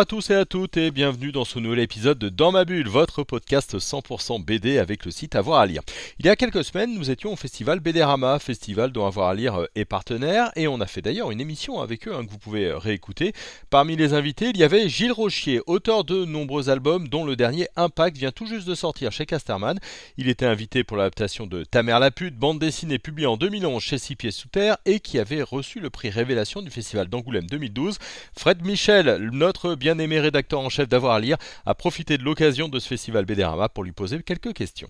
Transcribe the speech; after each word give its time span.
Bonjour 0.00 0.16
à 0.16 0.22
tous 0.22 0.30
et 0.30 0.34
à 0.34 0.46
toutes 0.46 0.78
et 0.78 0.90
bienvenue 0.90 1.30
dans 1.30 1.44
ce 1.44 1.58
nouvel 1.58 1.80
épisode 1.80 2.18
de 2.18 2.30
Dans 2.30 2.52
ma 2.52 2.64
bulle, 2.64 2.88
votre 2.88 3.22
podcast 3.22 3.76
100% 3.76 4.42
BD 4.42 4.78
avec 4.78 5.04
le 5.04 5.10
site 5.10 5.36
Avoir 5.36 5.60
à 5.60 5.66
lire. 5.66 5.82
Il 6.18 6.24
y 6.24 6.30
a 6.30 6.36
quelques 6.36 6.64
semaines, 6.64 6.94
nous 6.94 7.10
étions 7.10 7.34
au 7.34 7.36
festival 7.36 7.80
BDRama, 7.80 8.38
festival 8.38 8.92
dont 8.92 9.04
Avoir 9.04 9.28
à 9.28 9.34
lire 9.34 9.66
est 9.74 9.84
partenaire 9.84 10.52
et 10.56 10.68
on 10.68 10.80
a 10.80 10.86
fait 10.86 11.02
d'ailleurs 11.02 11.30
une 11.30 11.40
émission 11.42 11.82
avec 11.82 12.08
eux 12.08 12.14
hein, 12.14 12.24
que 12.24 12.30
vous 12.30 12.38
pouvez 12.38 12.72
réécouter. 12.72 13.34
Parmi 13.68 13.94
les 13.94 14.14
invités, 14.14 14.48
il 14.54 14.56
y 14.56 14.64
avait 14.64 14.88
Gilles 14.88 15.12
Rochier, 15.12 15.60
auteur 15.66 16.04
de 16.04 16.24
nombreux 16.24 16.70
albums 16.70 17.06
dont 17.06 17.26
le 17.26 17.36
dernier 17.36 17.68
Impact 17.76 18.16
vient 18.16 18.32
tout 18.32 18.46
juste 18.46 18.66
de 18.66 18.74
sortir 18.74 19.12
chez 19.12 19.26
Casterman. 19.26 19.78
Il 20.16 20.30
était 20.30 20.46
invité 20.46 20.82
pour 20.82 20.96
l'adaptation 20.96 21.46
de 21.46 21.62
Ta 21.62 21.82
mère 21.82 22.00
la 22.00 22.10
pute, 22.10 22.38
bande 22.38 22.58
dessinée 22.58 22.98
publiée 22.98 23.26
en 23.26 23.36
2011 23.36 23.82
chez 23.82 23.98
Six 23.98 24.16
Pieds 24.16 24.30
Sous 24.30 24.48
Terre 24.48 24.78
et 24.86 25.00
qui 25.00 25.18
avait 25.18 25.42
reçu 25.42 25.78
le 25.78 25.90
prix 25.90 26.08
Révélation 26.08 26.62
du 26.62 26.70
festival 26.70 27.08
d'Angoulême 27.08 27.46
2012. 27.50 27.98
Fred 28.34 28.64
Michel, 28.64 29.28
notre 29.30 29.74
bien-aimé 29.94 30.20
rédacteur 30.20 30.60
en 30.60 30.68
chef 30.68 30.88
d'avoir 30.88 31.14
à 31.14 31.20
lire, 31.20 31.36
a 31.66 31.74
profité 31.74 32.16
de 32.16 32.22
l'occasion 32.22 32.68
de 32.68 32.78
ce 32.78 32.86
festival 32.86 33.24
BDRama 33.24 33.68
pour 33.68 33.82
lui 33.82 33.90
poser 33.90 34.22
quelques 34.22 34.52
questions. 34.52 34.88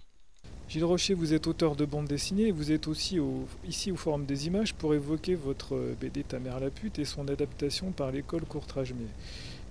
Gilles 0.69 0.85
Rocher, 0.85 1.15
vous 1.15 1.33
êtes 1.33 1.47
auteur 1.47 1.75
de 1.75 1.87
bande 1.87 2.07
dessinée, 2.07 2.51
vous 2.51 2.71
êtes 2.71 2.87
aussi 2.87 3.19
ici 3.67 3.91
au 3.91 3.97
Forum 3.97 4.27
des 4.27 4.47
images 4.47 4.75
pour 4.75 4.95
évoquer 4.95 5.35
votre 5.35 5.75
BD 6.01 6.23
Ta 6.23 6.39
mère 6.39 6.61
la 6.61 6.71
pute 6.71 6.99
et 6.99 7.07
son 7.07 7.27
adaptation 7.29 7.93
par 7.93 8.13
l'école 8.13 8.43
Courtrage. 8.43 8.93
Mais, 8.93 9.07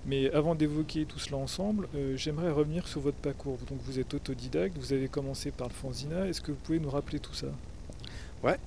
mais 0.04 0.30
avant 0.32 0.56
d'évoquer 0.56 1.04
tout 1.04 1.20
cela 1.20 1.36
ensemble, 1.36 1.86
euh, 1.94 2.16
j'aimerais 2.16 2.50
revenir 2.50 2.88
sur 2.88 3.00
votre 3.00 3.16
parcours. 3.18 3.58
Donc 3.68 3.78
vous 3.84 4.00
êtes 4.00 4.12
autodidacte, 4.12 4.76
vous 4.76 4.92
avez 4.92 5.08
commencé 5.08 5.52
par 5.52 5.68
le 5.68 5.74
Fanzina, 5.74 6.26
est-ce 6.26 6.40
que 6.40 6.50
vous 6.50 6.58
pouvez 6.64 6.80
nous 6.80 6.90
rappeler 6.90 7.20
tout 7.20 7.34
ça? 7.34 7.46
Ouais, 8.42 8.58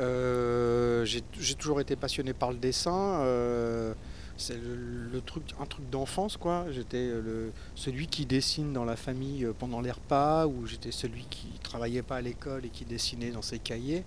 euh, 0.00 1.04
j'ai 1.04 1.54
toujours 1.54 1.80
été 1.80 1.96
passionné 1.96 2.32
par 2.32 2.50
le 2.50 2.56
dessin. 2.56 3.20
Euh, 3.20 3.92
c'est 4.38 4.56
le, 4.56 5.20
truc, 5.20 5.42
un 5.60 5.66
truc 5.66 5.90
d'enfance 5.90 6.36
quoi. 6.36 6.66
J'étais 6.70 7.08
le, 7.08 7.52
celui 7.74 8.06
qui 8.06 8.24
dessine 8.24 8.72
dans 8.72 8.84
la 8.84 8.96
famille 8.96 9.44
euh, 9.44 9.52
pendant 9.52 9.80
les 9.80 9.90
repas, 9.90 10.46
ou 10.46 10.66
j'étais 10.66 10.92
celui 10.92 11.24
qui 11.28 11.48
travaillait 11.62 12.02
pas 12.02 12.16
à 12.16 12.20
l'école 12.20 12.64
et 12.64 12.68
qui 12.68 12.84
dessinait 12.84 13.30
dans 13.30 13.42
ses 13.42 13.58
cahiers, 13.58 14.04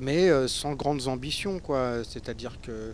mais 0.00 0.30
euh, 0.30 0.48
sans 0.48 0.72
grandes 0.72 1.06
ambitions 1.08 1.58
quoi. 1.60 2.02
C'est-à-dire 2.04 2.58
que 2.62 2.92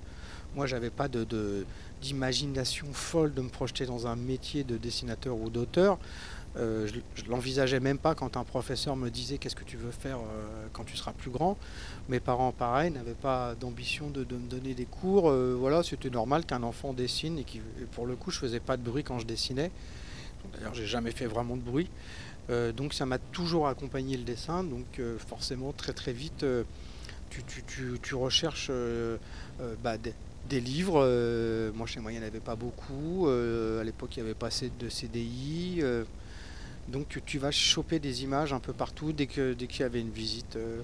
moi 0.56 0.66
j'avais 0.66 0.90
pas 0.90 1.08
de, 1.08 1.64
d'imagination 2.02 2.86
folle 2.92 3.32
de 3.32 3.42
me 3.42 3.48
projeter 3.48 3.86
dans 3.86 4.06
un 4.06 4.16
métier 4.16 4.64
de 4.64 4.76
dessinateur 4.76 5.36
ou 5.36 5.50
d'auteur. 5.50 5.98
Euh, 6.56 6.88
je, 6.88 7.22
ne 7.24 7.30
l'envisageais 7.30 7.78
même 7.78 7.98
pas 7.98 8.16
quand 8.16 8.36
un 8.36 8.42
professeur 8.42 8.96
me 8.96 9.08
disait 9.08 9.38
qu'est-ce 9.38 9.54
que 9.54 9.64
tu 9.64 9.76
veux 9.76 9.92
faire 9.92 10.18
euh, 10.18 10.66
quand 10.72 10.84
tu 10.84 10.96
seras 10.96 11.12
plus 11.12 11.30
grand. 11.30 11.56
Mes 12.08 12.18
parents, 12.18 12.50
pareil, 12.52 12.90
n'avaient 12.90 13.12
pas 13.14 13.54
d'ambition 13.54 14.10
de, 14.10 14.20
me 14.20 14.48
donner 14.48 14.74
des 14.74 14.84
cours. 14.84 15.30
Euh, 15.30 15.54
voilà, 15.56 15.82
c'était 15.82 16.10
normal 16.10 16.44
qu'un 16.44 16.62
enfant 16.62 16.92
dessine 16.92 17.38
et, 17.38 17.44
qui, 17.44 17.60
pour 17.92 18.06
le 18.06 18.16
coup, 18.16 18.30
je 18.30 18.38
faisais 18.38 18.60
pas 18.60 18.76
de 18.76 18.82
bruit 18.82 19.04
quand 19.04 19.18
je 19.20 19.26
dessinais. 19.26 19.70
D'ailleurs, 20.52 20.74
j'ai 20.74 20.86
jamais 20.86 21.12
fait 21.12 21.26
vraiment 21.26 21.56
de 21.56 21.62
bruit. 21.62 21.88
donc 22.74 22.94
ça 22.94 23.06
m'a 23.06 23.18
toujours 23.18 23.68
accompagné 23.68 24.16
le 24.16 24.24
dessin. 24.24 24.64
Donc 24.64 25.00
forcément, 25.28 25.72
très 25.72 25.92
très 25.92 26.14
vite, 26.14 26.46
tu, 27.28 28.14
recherches 28.14 28.70
bah, 29.84 29.96
des, 29.98 30.60
livres. 30.60 31.04
moi, 31.74 31.86
chez 31.86 32.00
moi, 32.00 32.10
il 32.10 32.18
n'y 32.18 32.24
en 32.24 32.26
avait 32.26 32.40
pas 32.40 32.56
beaucoup. 32.56 33.28
à 33.28 33.84
l'époque, 33.84 34.16
il 34.16 34.22
n'y 34.22 34.30
avait 34.30 34.38
pas 34.38 34.46
assez 34.46 34.72
de 34.80 34.88
CDI. 34.88 35.82
Donc 36.90 37.20
tu 37.24 37.38
vas 37.38 37.50
choper 37.50 37.98
des 37.98 38.24
images 38.24 38.52
un 38.52 38.60
peu 38.60 38.72
partout. 38.72 39.12
Dès 39.12 39.26
qu'il 39.26 39.54
dès 39.56 39.66
y 39.66 39.82
avait 39.82 40.00
une 40.00 40.10
visite 40.10 40.56
euh, 40.56 40.80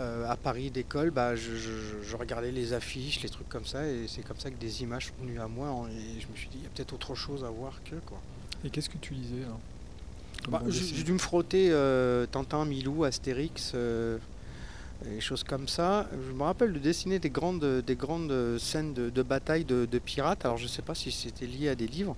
euh, 0.00 0.28
à 0.28 0.36
Paris 0.36 0.70
d'école, 0.70 1.10
bah, 1.10 1.36
je, 1.36 2.16
regardais 2.16 2.50
les 2.50 2.72
affiches, 2.72 3.22
les 3.22 3.28
trucs 3.28 3.48
comme 3.48 3.66
ça. 3.66 3.86
Et 3.86 4.06
c'est 4.08 4.22
comme 4.22 4.38
ça 4.38 4.50
que 4.50 4.58
des 4.58 4.82
images 4.82 5.06
sont 5.06 5.24
venues 5.24 5.40
à 5.40 5.48
moi. 5.48 5.88
Et 5.90 6.20
je 6.20 6.26
me 6.26 6.36
suis 6.36 6.48
dit, 6.48 6.58
il 6.58 6.62
y 6.64 6.66
a 6.66 6.70
peut-être 6.70 6.94
autre 6.94 7.14
chose 7.14 7.44
à 7.44 7.50
voir 7.50 7.80
que. 7.84 7.96
quoi. 8.06 8.20
Et 8.64 8.70
qu'est-ce 8.70 8.90
que 8.90 8.98
tu 8.98 9.14
lisais 9.14 9.44
bah, 10.48 10.62
J'ai 10.68 11.04
dû 11.04 11.12
me 11.12 11.18
frotter 11.18 11.68
euh, 11.70 12.26
Tintin, 12.26 12.64
Milou, 12.64 13.04
Astérix 13.04 13.74
des 15.02 15.20
choses 15.20 15.44
comme 15.44 15.68
ça. 15.68 16.08
Je 16.12 16.32
me 16.32 16.42
rappelle 16.42 16.72
de 16.72 16.78
dessiner 16.78 17.18
des 17.18 17.30
grandes, 17.30 17.82
des 17.86 17.96
grandes 17.96 18.58
scènes 18.58 18.94
de, 18.94 19.22
bataille 19.22 19.64
de, 19.64 19.98
pirates. 19.98 20.44
Alors 20.44 20.56
je 20.56 20.64
ne 20.64 20.68
sais 20.68 20.82
pas 20.82 20.94
si 20.94 21.12
c'était 21.12 21.46
lié 21.46 21.68
à 21.68 21.74
des 21.74 21.86
livres. 21.86 22.16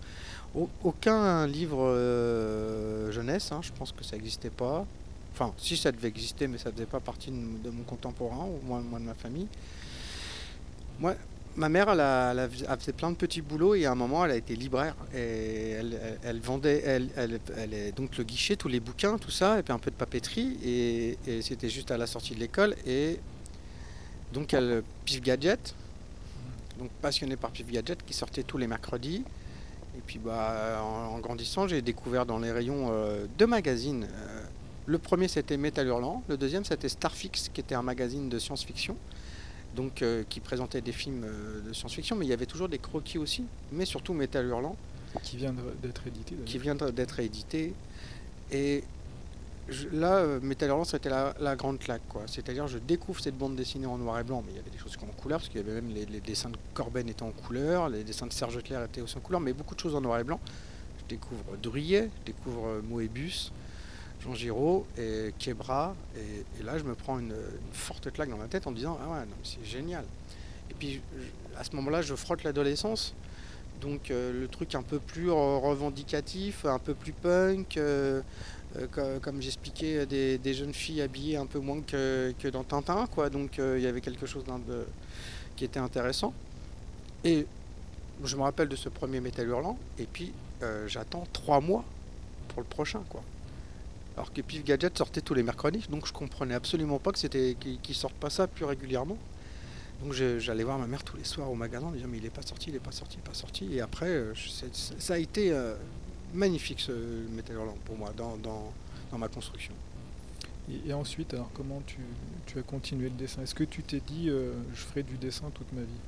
aucun 0.85 1.47
livre 1.47 1.83
euh, 1.83 3.11
jeunesse, 3.13 3.53
hein. 3.53 3.61
je 3.63 3.73
pense 3.73 3.93
que 3.93 4.05
ça 4.05 4.17
n'existait 4.17 4.51
pas. 4.51 4.85
Enfin, 5.33 5.53
si 5.59 5.77
ça 5.77 5.93
devait 5.93 6.09
exister, 6.09 6.49
mais 6.49 6.57
ça 6.57 6.71
ne 6.71 6.75
faisait 6.75 6.87
pas 6.87 7.01
partie 7.01 7.31
de, 7.31 7.71
mon 7.71 7.83
contemporain, 7.83 8.47
ou 8.47 8.67
moins, 8.67 8.81
moins 8.81 9.01
de 9.01 9.05
ma 9.05 9.15
famille. 9.15 9.49
Moi, 10.99 11.15
ma 11.57 11.69
mère, 11.69 11.89
elle 11.91 12.01
a, 12.01 12.49
fait 12.79 12.93
plein 12.93 13.11
de 13.11 13.17
petits 13.17 13.41
boulots 13.41 13.75
et 13.75 13.87
à 13.87 13.93
un 13.93 13.95
moment, 13.95 14.25
elle 14.25 14.31
a 14.31 14.37
été 14.37 14.55
libraire. 14.55 14.95
Et 15.15 15.71
elle, 16.23 16.41
vendait, 16.41 16.83
elle, 16.85 17.11
elle, 17.17 17.93
donc 17.95 18.17
le 18.17 18.25
guichet, 18.25 18.57
tous 18.57 18.69
les 18.69 18.81
bouquins, 18.81 19.19
tout 19.19 19.31
ça, 19.31 19.59
et 19.59 19.63
puis 19.63 19.73
un 19.73 19.79
peu 19.79 19.91
de 19.91 19.97
papeterie. 19.97 20.59
Et, 20.65 21.19
c'était 21.43 21.69
juste 21.69 21.91
à 21.91 21.97
la 21.97 22.07
sortie 22.07 22.35
de 22.35 22.41
l'école. 22.41 22.75
Et 22.87 23.19
donc, 24.33 24.53
elle, 24.55 24.83
Pif 25.05 25.23
Gadget, 25.23 25.75
donc 26.79 26.91
passionnée 27.01 27.37
par 27.37 27.51
Pif 27.51 27.71
Gadget, 27.71 28.05
qui 28.05 28.13
sortait 28.13 28.43
tous 28.43 28.59
les 28.59 28.67
mercredis. 28.67 29.25
Et 29.97 30.03
puis, 30.07 30.19
bah, 30.19 30.83
en, 30.83 31.19
grandissant, 31.21 31.67
j'ai 31.67 31.81
découvert 31.81 32.27
dans 32.27 32.39
les 32.39 32.53
rayons 32.53 32.89
euh, 32.91 33.25
deux 33.39 33.47
magazines. 33.47 34.05
Euh, 34.05 34.43
le 34.85 34.99
premier, 34.99 35.27
c'était 35.27 35.57
Metal 35.57 35.87
Hurlant. 35.87 36.23
Le 36.29 36.37
deuxième, 36.37 36.65
c'était 36.65 36.91
Starfix, 36.91 37.49
qui 37.53 37.61
était 37.61 37.75
un 37.75 37.83
magazine 37.83 38.29
de 38.29 38.39
science-fiction 38.39 38.97
donc 39.75 40.03
euh, 40.03 40.25
qui 40.29 40.41
présentait 40.41 40.81
des 40.81 40.93
films 40.93 41.25
euh, 41.25 41.61
de 41.61 41.73
science-fiction, 41.73 42.17
mais 42.17 42.25
il 42.27 42.29
y 42.29 42.33
avait 42.33 42.47
toujours 42.47 42.69
des 42.69 42.79
croquis 42.79 43.19
aussi, 43.19 43.45
mais 43.73 43.85
surtout 43.85 44.15
Metal 44.15 44.47
Hurlant. 44.47 44.77
Qui 45.23 45.37
vient 45.37 45.55
d'être 45.83 46.07
édité. 46.07 46.35
Qui 46.45 46.59
vient 46.59 46.75
d'être 46.75 47.21
édité. 47.21 47.73
Et 48.53 48.85
là, 49.93 50.17
euh, 50.17 50.41
Metal 50.41 50.69
Hurlant, 50.69 50.85
c'était 50.85 51.09
la, 51.09 51.57
grande 51.57 51.79
claque. 51.79 52.07
quoi. 52.09 52.23
C'est-à-dire, 52.27 52.67
je 52.67 52.79
découvre 52.79 53.21
cette 53.21 53.37
bande 53.37 53.57
dessinée 53.57 53.87
en 53.87 53.99
noir 53.99 54.19
et 54.19 54.25
blanc, 54.25 54.43
mais 54.45 54.53
il 54.53 54.57
y 54.57 54.61
avait 54.61 54.71
des 54.71 54.79
choses 54.79 54.97
en 55.03 55.21
couleur, 55.21 55.39
parce 55.39 55.49
qu'il 55.49 55.61
y 55.61 55.65
avait 55.65 55.81
même 55.81 55.93
les, 55.95 56.21
dessins 56.21 56.51
de 56.51 56.57
Corben 56.75 57.09
étaient 57.09 57.23
en 57.23 57.31
couleur, 57.31 57.89
les 57.89 58.05
dessins 58.05 58.27
de 58.27 58.33
Serge 58.33 58.57
Leclerc 58.57 58.85
étaient 58.85 59.01
aussi 59.01 59.17
en 59.17 59.21
couleur, 59.21 59.41
mais 59.41 59.53
beaucoup 59.53 59.75
de 59.75 59.81
choses 59.81 59.95
en 59.95 60.01
noir 60.01 60.19
et 60.21 60.25
blanc. 60.25 60.41
Je 60.99 61.15
découvre 61.15 61.57
Drouillet, 61.63 62.11
je 62.21 62.33
découvre 62.33 62.83
Moebius, 62.89 63.53
Jean 64.27 64.35
Giraud 64.35 64.87
et 64.99 65.33
Kebra. 65.39 65.95
Et, 66.17 66.63
là, 66.63 66.79
je 66.79 66.85
me 66.85 66.95
prends 66.95 67.19
une, 67.19 67.35
forte 67.73 68.13
claque 68.13 68.31
dans 68.31 68.39
la 68.39 68.49
tête 68.49 68.67
en 68.67 68.71
me 68.71 68.77
disant 68.77 68.99
Ah 69.03 69.13
ouais, 69.13 69.27
c'est 69.43 69.65
génial. 69.65 70.05
Et 70.71 70.75
puis, 70.75 71.01
à 71.57 71.65
ce 71.65 71.75
moment-là, 71.77 72.03
je 72.03 72.15
frotte 72.15 72.43
l'adolescence. 72.43 73.15
Donc, 73.81 74.11
euh, 74.11 74.33
le 74.33 74.49
truc 74.49 74.75
un 74.75 74.83
peu 74.83 74.99
plus 74.99 75.31
revendicatif, 75.31 76.65
un 76.65 76.79
peu 76.79 76.95
plus 76.95 77.13
punk. 77.13 77.77
Euh, 77.77 78.23
euh, 78.99 79.19
comme 79.21 79.41
j'expliquais, 79.41 80.07
des, 80.07 80.39
des, 80.39 80.55
jeunes 80.55 80.75
filles 80.75 81.01
habillées 81.01 81.37
un 81.37 81.47
peu 81.47 81.59
moins 81.59 81.81
que, 81.81 82.49
dans 82.49 82.65
Tintin. 82.65 83.07
Quoi. 83.07 83.31
Donc, 83.31 83.59
il 83.59 83.81
y 83.81 83.87
avait 83.87 84.01
quelque 84.01 84.27
chose 84.27 84.45
qui 85.57 85.65
était 85.65 85.79
intéressant. 85.79 86.35
Et 87.25 87.47
je 88.25 88.37
me 88.37 88.43
rappelle 88.43 88.69
de 88.69 88.77
ce 88.77 88.89
premier 88.89 89.21
métal 89.21 89.47
hurlant. 89.49 89.79
Et 89.99 90.05
puis, 90.05 90.33
j'attends 90.87 91.27
trois 91.33 91.61
mois 91.61 91.85
pour 92.49 92.61
le 92.61 92.67
prochain. 92.67 93.03
quoi. 93.09 93.23
Alors 94.17 94.33
que 94.33 94.41
Pif 94.41 94.65
Gadget 94.65 94.97
sortait 94.97 95.21
tous 95.21 95.35
les 95.35 95.43
mercredis, 95.43 95.85
donc 95.91 96.07
je 96.07 96.13
comprenais 96.13 96.55
absolument 96.55 96.99
pas 96.99 97.13
que 97.13 97.19
c'était 97.19 97.55
qu'ils 97.61 97.95
sortent 97.95 98.15
pas 98.15 98.31
ça 98.31 98.47
plus 98.47 98.65
régulièrement. 98.65 99.19
Donc 100.03 100.13
j'allais 100.13 100.65
voir 100.65 100.79
ma 100.79 100.87
mère 100.87 101.05
tous 101.05 101.17
les 101.17 101.25
soirs 101.25 101.51
au 101.51 101.55
magasin, 101.55 101.91
disant 101.91 102.09
mais 102.09 102.19
il 102.19 102.27
est 102.27 102.31
pas 102.31 102.43
sorti, 102.43 102.71
il 102.71 102.77
est 102.77 102.81
pas 102.81 102.93
sorti, 102.93 103.17
il 103.17 103.21
est 103.21 103.29
pas 103.29 103.35
sorti. 103.35 103.75
Et 103.75 103.81
après, 103.81 104.09
euh, 104.09 104.35
ça 104.99 105.15
a 105.15 105.19
été 105.19 105.53
euh, 105.53 105.75
magnifique 106.35 106.81
ce 106.81 106.93
Metal 107.31 107.57
pour 107.85 107.97
moi 107.97 108.13
dans, 108.17 108.37
dans, 108.37 108.73
ma 109.19 109.29
construction. 109.29 109.73
Et, 110.87 110.93
ensuite, 110.93 111.33
alors 111.33 111.51
comment 111.55 111.83
tu, 111.87 111.99
tu, 112.47 112.59
as 112.59 112.63
continué 112.63 113.09
le 113.09 113.15
dessin? 113.15 113.43
Est-ce 113.43 113.55
que 113.55 113.65
tu 113.65 113.83
t'es 113.83 114.01
dit 114.01 114.29
euh, 114.29 114.53
je 114.75 114.81
ferai 114.81 115.03
du 115.03 115.17
dessin 115.17 115.51
toute 115.55 115.73
ma 115.73 115.83
vie? 115.83 116.01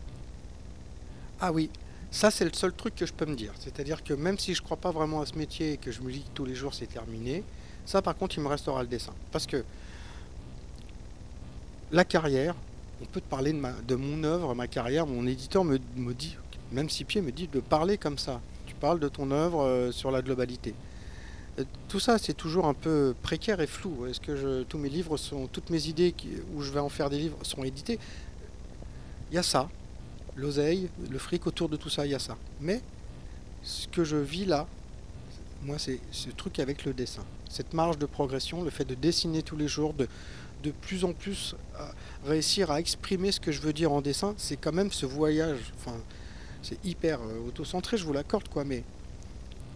Ah 1.40 1.52
oui, 1.52 1.70
ça 2.10 2.30
c'est 2.30 2.44
le 2.44 2.52
seul 2.52 2.72
truc 2.72 2.94
que 2.94 3.06
je 3.06 3.12
peux 3.12 3.26
me 3.26 3.36
dire. 3.36 3.52
C'est-à-dire 3.58 4.02
que 4.02 4.12
même 4.12 4.38
si 4.38 4.54
je 4.54 4.62
crois 4.62 4.76
pas 4.76 4.90
vraiment 4.90 5.20
à 5.20 5.26
ce 5.26 5.36
métier 5.36 5.74
et 5.74 5.76
que 5.76 5.92
je 5.92 6.02
me 6.02 6.10
dis 6.10 6.22
que 6.22 6.30
tous 6.34 6.44
les 6.44 6.54
jours 6.54 6.74
c'est 6.74 6.88
terminé, 6.88 7.44
ça, 7.88 8.02
par 8.02 8.16
contre, 8.16 8.36
il 8.36 8.42
me 8.42 8.48
restera 8.48 8.82
le 8.82 8.88
dessin. 8.88 9.14
Parce 9.32 9.46
que 9.46 9.64
la 11.90 12.04
carrière, 12.04 12.54
on 13.00 13.06
peut 13.06 13.22
te 13.22 13.28
parler 13.28 13.52
de, 13.52 13.94
mon 13.94 14.24
œuvre, 14.24 14.54
ma 14.54 14.66
carrière, 14.66 15.06
mon 15.06 15.26
éditeur 15.26 15.64
me, 15.64 15.78
dit, 16.12 16.36
même 16.70 16.90
si 16.90 17.04
Pied 17.04 17.22
me 17.22 17.32
dit 17.32 17.48
de 17.48 17.60
parler 17.60 17.96
comme 17.96 18.18
ça. 18.18 18.42
Tu 18.66 18.74
parles 18.74 19.00
de 19.00 19.08
ton 19.08 19.30
œuvre 19.30 19.62
euh, 19.62 19.90
sur 19.90 20.10
la 20.10 20.20
globalité. 20.20 20.74
Euh, 21.58 21.64
tout 21.88 21.98
ça, 21.98 22.18
c'est 22.18 22.34
toujours 22.34 22.66
un 22.66 22.74
peu 22.74 23.14
précaire 23.22 23.58
et 23.62 23.66
flou. 23.66 24.04
Est-ce 24.04 24.20
que 24.20 24.64
tous 24.64 24.76
mes 24.76 24.90
livres 24.90 25.16
sont, 25.16 25.46
toutes 25.46 25.70
mes 25.70 25.88
idées 25.88 26.14
où 26.54 26.60
je 26.60 26.70
vais 26.70 26.80
en 26.80 26.90
faire 26.90 27.08
des 27.08 27.18
livres 27.18 27.38
sont 27.42 27.64
édités? 27.64 27.98
Il 29.30 29.36
y 29.36 29.38
a 29.38 29.42
ça. 29.42 29.66
l'oseille, 30.36 30.90
le 31.08 31.18
fric 31.18 31.46
autour 31.46 31.70
de 31.70 31.76
tout 31.76 31.88
ça, 31.88 32.04
il 32.04 32.12
y 32.12 32.14
a 32.14 32.18
ça. 32.18 32.36
Mais 32.60 32.82
ce 33.62 33.88
que 33.88 34.04
je 34.04 34.16
vis 34.16 34.44
là, 34.44 34.66
moi, 35.62 35.78
c'est 35.78 36.00
ce 36.12 36.28
truc 36.28 36.58
avec 36.58 36.84
le 36.84 36.92
dessin. 36.92 37.24
Cette 37.48 37.72
marge 37.74 37.98
de 37.98 38.06
progression, 38.06 38.62
le 38.62 38.70
fait 38.70 38.84
de 38.84 38.94
dessiner 38.94 39.42
tous 39.42 39.56
les 39.56 39.68
jours, 39.68 39.94
de, 39.94 40.06
de 40.62 40.70
plus 40.70 41.04
en 41.04 41.12
plus 41.12 41.54
euh, 41.78 41.84
réussir 42.26 42.70
à 42.70 42.80
exprimer 42.80 43.32
ce 43.32 43.40
que 43.40 43.52
je 43.52 43.60
veux 43.60 43.72
dire 43.72 43.92
en 43.92 44.00
dessin, 44.00 44.34
c'est 44.36 44.56
quand 44.56 44.72
même 44.72 44.90
ce 44.92 45.06
voyage. 45.06 45.72
Enfin, 45.78 45.96
c'est 46.62 46.84
hyper 46.84 47.20
euh, 47.22 47.46
autocentré, 47.48 47.96
je 47.96 48.04
vous 48.04 48.12
l'accorde, 48.12 48.48
quoi, 48.48 48.64
mais 48.64 48.82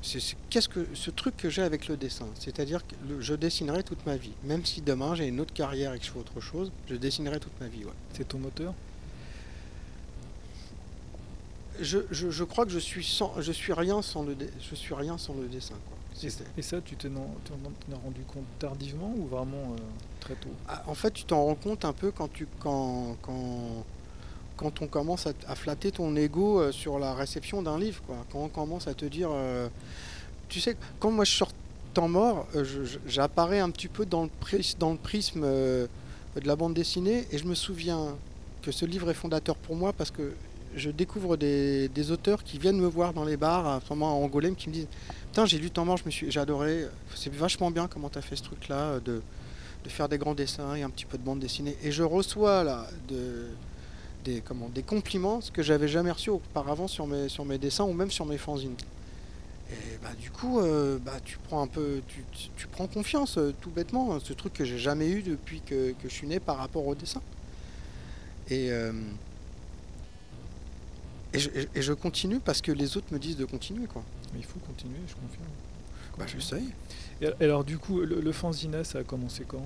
c'est 0.03 0.19
qu'est-ce 0.51 0.69
que 0.69 0.85
ce 0.95 1.11
truc 1.11 1.37
que 1.37 1.49
j'ai 1.49 1.63
avec 1.63 1.87
le 1.87 1.97
dessin? 1.97 2.27
C'est-à-dire 2.39 2.85
que 2.85 2.95
le- 3.09 3.21
je 3.21 3.35
dessinerai 3.35 3.85
toute 3.85 4.05
ma 4.05 4.17
vie. 4.17 4.33
Même 4.43 4.65
si 4.65 4.81
demain 4.83 5.15
j'ai 5.15 5.29
une 5.29 5.39
autre 5.41 5.55
carrière 5.55 5.95
et 5.95 5.99
que 6.01 6.05
je 6.05 6.11
fais 6.11 6.19
autre 6.19 6.41
chose, 6.41 6.73
je 6.91 6.97
dessinerai 6.97 7.39
toute 7.39 7.59
ma 7.61 7.69
vie, 7.69 7.85
ouais. 7.85 7.93
C'est 8.13 8.27
ton 8.27 8.39
moteur? 8.39 8.75
Je, 11.81 11.99
je- 12.11 12.31
je 12.31 12.45
crois 12.45 12.67
que 12.67 12.73
je 12.73 12.79
suis 12.81 13.05
sans, 13.05 13.41
je 13.41 13.53
suis 13.53 13.73
rien 13.73 14.03
sans 14.03 14.25
le, 14.25 14.35
dé- 14.35 14.51
je 14.69 14.75
suis 14.75 14.93
rien 14.95 15.17
sans 15.19 15.35
le 15.35 15.47
dessin. 15.47 15.77
Quoi. 15.87 15.97
Et, 16.57 16.63
ça, 16.63 16.81
tu 16.81 16.97
t'en 16.97 17.09
es 17.11 17.95
rendu 17.95 18.23
compte 18.33 18.45
tardivement 18.59 19.13
ou 19.17 19.27
vraiment 19.27 19.73
euh, 19.73 19.83
très 20.21 20.35
tôt? 20.35 20.51
Ah, 20.69 20.83
En 20.87 20.95
fait, 20.95 21.13
tu 21.13 21.25
t'en 21.25 21.45
rends 21.45 21.55
compte 21.55 21.85
un 21.85 21.93
peu 21.93 22.11
quand 22.11 22.33
tu, 22.33 22.47
quand, 22.61 23.17
quand, 23.23 23.85
quand 24.57 24.83
on 24.83 24.87
commence 24.87 25.27
à, 25.27 25.33
à 25.49 25.55
flatter 25.55 25.91
ton 25.93 26.15
ego 26.17 26.61
euh, 26.61 26.73
sur 26.73 26.99
la 26.99 27.15
réception 27.15 27.63
d'un 27.63 27.79
livre, 27.79 28.03
quoi. 28.07 28.17
Quand 28.31 28.41
on 28.41 28.49
commence 28.49 28.87
à 28.87 28.95
te 28.95 29.05
dire, 29.05 29.29
euh, 29.33 29.69
tu 30.49 30.61
sais, 30.61 30.77
quand 31.01 31.11
moi 31.11 31.25
je 31.25 31.33
sors 31.33 31.51
temps 31.95 32.09
mort, 32.09 32.47
j'apparais 33.07 33.61
un 33.61 33.71
petit 33.71 33.89
peu 33.89 34.07
dans 34.07 34.23
le, 34.25 34.31
pris- 34.41 34.77
dans 34.79 34.93
le 34.93 34.97
prisme 34.99 35.43
de 35.43 35.89
la 36.45 36.57
bande 36.57 36.73
dessinée 36.75 37.27
et 37.31 37.37
je 37.39 37.45
me 37.45 37.55
souviens 37.55 38.17
que 38.63 38.73
ce 38.73 38.87
livre 38.87 39.11
est 39.11 39.15
fondateur 39.15 39.57
pour 39.57 39.77
moi 39.77 39.93
parce 39.93 40.11
que 40.11 40.33
je 40.75 40.91
découvre 40.91 41.37
des, 41.37 42.11
auteurs 42.11 42.43
qui 42.43 42.59
viennent 42.59 42.81
me 42.81 42.87
voir 42.87 43.13
dans 43.13 43.25
les 43.25 43.37
bars, 43.37 43.81
moment 43.91 44.11
à 44.11 44.15
Angoulême, 44.15 44.57
qui 44.57 44.69
me 44.69 44.75
disent 44.75 44.89
Putain, 45.27 45.47
j'ai 45.47 45.59
lu 45.59 45.71
Temps 45.71 45.85
mort, 45.85 45.99
j'ai 46.07 46.41
adoré, 46.41 46.87
c'est 47.15 47.33
vachement 47.33 47.71
bien 47.71 47.89
comment 47.89 48.09
tu 48.09 48.19
as 48.19 48.23
fait 48.23 48.37
ce 48.37 48.43
truc-là, 48.43 49.01
de, 49.01 49.23
faire 49.87 50.09
des 50.09 50.19
grands 50.19 50.35
dessins 50.35 50.75
et 50.75 50.83
un 50.83 50.91
petit 50.91 51.05
peu 51.05 51.19
de 51.19 51.23
bande 51.23 51.41
dessinée. 51.41 51.77
Et 51.83 51.91
je 51.91 52.03
reçois 52.03 52.65
là 52.65 52.87
de, 53.09 53.49
des, 54.25 54.41
comment, 54.41 54.69
des 54.69 54.83
compliments, 54.83 55.41
ce 55.41 55.51
que 55.51 55.63
j'avais 55.63 55.89
jamais 55.89 56.11
reçu 56.11 56.31
auparavant 56.31 56.89
sur 56.89 57.07
mes, 57.07 57.59
dessins 57.59 57.85
ou 57.85 57.93
même 57.93 58.11
sur 58.11 58.27
mes 58.27 58.39
fanzines. 58.39 58.77
Et 59.71 59.99
bah, 60.03 60.11
du 60.21 60.31
coup, 60.31 60.61
euh, 60.61 60.99
bah, 60.99 61.19
tu 61.25 61.39
prends 61.49 61.63
un 61.63 61.67
peu, 61.67 62.03
tu, 62.07 62.25
tu- 62.57 62.67
prends 62.67 62.87
confiance 62.87 63.39
euh, 63.39 63.55
tout 63.61 63.71
bêtement, 63.71 64.21
ce 64.21 64.35
truc 64.35 64.53
que 64.53 64.65
j'ai 64.65 64.79
jamais 64.79 65.09
eu 65.09 65.23
depuis 65.23 65.61
que, 65.61 65.93
que 65.93 66.09
je 66.09 66.13
suis 66.13 66.27
né 66.27 66.41
par 66.41 66.59
rapport 66.59 66.87
au 66.87 66.95
dessin. 66.95 67.23
Et, 68.51 68.71
euh, 68.71 68.93
et, 71.35 71.39
je, 71.39 71.51
et- 71.75 71.83
je 71.83 71.93
continue 71.93 72.41
parce 72.41 72.61
que 72.61 72.73
les 72.73 72.97
autres 72.97 73.07
me 73.13 73.19
disent 73.19 73.37
de 73.37 73.45
continuer. 73.45 73.87
Quoi. 73.87 74.03
Mais 74.33 74.41
il 74.41 74.45
faut 74.45 74.59
continuer, 74.61 74.97
je 75.09 75.15
confirme. 75.15 75.45
Bah, 76.19 76.25
je 76.27 76.39
sais. 76.41 76.63
Et 77.21 77.45
alors, 77.45 77.65
du 77.65 77.79
coup, 77.79 78.01
le, 78.01 78.21
le 78.21 78.33
fanzina, 78.33 78.85
ça 78.85 78.99
a 78.99 79.03
commencé 79.05 79.45
quand? 79.47 79.63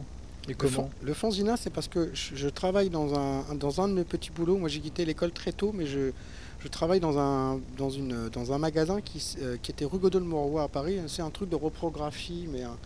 Et 0.47 0.51
Le, 0.51 0.55
comment? 0.55 0.71
fan- 0.71 0.91
le 1.03 1.15
fanzina, 1.15 1.57
c'est 1.57 1.71
parce 1.71 1.89
que 1.89 2.11
je, 2.15 2.37
je 2.37 2.49
travaille 2.49 2.91
dans 2.91 3.15
un, 3.19 3.55
dans 3.55 3.81
un 3.81 3.89
de 3.89 3.95
mes 3.95 4.05
petits 4.05 4.31
boulots. 4.31 4.59
Moi, 4.59 4.69
j'ai 4.69 4.81
quitté 4.81 5.05
l'école 5.05 5.33
très 5.33 5.53
tôt, 5.53 5.73
mais 5.75 5.87
je, 5.87 6.13
je 6.61 6.69
travaille 6.69 7.01
dans 7.01 7.19
un, 7.19 7.59
dans 7.79 7.91
une, 7.91 8.29
dans 8.29 8.53
un 8.53 8.59
magasin 8.59 9.01
qui, 9.01 9.37
euh, 9.43 9.57
qui 9.63 9.71
était 9.73 9.85
rue 9.87 9.99
Godol-Morois 9.99 10.63
à 10.65 10.69
Paris. 10.69 11.01
C'est 11.09 11.23
un 11.23 11.31
truc 11.31 11.49
de 11.49 11.57
reprographie, 11.57 12.47
mais 12.53 12.63
un, 12.63 12.77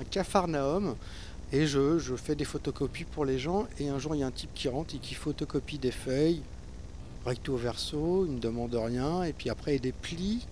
un 0.00 0.04
cafarnaum. 0.04 0.94
Et 1.50 1.66
je, 1.66 1.98
je 1.98 2.14
fais 2.14 2.34
des 2.36 2.44
photocopies 2.44 3.04
pour 3.04 3.24
les 3.24 3.38
gens. 3.38 3.66
Et 3.80 3.88
un 3.88 3.98
jour, 3.98 4.14
il 4.14 4.18
y 4.18 4.22
a 4.22 4.26
un 4.26 4.30
type 4.30 4.50
qui 4.54 4.68
rentre 4.68 4.94
et 4.94 4.98
qui 4.98 5.14
photocopie 5.14 5.78
des 5.78 5.90
feuilles, 5.90 6.42
recto 7.28 7.56
verso, 7.56 8.24
il 8.26 8.32
me 8.32 8.40
demande 8.40 8.74
rien. 8.74 9.22
Et 9.24 9.32
puis 9.32 9.50
après, 9.50 9.76
il 9.76 9.80
déplie. 9.80 10.46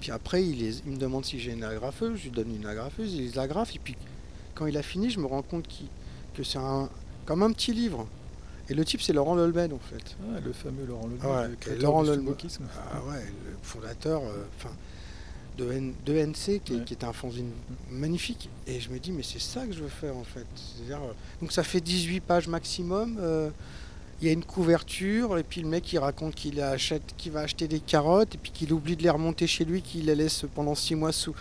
Puis 0.00 0.10
après, 0.10 0.44
il, 0.44 0.58
les- 0.58 0.78
il 0.86 0.92
me 0.92 0.96
demande 0.98 1.24
si 1.24 1.38
j'ai 1.38 1.52
une 1.52 1.64
agrafeuse. 1.64 2.18
Je 2.18 2.24
lui 2.24 2.30
donne 2.30 2.54
une 2.54 2.66
agrafeuse, 2.66 3.14
il 3.14 3.22
les 3.22 3.38
agrafe. 3.38 3.74
Et 3.76 3.78
puis 3.78 3.96
quand 4.54 4.66
il 4.66 4.76
a 4.76 4.82
fini, 4.82 5.10
je 5.10 5.18
me 5.20 5.26
rends 5.26 5.42
compte 5.42 5.66
que 6.34 6.42
c'est 6.42 6.58
un, 6.58 6.88
comme 7.24 7.42
un 7.42 7.52
petit 7.52 7.72
livre. 7.72 8.06
Et 8.68 8.74
le 8.74 8.84
type, 8.84 9.02
c'est 9.02 9.12
Laurent 9.12 9.34
Lolben, 9.34 9.72
en 9.72 9.78
fait. 9.78 10.16
Ah, 10.34 10.38
le 10.44 10.52
fameux 10.52 10.84
Laurent 10.86 11.08
Ouais, 11.08 11.48
le 11.48 11.56
créateur 11.56 11.82
Laurent 11.82 12.04
du. 12.04 12.10
Subwokisme. 12.14 12.64
Ah 12.92 13.00
ouais, 13.08 13.24
le 13.46 13.56
fondateur 13.62 14.22
euh, 14.22 14.44
de, 15.58 15.72
N- 15.72 15.94
de 16.06 16.14
NC, 16.14 16.60
qui, 16.64 16.72
est- 16.74 16.76
Ouais. 16.76 16.84
qui 16.84 16.94
était 16.94 17.04
un 17.04 17.12
fanzine 17.12 17.50
magnifique. 17.90 18.48
Et 18.66 18.78
je 18.80 18.88
me 18.90 18.98
dis, 18.98 19.10
mais 19.12 19.22
c'est 19.24 19.40
ça 19.40 19.66
que 19.66 19.72
je 19.72 19.80
veux 19.82 19.88
faire, 19.88 20.16
en 20.16 20.22
fait. 20.24 20.46
Euh, 20.90 20.96
donc 21.40 21.52
ça 21.52 21.62
fait 21.64 21.80
18 21.80 22.20
pages 22.20 22.46
maximum. 22.48 23.18
euh, 23.20 23.50
il 24.22 24.26
y 24.26 24.28
a 24.28 24.32
une 24.32 24.44
couverture, 24.44 25.36
et 25.36 25.42
puis 25.42 25.60
le 25.62 25.68
mec 25.68 25.92
il 25.92 25.98
raconte 25.98 26.36
qu'il 26.36 26.60
achète, 26.62 27.02
qu'il 27.18 27.32
va 27.32 27.40
acheter 27.40 27.66
des 27.66 27.80
carottes, 27.80 28.36
et 28.36 28.38
puis 28.38 28.52
qu'il 28.52 28.72
oublie 28.72 28.94
de 28.96 29.02
les 29.02 29.10
remonter 29.10 29.48
chez 29.48 29.64
lui, 29.64 29.82
qu'il 29.82 30.06
les 30.06 30.14
laisse 30.14 30.44
pendant 30.54 30.76
6 30.76 30.94
mois 30.94 31.10
sous, 31.12 31.34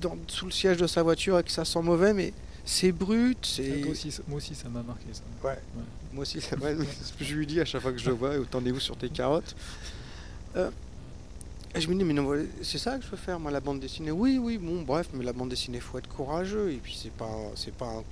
dans- 0.00 0.16
sous 0.28 0.46
le 0.46 0.52
siège 0.52 0.76
de 0.76 0.86
sa 0.86 1.02
voiture 1.02 1.38
et 1.38 1.42
que 1.42 1.50
ça 1.50 1.64
sent 1.64 1.82
mauvais, 1.82 2.14
mais 2.14 2.32
c'est 2.64 2.92
brut, 2.92 3.38
Ah, 3.42 3.46
c'est. 3.56 3.84
aussi, 3.88 4.12
ça- 4.12 4.22
moi 4.28 4.36
aussi, 4.38 4.54
ça 4.54 4.68
m'a 4.68 4.82
marqué 4.82 5.06
ça. 5.12 5.22
Moi 6.12 6.22
aussi, 6.22 6.40
c'est 6.40 6.56
ce 6.56 7.12
que 7.18 7.24
je 7.24 7.34
lui 7.34 7.46
dis 7.46 7.60
à 7.60 7.64
chaque 7.64 7.82
fois 7.82 7.92
que 7.92 7.98
je 7.98 8.06
le 8.08 8.14
vois, 8.14 8.36
autant 8.38 8.60
vous 8.60 8.80
sur 8.80 8.96
tes 8.96 9.08
carottes. 9.08 9.56
Euh, 10.56 10.70
et 11.74 11.80
je 11.80 11.88
me 11.88 11.94
dis, 11.96 12.04
mais 12.04 12.14
non, 12.14 12.32
c'est 12.62 12.78
ça 12.78 12.96
que 12.96 13.04
je 13.04 13.10
veux 13.10 13.16
faire, 13.16 13.38
moi, 13.40 13.50
la 13.50 13.60
bande 13.60 13.80
dessinée. 13.80 14.10
Oui, 14.12 14.38
oui, 14.40 14.56
bon, 14.56 14.82
bref, 14.82 15.08
mais 15.14 15.24
la 15.24 15.32
bande 15.32 15.48
dessinée, 15.50 15.80
faut 15.80 15.98
être 15.98 16.08
courageux. 16.08 16.70
Et 16.72 16.76
puis, 16.76 16.96
c'est 17.00 17.12
pas, 17.12 17.28
c'est 17.56 17.74
pas, 17.74 17.86
un, 17.86 18.02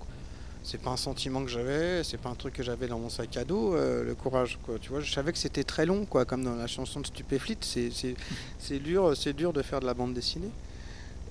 c'est 0.67 0.79
pas 0.79 0.91
un 0.91 0.97
sentiment 0.97 1.45
que 1.45 1.49
j'avais, 1.49 2.03
c'est 2.03 2.17
pas 2.17 2.29
un 2.29 2.35
truc 2.35 2.55
que 2.55 2.65
j'avais 2.65 2.89
dans 2.89 2.99
mon 2.99 3.09
sac 3.09 3.37
à 3.37 3.45
dos, 3.45 3.77
euh, 3.77 4.03
le 4.03 4.17
courage, 4.17 4.59
quoi. 4.65 4.81
Tu 4.81 4.91
vois, 4.91 4.99
je 4.99 5.13
savais 5.13 5.31
que 5.31 5.39
c'était 5.39 5.63
très 5.63 5.87
long, 5.87 6.05
quoi, 6.07 6.25
comme 6.25 6.43
dans 6.43 6.57
la 6.57 6.67
chanson 6.67 6.99
de 6.99 7.07
Stupéflite. 7.07 7.65
C'est, 7.65 8.79
dur, 8.81 9.15
dur 9.37 9.53
de 9.53 9.63
faire 9.63 9.79
de 9.79 9.87
la 9.87 9.95
bande 9.95 10.13
dessinée. 10.13 10.51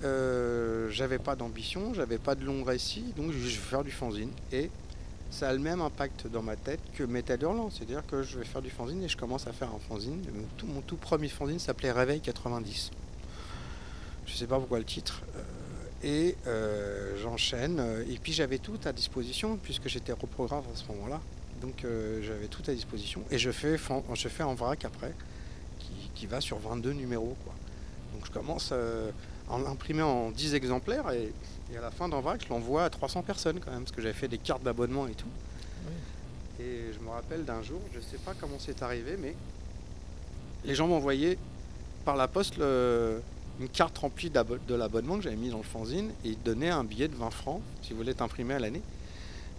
Euh, 0.05 0.89
j'avais 0.89 1.19
pas 1.19 1.35
d'ambition, 1.35 1.93
j'avais 1.93 2.17
pas 2.17 2.35
de 2.35 2.45
long 2.45 2.63
récit, 2.63 3.03
donc 3.17 3.33
je 3.33 3.37
vais 3.37 3.49
faire 3.49 3.83
du 3.83 3.91
fanzine. 3.91 4.31
Et 4.53 4.69
ça 5.31 5.49
a 5.49 5.53
le 5.53 5.59
même 5.59 5.81
impact 5.81 6.27
dans 6.27 6.41
ma 6.41 6.55
tête 6.55 6.79
que 6.95 7.03
Metal 7.03 7.41
Hurlant. 7.41 7.69
C'est-à-dire 7.71 8.03
que 8.07 8.23
je 8.23 8.39
vais 8.39 8.45
faire 8.45 8.61
du 8.61 8.69
fanzine 8.69 9.03
et 9.03 9.09
je 9.09 9.17
commence 9.17 9.47
à 9.47 9.51
faire 9.51 9.67
un 9.67 9.79
fanzine. 9.89 10.23
Mon 10.65 10.79
tout, 10.79 10.95
premier 10.95 11.27
fanzine 11.27 11.59
s'appelait 11.59 11.91
Réveil 11.91 12.21
90. 12.21 12.89
Je 14.27 14.33
sais 14.33 14.47
pas 14.47 14.59
pourquoi 14.59 14.79
le 14.79 14.85
titre. 14.85 15.23
Euh, 15.35 15.41
et 16.03 16.35
euh, 16.47 17.17
j'enchaîne. 17.21 17.81
Et 18.09 18.17
puis 18.17 18.33
j'avais 18.33 18.57
tout 18.57 18.79
à 18.85 18.91
disposition 18.93 19.57
puisque 19.61 19.87
j'étais 19.87 20.11
reprographe 20.11 20.65
à 20.73 20.75
ce 20.75 20.85
moment-là. 20.93 21.19
Donc 21.61 21.83
euh, 21.85 22.21
j'avais 22.23 22.47
tout 22.47 22.63
à 22.67 22.73
disposition. 22.73 23.21
Et 23.31 23.37
je 23.37 23.51
fais, 23.51 23.77
je 24.13 24.27
fais 24.27 24.43
en 24.43 24.53
vrac 24.55 24.83
après, 24.85 25.13
qui, 25.79 25.91
qui 26.13 26.25
va 26.27 26.41
sur 26.41 26.59
22 26.59 26.91
numéros. 26.93 27.35
Quoi. 27.43 27.53
Donc 28.13 28.25
je 28.25 28.31
commence 28.31 28.69
euh, 28.71 29.09
à 29.49 29.57
l'imprimer 29.57 30.01
en 30.01 30.31
10 30.31 30.53
exemplaires 30.55 31.09
et, 31.11 31.31
et 31.73 31.77
à 31.77 31.81
la 31.81 31.91
fin 31.91 32.07
d'en 32.09 32.21
vrac, 32.21 32.41
je 32.43 32.49
l'envoie 32.49 32.83
à 32.85 32.89
300 32.89 33.23
personnes 33.23 33.59
quand 33.59 33.71
même, 33.71 33.81
parce 33.83 33.91
que 33.95 34.01
j'avais 34.01 34.13
fait 34.13 34.27
des 34.27 34.37
cartes 34.37 34.63
d'abonnement 34.63 35.07
et 35.07 35.13
tout. 35.13 35.27
Et 36.59 36.93
je 36.93 36.99
me 37.03 37.09
rappelle 37.09 37.43
d'un 37.45 37.61
jour, 37.63 37.79
je 37.93 37.99
sais 37.99 38.17
pas 38.23 38.33
comment 38.39 38.57
c'est 38.59 38.81
arrivé, 38.81 39.17
mais 39.19 39.35
les 40.63 40.73
gens 40.75 40.87
m'envoyaient 40.87 41.37
par 42.05 42.15
la 42.15 42.27
poste 42.27 42.57
le- 42.57 43.21
une 43.59 43.69
carte 43.69 43.97
remplie 43.97 44.29
de 44.29 44.75
l'abonnement 44.75 45.17
que 45.17 45.23
j'avais 45.23 45.35
mis 45.35 45.49
dans 45.49 45.57
le 45.57 45.63
fanzine 45.63 46.11
et 46.23 46.29
ils 46.29 46.41
donnaient 46.43 46.69
un 46.69 46.83
billet 46.83 47.07
de 47.07 47.15
20 47.15 47.29
francs 47.29 47.61
si 47.81 47.91
vous 47.91 47.97
voulez 47.97 48.13
t'imprimer 48.13 48.55
à 48.55 48.59
l'année. 48.59 48.81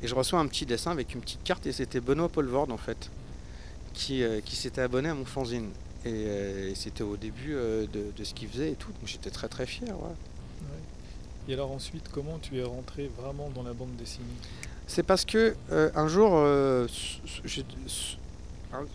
Et 0.03 0.07
je 0.09 0.15
reçois 0.15 0.39
un 0.39 0.47
petit 0.47 0.67
dessin 0.67 0.91
avec 0.91 1.15
une 1.15 1.21
petite 1.21 1.43
carte 1.43 1.67
et 1.67 1.73
c'était 1.73 2.01
Benoît 2.01 2.29
Polvord 2.29 2.71
en 2.71 2.77
fait 2.77 3.11
qui, 3.95 4.23
euh, 4.23 4.41
qui 4.45 4.55
s'était 4.57 4.83
abonné 4.83 5.09
à 5.09 5.15
mon 5.15 5.25
fanzine. 5.25 5.71
Et, 6.05 6.11
euh, 6.13 6.71
et 6.71 6.75
c'était 6.75 7.03
au 7.03 7.17
début 7.17 7.55
euh, 7.55 7.87
de, 7.87 8.13
de 8.15 8.25
ce 8.25 8.35
qu'il 8.35 8.49
faisait 8.49 8.73
et 8.73 8.75
tout. 8.75 8.91
Donc 8.91 9.07
j'étais 9.07 9.31
très 9.31 9.49
très 9.49 9.67
fier. 9.67 9.89
ouais. 9.89 10.05
Ouais. 10.05 11.49
Et 11.49 11.55
alors 11.55 11.71
ensuite, 11.73 12.09
comment 12.13 12.39
tu 12.39 12.59
es 12.59 12.63
rentré 12.63 13.11
vraiment 13.21 13.51
dans 13.55 13.63
la 13.63 13.73
bande 13.73 13.97
dessinée? 13.97 14.27
C'est 14.87 15.03
parce 15.03 15.25
que 15.25 15.57
un 15.71 16.07
jour, 16.07 16.31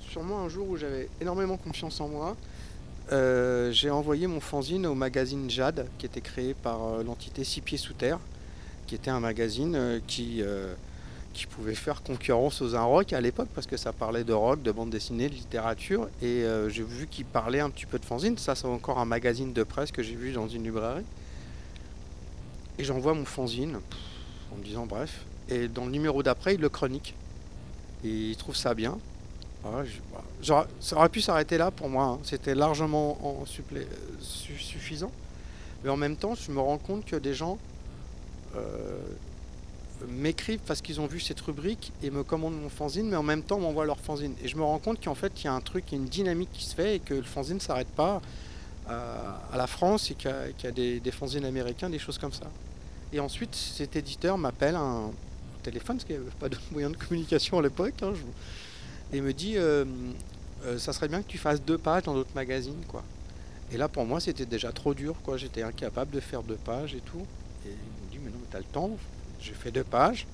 sûrement 0.10 0.40
un 0.40 0.50
jour 0.50 0.70
où 0.70 0.78
j'avais 0.78 1.10
énormément 1.20 1.58
confiance 1.58 2.00
en 2.00 2.08
moi, 2.08 2.38
euh, 3.12 3.72
j'ai 3.72 3.90
envoyé 3.90 4.28
mon 4.28 4.40
fanzine 4.40 4.86
au 4.86 4.96
magazine 4.96 5.50
Jade, 5.50 5.88
qui 5.98 6.06
était 6.06 6.22
créé 6.22 6.54
par 6.54 6.84
euh, 6.84 7.04
l'entité 7.04 7.44
Six 7.44 7.62
Pieds 7.62 7.78
Sous 7.78 7.94
Terre, 7.94 8.20
qui 8.88 8.96
était 8.96 9.12
un 9.12 9.20
magazine 9.20 9.76
euh, 9.76 10.00
qui, 10.08 10.42
qui 11.34 11.46
pouvait 11.46 11.76
faire 11.76 12.02
concurrence 12.04 12.62
aux 12.62 12.76
Un 12.76 12.84
Rock 12.84 13.14
à 13.14 13.22
l'époque, 13.22 13.50
parce 13.54 13.68
que 13.68 13.78
ça 13.78 13.92
parlait 13.92 14.24
de 14.24 14.34
rock, 14.34 14.62
de 14.62 14.72
bande 14.72 14.90
dessinée, 14.90 15.30
de 15.30 15.34
littérature, 15.34 16.10
et 16.22 16.46
j'ai 16.70 16.84
vu 16.84 17.08
qu'il 17.08 17.26
parlait 17.26 17.60
un 17.60 17.70
petit 17.70 17.86
peu 17.86 18.00
de 18.00 18.06
fanzine. 18.06 18.38
Ça, 18.38 18.56
c'est 18.56 18.68
encore 18.68 19.00
un 19.00 19.06
magazine 19.06 19.54
de 19.54 19.64
presse 19.64 19.92
que 19.92 20.04
j'ai 20.04 20.16
vu 20.16 20.34
dans 20.34 20.48
une 20.48 20.64
librairie. 20.64 21.06
Et 22.80 22.84
j'envoie 22.84 23.14
mon 23.14 23.26
fanzine, 23.26 23.80
en 24.52 24.58
me 24.58 24.64
disant 24.64 24.86
bref, 24.86 25.26
et 25.50 25.68
dans 25.68 25.86
le 25.86 25.92
numéro 25.92 26.24
d'après, 26.24 26.56
il 26.56 26.62
le 26.62 26.70
chronique. 26.70 27.14
Il 28.04 28.36
trouve 28.38 28.56
ça 28.56 28.74
bien. 28.74 28.98
J'aurais- 30.42 30.68
ça 30.80 30.96
aurait 30.98 31.10
pu 31.10 31.22
s'arrêter 31.22 31.58
là 31.58 31.72
pour 31.72 31.88
moi. 31.90 32.04
hein. 32.06 32.20
C'était 32.24 32.56
largement 32.56 33.18
euh, 33.24 33.84
suffisant. 34.22 35.12
Mais 35.84 35.90
en 35.90 35.98
même 35.98 36.16
temps, 36.16 36.36
je 36.36 36.52
me 36.52 36.60
rends 36.60 36.78
compte 36.78 37.06
que 37.06 37.16
des 37.16 37.34
gens 37.34 37.58
euh, 38.56 38.98
m'écrivent 40.10 40.60
parce 40.66 40.82
qu'ils 40.82 41.00
ont 41.00 41.06
vu 41.08 41.20
cette 41.20 41.40
rubrique 41.42 41.92
et 42.04 42.10
me 42.10 42.24
commandent 42.24 42.60
mon 42.60 42.70
fanzine, 42.70 43.08
mais 43.10 43.16
en 43.16 43.24
même 43.24 43.44
temps 43.44 43.60
m'envoient 43.60 43.86
leur 43.86 44.00
fanzine. 44.00 44.34
Et 44.44 44.48
je 44.48 44.58
me 44.58 44.64
rends 44.64 44.80
compte 44.80 45.04
qu'en 45.04 45.16
fait, 45.16 45.32
il 45.42 45.46
y 45.46 45.48
a 45.48 45.54
un 45.54 45.62
truc, 45.62 45.86
il 45.92 45.96
y 45.96 45.98
a 46.00 46.02
une 46.04 46.10
dynamique 46.10 46.50
qui 46.54 46.66
se 46.66 46.76
fait 46.76 46.96
et 46.96 47.00
que 47.00 47.14
le 47.14 47.24
fanzine 47.24 47.56
ne 47.56 47.60
s'arrête 47.60 47.88
pas 47.90 48.22
à, 48.88 49.42
à 49.54 49.58
la 49.58 49.68
France 49.68 50.10
et 50.12 50.16
qu'il 50.16 50.32
y 50.64 50.68
a, 50.68 50.72
des, 50.72 51.12
fanzines 51.12 51.46
américains, 51.46 51.90
des 51.90 52.00
choses 52.00 52.18
comme 52.18 52.34
ça. 52.34 52.46
Et 53.14 53.20
ensuite, 53.20 53.56
cet 53.56 53.96
éditeur 53.96 54.38
m'appelle 54.38 54.76
un 54.76 55.12
téléphone, 55.64 55.98
parce 55.98 56.06
qu'il 56.06 56.16
n'y 56.16 56.22
avait 56.22 56.32
pas 56.40 56.50
de 56.50 56.58
moyen 56.72 56.90
de 56.90 56.98
communication 56.98 57.60
à 57.60 57.62
l'époque, 57.62 57.94
hein, 58.02 58.14
et 59.14 59.22
me 59.22 59.34
dit 59.34 59.58
euh, 59.58 59.86
euh, 60.66 60.78
ça 60.78 60.94
serait 60.94 61.08
bien 61.08 61.22
que 61.22 61.28
tu 61.28 61.38
fasses 61.38 61.62
deux 61.62 61.78
pages 61.78 62.04
dans 62.04 62.14
d'autres 62.14 62.36
magazines. 62.36 62.84
Quoi. 62.88 63.04
Et 63.72 63.78
là, 63.78 63.88
pour 63.88 64.06
moi, 64.06 64.20
c'était 64.20 64.46
déjà 64.46 64.72
trop 64.72 64.94
dur. 64.94 65.16
quoi. 65.24 65.38
J'étais 65.38 65.64
incapable 65.64 66.12
de 66.12 66.20
faire 66.20 66.44
deux 66.44 66.56
pages 66.56 66.94
et 66.94 67.02
tout. 67.02 67.26
Et 67.66 67.70
il 67.70 68.06
me 68.06 68.12
dit 68.12 68.20
mais 68.24 68.30
non, 68.30 68.38
mais 68.40 68.48
t'as 68.52 68.60
le 68.60 68.66
temps. 68.66 68.92
J'ai 69.40 69.54
fait 69.54 69.72
deux 69.72 69.84
pages. 69.84 70.28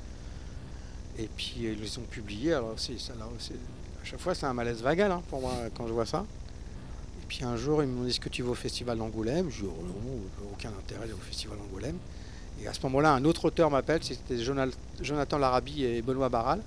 Et 1.17 1.29
puis, 1.36 1.55
ils 1.62 1.81
les 1.81 1.98
ont 1.98 2.03
publiés. 2.10 2.53
Alors, 2.53 2.75
à 2.75 4.05
chaque 4.05 4.19
fois, 4.19 4.36
c'est 4.36 4.46
un 4.46 4.53
malaise 4.53 4.81
vagal 4.81 5.12
hein, 5.12 5.22
pour 5.29 5.41
moi 5.41 5.53
quand 5.75 5.88
je 5.88 5.93
vois 5.93 6.05
ça. 6.05 6.25
Et 7.22 7.25
puis 7.27 7.43
un 7.43 7.57
jour, 7.57 7.84
ils 7.84 7.89
m'ont 7.89 8.03
dit 8.03 8.12
Est-ce 8.12 8.19
que 8.19 8.29
tu 8.29 8.43
vas 8.43 8.51
au 8.51 8.55
festival 8.55 8.98
d'Angoulême? 8.98 9.50
Je 9.50 9.62
dis 9.62 9.67
Oh 9.67 9.84
non, 9.84 10.50
aucun 10.53 10.69
intérêt 10.69 11.12
au 11.12 11.17
festival 11.17 11.57
d'Angoulême. 11.57 11.98
Et 12.62 12.67
à 12.67 12.74
ce 12.74 12.81
moment-là, 12.84 13.13
un 13.13 13.25
autre 13.25 13.46
auteur 13.46 13.69
m'appelle, 13.69 14.03
c'était 14.03 14.38
Jonathan 15.01 15.38
Larabi 15.38 15.84
et 15.84 16.01
Benoît 16.01 16.29
Barral, 16.29 16.62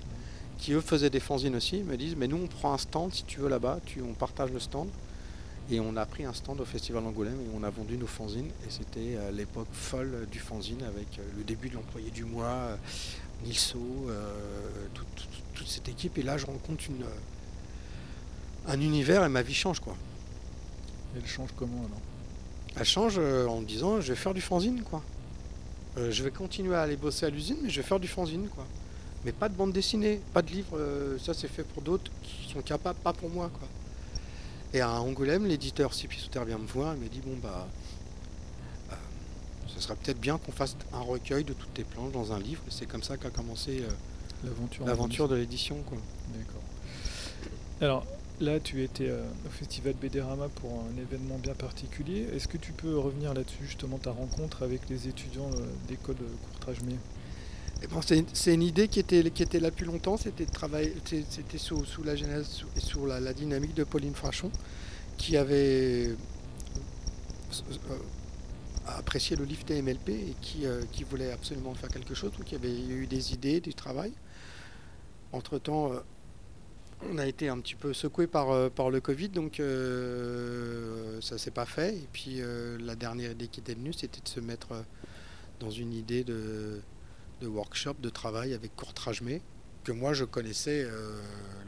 qui 0.61 0.73
eux 0.73 0.81
faisaient 0.81 1.11
des 1.11 1.21
fanzines 1.21 1.57
aussi. 1.57 1.83
Me 1.83 1.97
disent 1.97 2.15
Mais 2.17 2.29
nous, 2.29 2.37
on 2.37 2.47
prend 2.47 2.73
un 2.73 2.79
stand 2.79 3.13
si 3.13 3.25
tu 3.25 3.41
veux 3.41 3.49
là-bas, 3.49 3.81
tu, 3.87 4.03
on 4.03 4.13
partage 4.13 4.53
le 4.53 4.61
stand. 4.61 4.89
Et 5.73 5.79
on 5.79 5.97
a 5.97 6.05
pris 6.05 6.25
un 6.25 6.33
stand 6.33 6.61
au 6.61 6.65
festival 6.65 7.03
d'Angoulême 7.05 7.39
et 7.41 7.57
on 7.57 7.63
a 7.63 7.71
vendu 7.71 7.97
nos 7.97 8.07
fanzines. 8.07 8.49
Et 8.67 8.71
c'était 8.71 9.17
euh, 9.17 9.31
l'époque 9.31 9.69
folle 9.73 10.27
du 10.31 10.41
fanzine 10.41 10.83
avec 10.83 11.19
euh, 11.19 11.23
le 11.37 11.45
début 11.45 11.69
de 11.69 11.75
l'employé 11.75 12.11
du 12.11 12.25
mois, 12.25 12.47
euh, 12.47 12.77
Nilso, 13.45 13.79
euh, 14.09 14.33
toute, 14.95 15.69
cette 15.69 15.89
équipe. 15.89 16.19
Et 16.19 16.23
là, 16.23 16.39
je 16.39 16.47
rencontre 16.47 16.85
une, 16.89 17.05
un 18.67 18.81
univers 18.81 19.25
et 19.25 19.29
ma 19.29 19.43
vie 19.43 19.55
change 19.55 19.79
quoi. 19.79 19.95
Elle 21.15 21.27
change 21.27 21.51
comment 21.57 21.79
alors? 21.79 22.01
Elle 22.77 22.87
change 22.87 23.19
en 23.19 23.61
me 23.61 23.67
disant 23.67 24.01
je 24.01 24.09
vais 24.09 24.19
faire 24.19 24.33
du 24.33 24.41
fanzine 24.41 24.83
quoi. 24.83 25.03
Je 25.97 26.23
vais 26.23 26.31
continuer 26.31 26.75
à 26.75 26.83
aller 26.83 26.97
bosser 26.97 27.27
à 27.27 27.31
l'usine 27.31 27.59
mais 27.63 27.69
je 27.69 27.81
vais 27.81 27.87
faire 27.87 28.01
du 28.01 28.09
fanzine 28.09 28.49
quoi. 28.49 28.65
Mais 29.25 29.33
pas 29.33 29.49
de 29.49 29.55
bande 29.55 29.73
dessinée, 29.73 30.21
pas 30.33 30.41
de 30.43 30.51
livre, 30.51 30.77
euh, 30.79 31.19
ça 31.19 31.35
c'est 31.35 31.49
fait 31.49 31.63
pour 31.65 31.83
d'autres 31.83 32.11
qui 32.23 32.51
sont 32.51 32.63
capables, 32.63 32.99
pas 33.01 33.13
pour 33.13 33.29
moi 33.29 33.51
quoi. 33.59 33.69
Et 34.73 34.81
à 34.81 35.01
Angoulême, 35.01 35.47
l'éditeur 35.47 35.93
Souter 35.93 36.45
vient 36.47 36.59
me 36.59 36.67
voir 36.67 36.95
et 36.95 36.97
me 36.97 37.09
dit 37.09 37.21
bon 37.21 37.37
bah 37.43 37.67
euh, 38.91 38.95
ce 39.67 39.81
serait 39.81 39.97
peut-être 39.97 40.21
bien 40.21 40.39
qu'on 40.39 40.53
fasse 40.53 40.77
un 40.95 41.01
recueil 41.01 41.45
de 41.45 41.53
toutes 41.53 41.75
tes 41.75 41.85
planches 41.85 42.13
dans 42.13 42.33
un 42.33 42.39
livre. 42.39 42.63
Et 42.67 42.71
c'est 42.71 42.87
comme 42.87 43.03
ça 43.03 43.17
qu'a 43.19 43.31
commencé 43.31 43.83
euh, 43.83 43.89
L'aventure. 44.45 44.85
en 44.85 44.87
l'aventure 44.87 45.29
de 45.29 45.37
l'édition. 45.37 45.77
D'accord. 45.77 46.63
Alors 47.83 48.07
là, 48.41 48.59
tu 48.59 48.83
étais 48.83 49.11
au 49.11 49.51
festival 49.51 49.95
BDRama 50.01 50.49
pour 50.49 50.71
un 50.73 50.99
événement 50.99 51.37
bien 51.37 51.55
particulier. 51.55 52.27
Est-ce 52.35 52.49
que 52.49 52.57
tu 52.57 52.73
peux 52.73 52.97
revenir 52.97 53.35
là-dessus, 53.35 53.67
justement, 53.67 53.99
ta 53.99 54.13
rencontre 54.13 54.63
avec 54.63 54.89
les 54.89 55.09
étudiants 55.09 55.51
d'école 55.89 56.17
de 56.17 56.27
C'est, 58.35 58.55
une 58.55 58.63
idée 58.63 58.89
qui 58.89 59.01
était, 59.01 59.31
qui 59.31 59.43
était 59.43 59.59
là 59.59 59.71
depuis 59.71 59.87
longtemps, 59.87 60.17
c'était 60.17 60.47
sous, 61.57 61.83
la 62.05 62.15
genèse 62.15 62.63
sous- 62.77 63.07
et 63.07 63.21
la, 63.21 63.33
dynamique 63.33 63.75
de 63.75 63.85
Pauline 63.85 64.15
Frachon, 64.15 64.51
qui 65.17 65.37
avait 65.37 66.09
euh, 66.09 66.15
apprécié 68.87 69.35
le 69.37 69.47
TMLP 69.47 70.11
et 70.11 70.37
qui, 70.43 70.67
euh, 70.67 70.83
qui 70.93 71.05
voulait 71.05 71.33
absolument 71.33 71.75
faire 71.75 71.89
quelque 71.89 72.15
chose, 72.15 72.33
donc 72.33 72.53
il 72.53 72.55
y 72.55 72.57
avait 72.57 72.81
eu 72.81 73.07
des 73.07 73.33
idées, 73.33 73.61
du 73.61 73.73
travail. 73.73 74.13
Entre-temps, 75.33 75.93
euh, 75.93 76.01
on 77.11 77.17
a 77.17 77.27
été 77.27 77.49
un 77.49 77.59
petit 77.61 77.77
peu 77.77 77.95
secoué 77.95 78.27
par, 78.27 78.71
par 78.71 78.91
le 78.91 79.01
Covid, 79.01 79.31
donc 79.31 79.63
ça 81.23 81.39
s'est 81.39 81.51
pas 81.51 81.65
fait. 81.65 81.97
Et 81.97 82.09
puis 82.13 82.43
la 82.79 82.95
dernière 82.95 83.31
idée 83.31 83.49
qui 83.49 83.61
était 83.61 83.73
venue, 83.73 83.95
c'était 83.95 84.21
de 84.21 84.29
se 84.29 84.41
mettre 84.41 84.85
dans 85.61 85.71
une 85.71 85.95
idée 85.95 86.25
de, 86.25 86.83
de 87.41 87.47
workshop, 87.47 87.95
de 88.01 88.11
travail 88.11 88.55
avec 88.55 88.75
Courtrage-Mé, 88.77 89.43
que 89.85 89.93
moi 89.93 90.13
je 90.13 90.25
connaissais 90.25 90.85
euh, 90.85 91.21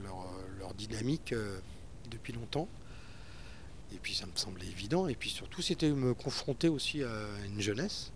leur, 0.02 0.26
leur 0.59 0.75
dynamique 0.75 1.33
euh, 1.33 1.59
depuis 2.11 2.33
longtemps. 2.33 2.69
Et 3.95 3.99
puis 4.00 4.14
ça 4.14 4.26
me 4.26 4.33
semblait 4.35 4.67
évident. 4.67 5.09
Et 5.09 5.14
puis 5.14 5.31
surtout, 5.31 5.61
c'était 5.61 5.91
me 5.91 6.14
confronter 6.14 6.69
aussi 6.69 7.02
à 7.02 7.12
une 7.47 7.61
jeunesse 7.61 8.11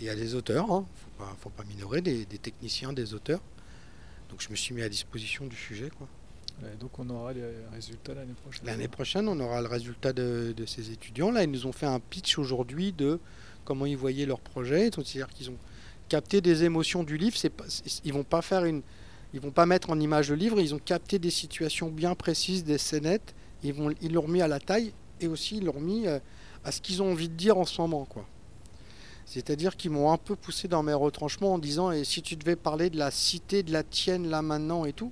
et 0.00 0.10
à 0.10 0.14
des 0.14 0.34
auteurs. 0.34 0.70
Hein. 0.70 0.86
Faut 0.94 1.24
pas, 1.24 1.36
faut 1.40 1.50
pas 1.50 1.64
minorer 1.64 2.02
des, 2.02 2.26
des 2.26 2.38
techniciens, 2.38 2.92
des 2.92 3.14
auteurs. 3.14 3.40
Donc 4.28 4.42
je 4.42 4.50
me 4.50 4.56
suis 4.56 4.74
mis 4.74 4.82
à 4.82 4.88
disposition 4.88 5.46
du 5.46 5.56
sujet. 5.56 5.90
Quoi. 5.96 6.06
Donc 6.80 6.98
on 6.98 7.08
aura 7.10 7.32
les 7.32 7.44
résultats 7.72 8.14
l'année 8.14 8.34
prochaine. 8.42 8.66
L'année 8.66 8.88
prochaine, 8.88 9.28
on 9.28 9.38
aura 9.40 9.60
le 9.62 9.68
résultat 9.68 10.12
de, 10.12 10.54
de 10.56 10.66
ces 10.66 10.90
étudiants. 10.90 11.30
Là, 11.30 11.44
ils 11.44 11.50
nous 11.50 11.66
ont 11.66 11.72
fait 11.72 11.86
un 11.86 12.00
pitch 12.00 12.38
aujourd'hui 12.38 12.92
de 12.92 13.18
comment 13.64 13.86
ils 13.86 13.96
voyaient 13.96 14.26
leur 14.26 14.40
projet. 14.40 14.90
C'est-à-dire 14.90 15.28
qu'ils 15.28 15.50
ont 15.50 15.58
capté 16.08 16.40
des 16.40 16.64
émotions 16.64 17.02
du 17.02 17.16
livre. 17.16 17.36
C'est 17.36 17.50
pas, 17.50 17.64
ils 18.04 18.12
vont 18.12 18.24
pas 18.24 18.42
faire 18.42 18.64
une, 18.64 18.82
ils 19.34 19.40
vont 19.40 19.50
pas 19.50 19.66
mettre 19.66 19.90
en 19.90 20.00
image 20.00 20.30
le 20.30 20.36
livre. 20.36 20.60
Ils 20.60 20.74
ont 20.74 20.78
capté 20.78 21.18
des 21.18 21.30
situations 21.30 21.88
bien 21.88 22.14
précises, 22.14 22.64
des 22.64 22.78
scénettes. 22.78 23.34
Ils 23.62 23.72
vont, 23.72 23.92
ils 24.00 24.12
l'ont 24.12 24.22
remis 24.22 24.42
à 24.42 24.48
la 24.48 24.60
taille 24.60 24.92
et 25.20 25.26
aussi 25.26 25.58
ils 25.58 25.64
l'ont 25.64 25.72
remis 25.72 26.06
euh, 26.06 26.18
à 26.64 26.72
ce 26.72 26.80
qu'ils 26.80 27.02
ont 27.02 27.12
envie 27.12 27.28
de 27.28 27.34
dire 27.34 27.58
en 27.58 27.64
ce 27.64 27.80
moment, 27.80 28.04
quoi. 28.04 28.26
C'est-à-dire 29.24 29.76
qu'ils 29.76 29.90
m'ont 29.90 30.12
un 30.12 30.18
peu 30.18 30.36
poussé 30.36 30.68
dans 30.68 30.84
mes 30.84 30.92
retranchements 30.92 31.54
en 31.54 31.58
disant 31.58 31.90
et 31.90 32.04
si 32.04 32.22
tu 32.22 32.36
devais 32.36 32.54
parler 32.54 32.90
de 32.90 32.96
la 32.96 33.10
cité 33.10 33.64
de 33.64 33.72
la 33.72 33.82
tienne 33.82 34.28
là 34.28 34.40
maintenant 34.40 34.84
et 34.84 34.92
tout. 34.92 35.10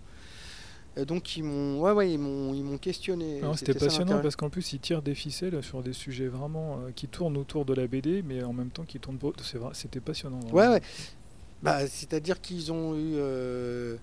Et 0.97 1.05
donc 1.05 1.37
ils 1.37 1.43
m'ont, 1.43 1.81
ouais 1.81 1.91
ouais, 1.93 2.13
ils 2.13 2.19
m'ont, 2.19 2.55
ils 2.55 2.63
m'ont 2.63 2.79
questionné. 2.79 3.41
C'était 3.57 3.75
passionnant 3.75 4.21
parce 4.21 4.37
qu'en 4.37 4.49
plus 4.49 4.73
ils 4.73 4.79
tirent 4.81 5.03
des 5.03 5.15
ficelles 5.15 5.61
sur 5.63 5.83
des 5.83 5.93
sujets 5.93 6.29
vraiment 6.29 6.79
euh, 6.87 6.91
qui 6.95 7.09
tournent 7.09 7.37
autour 7.37 7.65
de 7.65 7.75
la 7.75 7.87
BD, 7.89 8.23
mais 8.23 8.43
en 8.45 8.53
même 8.53 8.71
temps 8.71 8.85
qui 8.85 8.99
tournent 9.01 9.19
vrai- 9.19 9.33
C'était 9.73 10.01
passionnant. 10.01 10.39
Ouais, 10.45 10.51
vraiment. 10.53 10.73
ouais. 10.75 10.83
Bah, 11.63 11.87
c'est-à-dire 11.89 12.41
qu'ils 12.41 12.71
ont 12.73 12.95
eu. 12.95 13.15
euh, 13.17 13.97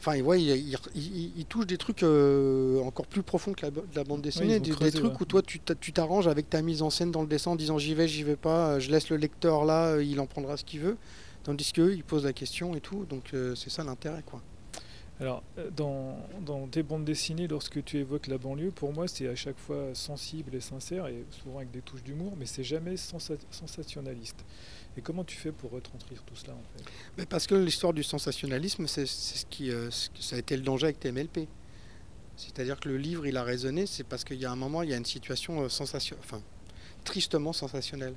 Enfin, 0.00 0.20
ouais, 0.20 0.40
ils, 0.40 0.50
ils- 0.50 0.76
ils- 0.94 1.32
ils 1.38 1.44
touchent 1.44 1.66
des 1.66 1.76
trucs 1.76 2.04
euh, 2.04 2.80
encore 2.82 3.06
plus 3.08 3.24
profonds 3.24 3.52
que 3.52 3.62
la, 3.66 3.70
de 3.72 3.82
la 3.96 4.04
bande 4.04 4.22
dessinée. 4.22 4.60
des, 4.60 4.70
trucs 4.70 4.94
ouais. 4.94 5.10
où 5.20 5.24
toi, 5.24 5.42
tu 5.42 5.58
t'a- 5.58 5.74
tu 5.74 5.92
t'arranges 5.92 6.28
avec 6.28 6.48
ta 6.48 6.62
mise 6.62 6.82
en 6.82 6.90
scène 6.90 7.10
dans 7.10 7.22
le 7.22 7.26
dessin 7.26 7.50
en 7.50 7.56
disant 7.56 7.78
j'y 7.78 7.94
vais, 7.94 8.06
j'y 8.06 8.22
vais 8.22 8.36
pas, 8.36 8.78
je 8.78 8.92
laisse 8.92 9.10
le 9.10 9.16
lecteur 9.16 9.64
là, 9.64 10.00
il 10.00 10.20
en 10.20 10.26
prendra 10.26 10.56
ce 10.56 10.62
qu'il 10.64 10.80
veut. 10.80 10.96
Tandis 11.42 11.72
qu'eux, 11.72 11.94
ils 11.96 12.04
posent 12.04 12.24
la 12.24 12.32
question 12.32 12.76
et 12.76 12.80
tout. 12.80 13.06
Donc, 13.10 13.30
euh, 13.34 13.56
c'est 13.56 13.70
ça 13.70 13.82
l'intérêt, 13.82 14.22
quoi. 14.24 14.40
Alors, 15.20 15.42
euh, 15.58 15.70
dans, 15.70 16.68
tes 16.68 16.82
bandes 16.82 17.04
dessinées, 17.04 17.48
lorsque 17.48 17.84
tu 17.84 17.98
évoques 17.98 18.28
la 18.28 18.38
banlieue, 18.38 18.70
pour 18.70 18.92
moi, 18.92 19.08
c'est 19.08 19.26
à 19.26 19.34
chaque 19.34 19.58
fois 19.58 19.92
sensible 19.94 20.54
et 20.54 20.60
sincère, 20.60 21.08
et 21.08 21.24
souvent 21.30 21.58
avec 21.58 21.72
des 21.72 21.80
touches 21.80 22.04
d'humour, 22.04 22.34
mais 22.38 22.46
c'est 22.46 22.62
jamais 22.62 22.94
sensa- 22.94 23.38
sensationnaliste. 23.50 24.44
Et 24.96 25.00
comment 25.00 25.24
tu 25.24 25.36
fais 25.36 25.50
pour 25.50 25.72
retranscrire 25.72 26.22
tout 26.22 26.36
cela, 26.36 26.54
en 26.54 26.62
fait? 26.76 26.84
Mais 27.16 27.26
parce 27.26 27.46
que 27.46 27.56
l'histoire 27.56 27.92
du 27.92 28.04
sensationnalisme, 28.04 28.86
c'est 28.86 29.06
ce 29.06 29.44
qui, 29.46 29.70
euh, 29.70 29.90
ça 29.90 30.36
a 30.36 30.38
été 30.38 30.56
le 30.56 30.62
danger 30.62 30.84
avec 30.86 31.00
TMLP. 31.00 31.48
C'est-à-dire 32.36 32.78
que 32.78 32.88
le 32.88 32.96
livre, 32.96 33.26
il 33.26 33.36
a 33.36 33.42
résonné, 33.42 33.86
c'est 33.86 34.04
parce 34.04 34.22
qu'il 34.22 34.38
y 34.38 34.44
a 34.44 34.52
un 34.52 34.56
moment, 34.56 34.82
il 34.82 34.90
y 34.90 34.94
a 34.94 34.96
une 34.96 35.04
situation 35.04 35.62
euh, 35.62 35.68
sensation, 35.68 36.16
enfin, 36.20 36.40
tristement 37.04 37.52
sensationnelle. 37.52 38.14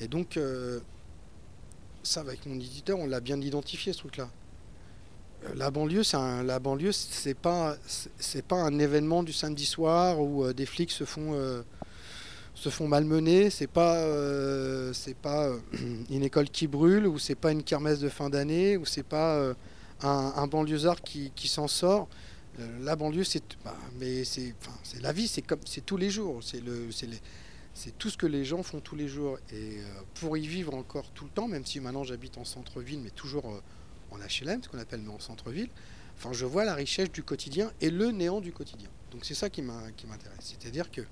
Et 0.00 0.08
donc, 0.08 0.38
ça, 2.02 2.20
avec 2.20 2.46
mon 2.46 2.54
éditeur, 2.56 2.98
on 2.98 3.06
l'a 3.06 3.20
bien 3.20 3.40
identifié 3.40 3.92
ce 3.92 3.98
truc-là. 3.98 4.28
Euh, 5.44 5.54
La 5.56 5.70
banlieue, 5.70 6.02
c'est 6.02 6.16
un, 6.16 6.42
la 6.42 6.58
banlieue, 6.58 6.92
c'est 6.92 7.34
pas, 7.34 7.76
c'est- 8.18 8.42
pas 8.42 8.56
un 8.56 8.78
événement 8.78 9.22
du 9.22 9.32
samedi 9.32 9.66
soir 9.66 10.20
où 10.20 10.44
euh, 10.44 10.52
des 10.52 10.66
flics 10.66 10.90
se 10.92 11.04
font 11.04 11.34
euh, 11.34 11.62
se 12.54 12.68
font 12.68 12.86
malmener. 12.88 13.50
C'est 13.50 13.66
pas, 13.66 14.04
c'est 14.92 15.16
pas 15.16 15.50
une 16.10 16.22
école 16.22 16.48
qui 16.50 16.66
brûle 16.66 17.06
ou 17.06 17.18
c'est 17.18 17.34
pas 17.34 17.50
une 17.52 17.62
kermesse 17.62 17.98
de 18.00 18.08
fin 18.08 18.30
d'année 18.30 18.76
ou 18.76 18.84
c'est 18.84 19.02
pas 19.02 19.52
un, 20.02 20.32
un 20.36 20.46
banlieusard 20.46 21.00
qui, 21.02 21.32
qui 21.34 21.48
s'en 21.48 21.66
sort. 21.68 22.08
La 22.82 22.94
banlieue, 22.96 23.24
c'est, 23.24 23.42
bah, 23.64 23.74
mais 23.98 24.24
c'est, 24.24 24.54
c'est 24.84 25.00
la 25.00 25.12
vie, 25.12 25.26
c'est 25.26 25.40
comme, 25.42 25.60
c'est 25.64 25.84
tous 25.86 25.96
les 25.96 26.10
jours. 26.10 26.40
C'est 26.42 26.60
le, 26.60 26.92
c'est 26.92 27.06
les- 27.06 27.20
c'est 27.74 27.96
tout 27.98 28.10
ce 28.10 28.16
que 28.16 28.26
les 28.26 28.44
gens 28.44 28.62
font 28.62 28.80
tous 28.80 28.96
les 28.96 29.08
jours. 29.08 29.38
Et 29.50 29.78
euh, 29.78 29.84
pour 30.14 30.36
y 30.36 30.46
vivre 30.46 30.74
encore 30.74 31.10
tout 31.10 31.24
le 31.24 31.30
temps, 31.30 31.48
même 31.48 31.64
si 31.64 31.80
maintenant 31.80 32.04
j'habite 32.04 32.38
en 32.38 32.44
centre-ville, 32.44 33.00
mais 33.00 33.10
toujours 33.10 33.46
euh, 33.46 33.60
en 34.10 34.18
HLM, 34.18 34.62
ce 34.62 34.68
qu'on 34.68 34.78
appelle 34.78 35.00
mais 35.00 35.12
en 35.12 35.18
centre-ville, 35.18 35.70
enfin, 36.16 36.32
je 36.32 36.44
vois 36.44 36.64
la 36.64 36.74
richesse 36.74 37.10
du 37.10 37.22
quotidien 37.22 37.72
et 37.80 37.90
le 37.90 38.10
néant 38.10 38.40
du 38.40 38.52
quotidien. 38.52 38.88
Donc 39.10 39.24
c'est 39.24 39.34
ça 39.34 39.50
qui, 39.50 39.62
m'intéresse. 39.62 40.56
C'est-à-dire 40.60 40.90
que 40.90 41.02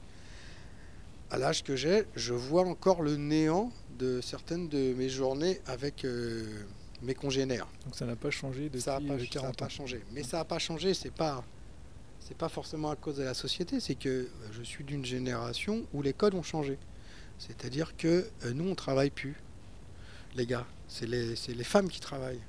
à 1.30 1.38
l'âge 1.38 1.62
que 1.62 1.76
j'ai, 1.76 2.04
je 2.16 2.34
vois 2.34 2.66
encore 2.66 3.02
le 3.02 3.16
néant 3.16 3.70
de 3.98 4.20
certaines 4.20 4.68
de 4.68 4.94
mes 4.94 5.08
journées 5.08 5.60
avec 5.66 6.04
euh, 6.04 6.64
mes 7.02 7.14
congénères. 7.14 7.68
Donc 7.84 7.94
ça 7.94 8.06
n'a 8.06 8.16
pas 8.16 8.30
changé 8.30 8.64
depuis 8.64 8.80
ça 8.80 8.98
n'a 8.98 9.06
pas, 9.06 9.14
euh, 9.14 9.18
ça 9.18 9.24
a 9.24 9.26
40 9.26 9.56
pas 9.56 9.66
ans. 9.66 9.68
changé. 9.68 10.02
Mais 10.12 10.22
ça 10.22 10.38
n'a 10.38 10.44
pas 10.44 10.58
changé, 10.58 10.94
c'est 10.94 11.12
pas 11.12 11.44
c'est 12.30 12.38
pas 12.38 12.48
forcément 12.48 12.90
à 12.92 12.96
cause 12.96 13.18
de 13.18 13.24
la 13.24 13.34
société, 13.34 13.80
c'est 13.80 13.96
que 13.96 14.08
euh, 14.08 14.28
je 14.52 14.62
suis 14.62 14.84
d'une 14.84 15.04
génération 15.04 15.86
où 15.92 16.02
les 16.02 16.14
codes 16.14 16.34
ont 16.36 16.44
changé. 16.44 16.78
C'est-à-dire 17.38 17.96
que 17.98 18.30
euh, 18.46 18.52
nous 18.54 18.68
on 18.70 18.76
travaille 18.76 19.10
plus. 19.10 19.36
les 20.36 20.46
gars. 20.46 20.66
C'est 20.88 21.06
les, 21.06 21.34
les 21.48 21.64
femmes 21.64 21.88
qui 21.88 22.00
travaillent. 22.00 22.40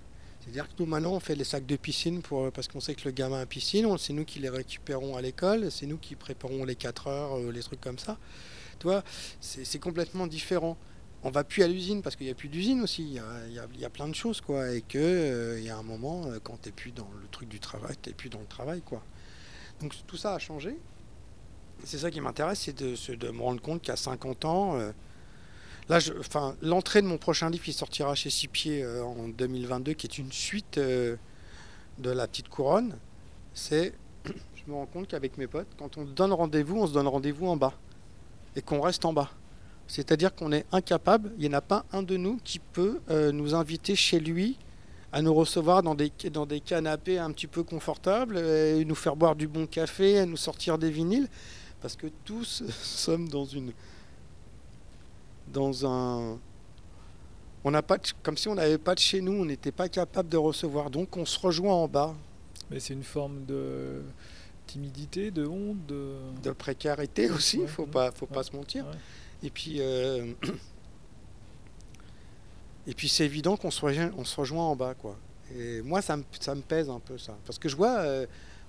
C'est-à-dire 0.42 0.68
que 0.68 0.74
nous, 0.80 0.88
maintenant, 0.88 1.14
on 1.14 1.20
fait 1.20 1.36
les 1.36 1.44
sacs 1.44 1.68
de 1.68 1.76
piscine 1.76 2.22
pour, 2.24 2.52
parce 2.52 2.68
qu'on 2.68 2.80
sait 2.80 2.96
que 2.96 3.06
le 3.06 3.12
gamin 3.12 3.42
a 3.42 3.46
piscine, 3.46 3.98
c'est 4.00 4.14
nous 4.14 4.26
qui 4.26 4.40
les 4.40 4.50
récupérons 4.50 5.16
à 5.18 5.22
l'école, 5.22 5.72
c'est 5.72 5.88
nous 5.88 5.98
qui 6.00 6.16
préparons 6.16 6.66
les 6.66 6.76
4 6.76 7.08
heures, 7.08 7.38
euh, 7.40 7.52
les 7.52 7.62
trucs 7.62 7.82
comme 7.82 8.00
ça. 8.00 8.18
Tu 8.80 8.88
vois, 8.88 9.04
c'est 9.42 9.80
complètement 9.80 10.28
différent. 10.28 10.78
On 11.24 11.32
va 11.32 11.44
plus 11.44 11.64
à 11.64 11.68
l'usine 11.68 12.02
parce 12.02 12.16
qu'il 12.16 12.26
n'y 12.28 12.32
a 12.32 12.36
plus 12.36 12.50
d'usine 12.50 12.82
aussi. 12.82 13.04
Il 13.04 13.14
y 13.14 13.20
a, 13.20 13.68
y 13.80 13.86
a- 13.86 13.90
plein 13.92 14.08
de 14.10 14.16
choses, 14.16 14.42
quoi. 14.42 14.72
Et 14.74 14.82
que 14.82 14.98
euh, 14.98 15.60
il 15.60 15.66
y 15.66 15.70
a 15.70 15.78
un 15.78 15.84
moment, 15.84 16.26
euh, 16.28 16.40
quand 16.44 16.60
tu 16.62 16.70
n'es 16.70 16.74
plus 16.74 16.92
dans 16.92 17.10
le 17.22 17.28
truc 17.30 17.48
du 17.50 17.60
travail, 17.60 17.96
tu 18.02 18.10
n'es 18.10 18.16
plus 18.16 18.30
dans 18.30 18.40
le 18.40 18.48
travail, 18.48 18.82
quoi. 18.82 19.04
Donc 19.82 19.96
tout 20.08 20.18
ça 20.18 20.36
a 20.36 20.40
changé. 20.40 20.78
C'est 21.84 21.98
ça 21.98 22.12
qui 22.12 22.22
m'intéresse, 22.22 22.60
c'est 22.60 22.76
de, 22.76 23.32
me 23.32 23.42
rendre 23.42 23.62
compte 23.62 23.82
qu'à 23.82 23.96
50 23.96 24.46
ans, 24.46 24.76
euh, 24.76 24.92
là, 25.90 25.98
enfin, 26.20 26.56
l'entrée 26.62 27.02
de 27.02 27.08
mon 27.08 27.18
prochain 27.18 27.50
livre 27.50 27.64
qui 27.64 27.74
sortira 27.74 28.14
chez 28.14 28.30
Six 28.30 28.48
Pieds 28.48 28.84
euh, 28.84 29.04
en 29.04 29.28
2022, 29.30 29.94
qui 29.94 30.06
est 30.06 30.20
une 30.20 30.32
suite 30.32 30.78
euh, 30.78 31.16
de 31.98 32.12
La 32.12 32.28
Petite 32.28 32.50
Couronne, 32.50 32.96
c'est, 33.56 33.94
je 34.26 34.72
me 34.72 34.76
rends 34.76 34.86
compte 34.86 35.08
qu'avec 35.08 35.40
mes 35.40 35.48
potes, 35.48 35.68
quand 35.78 35.98
on 35.98 36.04
donne 36.06 36.34
rendez-vous, 36.34 36.78
on 36.78 36.88
se 36.88 36.94
donne 36.94 37.08
rendez-vous 37.08 37.48
en 37.48 37.58
bas 37.58 37.74
et 38.56 38.62
qu'on 38.62 38.82
reste 38.82 39.06
en 39.06 39.14
bas. 39.14 39.32
C'est-à-dire 39.88 40.36
qu'on 40.36 40.52
est 40.52 40.66
incapable, 40.72 41.32
il 41.38 41.50
n'y 41.50 41.56
en 41.56 41.58
a 41.58 41.62
pas 41.62 41.86
un 41.92 42.04
de 42.04 42.16
nous 42.16 42.40
qui 42.44 42.60
peut 42.60 43.02
euh, 43.10 43.32
nous 43.32 43.56
inviter 43.56 43.96
chez 43.96 44.20
lui 44.20 44.58
à 45.14 45.22
nous 45.22 45.34
recevoir 45.34 45.84
dans 45.84 45.96
des, 45.96 46.12
dans 46.32 46.46
des 46.46 46.60
canapés 46.62 47.18
un 47.20 47.32
petit 47.32 47.48
peu 47.48 47.64
confortables, 47.64 48.38
et 48.38 48.86
nous 48.86 48.96
faire 48.96 49.16
boire 49.16 49.36
du 49.36 49.48
bon 49.48 49.68
café, 49.68 50.20
à 50.20 50.26
nous 50.26 50.38
sortir 50.38 50.78
des 50.78 50.90
vinyles, 50.90 51.28
parce 51.82 51.96
que 51.96 52.08
tous 52.26 52.64
sommes 52.82 53.28
dans 53.30 53.46
une 53.46 53.72
dans 55.52 55.86
un 55.86 56.38
on 57.64 57.70
n'a 57.72 57.82
pas 57.84 57.98
de- 57.98 58.08
comme 58.24 58.38
si 58.38 58.48
on 58.48 58.56
n'avait 58.56 58.78
pas 58.80 58.96
de 58.96 59.00
chez 59.00 59.22
nous, 59.22 59.34
on 59.34 59.46
n'était 59.46 59.72
pas 59.72 59.88
capable 59.88 60.30
de 60.30 60.38
recevoir, 60.38 60.90
donc 60.90 61.16
on 61.18 61.26
se 61.26 61.40
rejoint 61.40 61.74
en 61.76 61.88
bas. 61.88 62.16
Mais 62.72 62.80
c'est 62.80 62.94
une 62.94 63.04
forme 63.04 63.46
de 63.46 64.02
timidité, 64.66 65.30
de 65.30 65.46
honte, 65.46 65.86
de. 65.86 66.16
de 66.42 66.52
précarité 66.52 67.30
aussi, 67.30 67.60
Ouais, 67.60 67.68
faut 67.68 67.84
ouais, 67.84 67.90
pas 67.92 68.12
faut 68.12 68.26
ouais, 68.26 68.34
pas 68.34 68.44
se 68.44 68.56
mentir. 68.56 68.86
Et 69.44 69.50
puis, 69.52 69.76
euh, 69.80 70.34
et 72.88 72.94
puis 72.94 73.10
c'est 73.10 73.26
évident 73.26 73.58
qu'on 73.58 73.72
se 73.72 73.82
rejoint, 73.82 74.12
on 74.18 74.26
se 74.26 74.40
rejoint 74.40 74.64
en 74.66 74.76
bas, 74.76 74.94
quoi. 74.94 75.18
Et 75.58 75.82
moi, 75.82 76.02
ça 76.02 76.18
me, 76.18 76.24
ça 76.40 76.56
me 76.56 76.62
pèse 76.62 76.90
un 76.90 77.00
peu 77.00 77.18
ça, 77.18 77.38
parce 77.46 77.60
que 77.60 77.68
je 77.70 77.76
vois, 77.76 77.98
euh, 78.00 78.26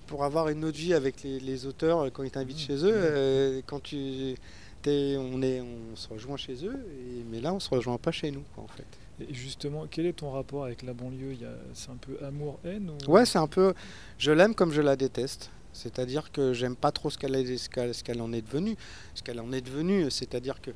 pour 0.07 0.25
avoir 0.25 0.49
une 0.49 0.64
autre 0.64 0.78
vie 0.78 0.95
avec 0.95 1.23
les, 1.23 1.38
les 1.40 1.66
auteurs 1.66 2.00
euh, 2.00 2.11
quand 2.11 2.23
ils 2.25 2.31
t'invitent 2.31 2.57
Mmh, 2.57 2.66
chez 2.66 2.85
eux, 2.85 2.92
mmh. 2.92 3.04
euh, 3.04 3.61
quand 3.66 3.81
tu, 3.81 4.35
t'es- 4.83 5.16
on 5.16 5.40
est, 5.42 5.61
on 5.61 5.95
se 5.97 6.09
rejoint 6.09 6.37
chez 6.37 6.64
eux, 6.64 6.87
et, 6.90 7.25
mais 7.31 7.40
là, 7.40 7.54
on 7.54 7.61
se 7.61 7.71
rejoint 7.71 7.99
pas 7.99 8.11
chez 8.12 8.31
nous, 8.31 8.42
quoi, 8.54 8.64
en 8.64 8.69
fait. 8.69 8.87
Et 9.21 9.33
justement, 9.33 9.87
quel 9.88 10.07
est 10.07 10.14
ton 10.14 10.33
rapport 10.33 10.64
avec 10.64 10.83
la 10.83 10.92
banlieue? 10.95 11.37
C'est 11.75 11.90
un 11.90 11.97
peu 11.97 12.16
amour-haine 12.25 12.90
ou... 12.90 13.11
Ouais, 13.11 13.25
c'est 13.25 13.38
un 13.38 13.47
peu, 13.47 13.75
je 14.19 14.33
l'aime 14.33 14.54
comme 14.54 14.73
je 14.73 14.81
la 14.81 14.97
déteste. 14.97 15.50
C'est-à-dire 15.73 16.33
que 16.33 16.52
j'aime 16.52 16.76
pas 16.76 16.92
trop 16.92 17.09
ce 17.09 17.16
qu'elle 17.16 17.59
ce 17.59 18.02
qu'elle 18.02 18.21
en 18.21 18.33
est 18.33 18.42
devenue. 18.42 18.76
Ce 19.14 19.23
qu'elle 19.23 19.40
en 19.40 19.52
est 19.52 19.61
devenue, 19.61 20.11
c'est-à-dire 20.11 20.61
que 20.61 20.71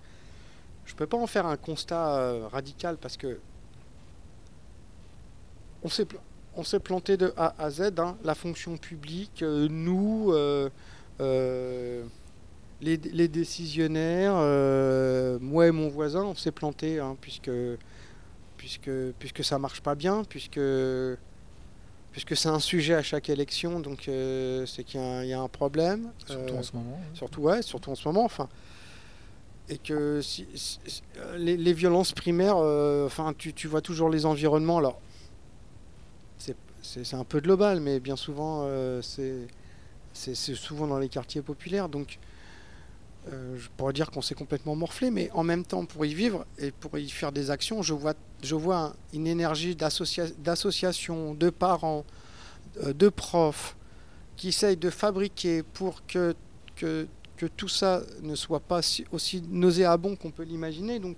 je 0.87 0.95
peux 0.95 1.07
pas 1.07 1.17
en 1.19 1.27
faire 1.27 1.47
un 1.47 1.57
constat 1.57 2.15
euh, 2.17 2.49
radical 2.49 2.97
parce 2.97 3.17
que 3.17 3.39
on 5.83 5.89
s'est 5.89 6.07
on 6.59 6.65
s'est 6.65 6.81
planté 6.81 7.17
de 7.19 7.35
A 7.37 7.55
à 7.63 7.69
Z. 7.71 7.93
hein. 7.99 8.17
La 8.25 8.35
fonction 8.35 8.79
publique, 8.79 9.43
euh, 9.43 9.69
nous, 9.71 10.31
euh, 10.33 10.71
euh, 11.21 12.03
les, 12.81 12.97
les 12.97 13.29
décisionnaires, 13.29 14.33
euh, 14.37 15.39
moi 15.41 15.67
et 15.67 15.71
mon 15.71 15.89
voisin, 15.89 16.23
on 16.25 16.35
s'est 16.35 16.53
planté 16.53 16.99
hein, 16.99 17.17
puisque 17.21 17.51
puisque 18.57 18.91
puisque 19.19 19.45
ça 19.45 19.59
marche 19.59 19.83
pas 19.83 19.95
bien, 19.95 20.25
puisque 20.25 20.61
puisque 22.13 22.35
c'est 22.35 22.49
un 22.49 22.61
sujet 22.61 22.95
à 22.95 23.03
chaque 23.03 23.29
élection, 23.29 23.79
donc 23.81 24.09
euh, 24.09 24.65
c'est 24.65 24.83
qu'il 24.83 24.99
y, 24.99 25.03
a 25.03 25.07
un- 25.07 25.23
il 25.25 25.29
y 25.29 25.35
a 25.35 25.41
un 25.41 25.49
problème. 25.49 26.11
Surtout 26.27 26.55
Euh, 26.55 26.59
en 26.59 26.63
ce 26.63 26.73
moment. 26.75 26.99
Surtout, 27.13 27.41
ouais, 27.43 27.61
surtout 27.61 27.91
en 27.91 27.95
ce 27.95 28.09
moment, 28.09 28.25
enfin. 28.25 28.49
Et 29.69 29.79
que 29.79 30.21
si, 30.23 30.47
les, 31.37 31.57
les 31.57 31.73
violences 31.73 32.13
primaires, 32.13 32.57
euh, 32.59 33.07
enfin, 33.07 33.35
tu, 33.37 33.53
tu 33.53 33.67
vois 33.67 33.81
toujours 33.81 34.09
les 34.09 34.25
environnements. 34.25 34.79
Alors, 34.79 35.01
c'est 36.83 37.15
un 37.17 37.25
peu 37.25 37.41
global, 37.41 37.81
mais 37.81 37.99
bien 37.99 38.15
souvent, 38.15 38.61
euh, 38.63 39.03
c'est 39.03 40.55
souvent 40.55 40.87
dans 40.87 41.01
les 41.01 41.09
quartiers 41.09 41.43
populaires. 41.43 41.89
Donc, 41.89 42.21
euh, 43.33 43.57
je 43.59 43.69
pourrais 43.77 43.93
dire 43.93 44.13
qu'on 44.13 44.23
s'est 44.23 44.37
complètement 44.37 44.77
morflé, 44.77 45.11
mais 45.11 45.29
en 45.33 45.43
même 45.43 45.65
temps, 45.65 45.85
pour 45.85 46.07
y 46.07 46.15
vivre 46.15 46.47
et 46.59 46.71
pour 46.71 46.97
y 46.97 47.09
faire 47.11 47.33
des 47.33 47.51
actions, 47.51 47.83
je 47.83 47.93
vois, 47.93 48.15
je 48.45 48.55
vois 48.55 48.77
un- 48.79 48.95
une 49.13 49.27
énergie 49.27 49.75
d'associa- 49.75 50.33
d'associations, 50.39 51.35
de 51.35 51.51
parents, 51.51 52.05
de 52.85 53.09
profs, 53.09 53.77
qui 54.37 54.49
essayent 54.49 54.77
de 54.77 54.91
fabriquer 54.91 55.65
pour 55.65 56.07
que, 56.07 56.37
que 57.37 57.47
tout 57.47 57.69
ça 57.69 58.03
ne 58.23 58.35
soit 58.35 58.61
pas 58.61 58.83
si- 58.83 59.05
aussi 59.13 59.43
nauséabond 59.49 60.17
qu'on 60.17 60.31
peut 60.31 60.43
l'imaginer. 60.45 60.99
Donc, 60.99 61.17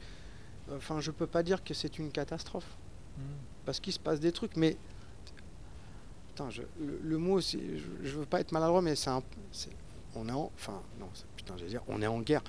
enfin, 0.74 1.00
je 1.00 1.10
peux 1.10 1.26
pas 1.26 1.42
dire 1.42 1.62
que 1.64 1.74
c'est 1.74 1.98
une 1.98 2.10
catastrophe 2.10 2.76
Mm. 3.16 3.20
parce 3.64 3.80
qu'il 3.80 3.92
se 3.92 3.98
passe 3.98 4.20
des 4.20 4.32
trucs, 4.32 4.56
mais 4.56 4.76
putain, 6.28 6.50
je- 6.50 6.62
le, 6.80 7.00
le 7.02 7.18
mot, 7.18 7.40
je, 7.40 7.58
je 8.02 8.18
veux 8.18 8.26
pas 8.26 8.40
être 8.40 8.52
maladroit, 8.52 8.82
mais 8.82 8.94
c'est 8.96 9.10
un, 9.10 9.22
on 10.14 10.28
est 10.28 10.32
en, 10.32 10.50
enfin, 10.54 10.80
non, 11.00 11.08
putain, 11.36 11.54
j'allais 11.56 11.70
dire, 11.70 11.82
on 11.88 12.00
est 12.02 12.06
en 12.06 12.20
guerre. 12.20 12.42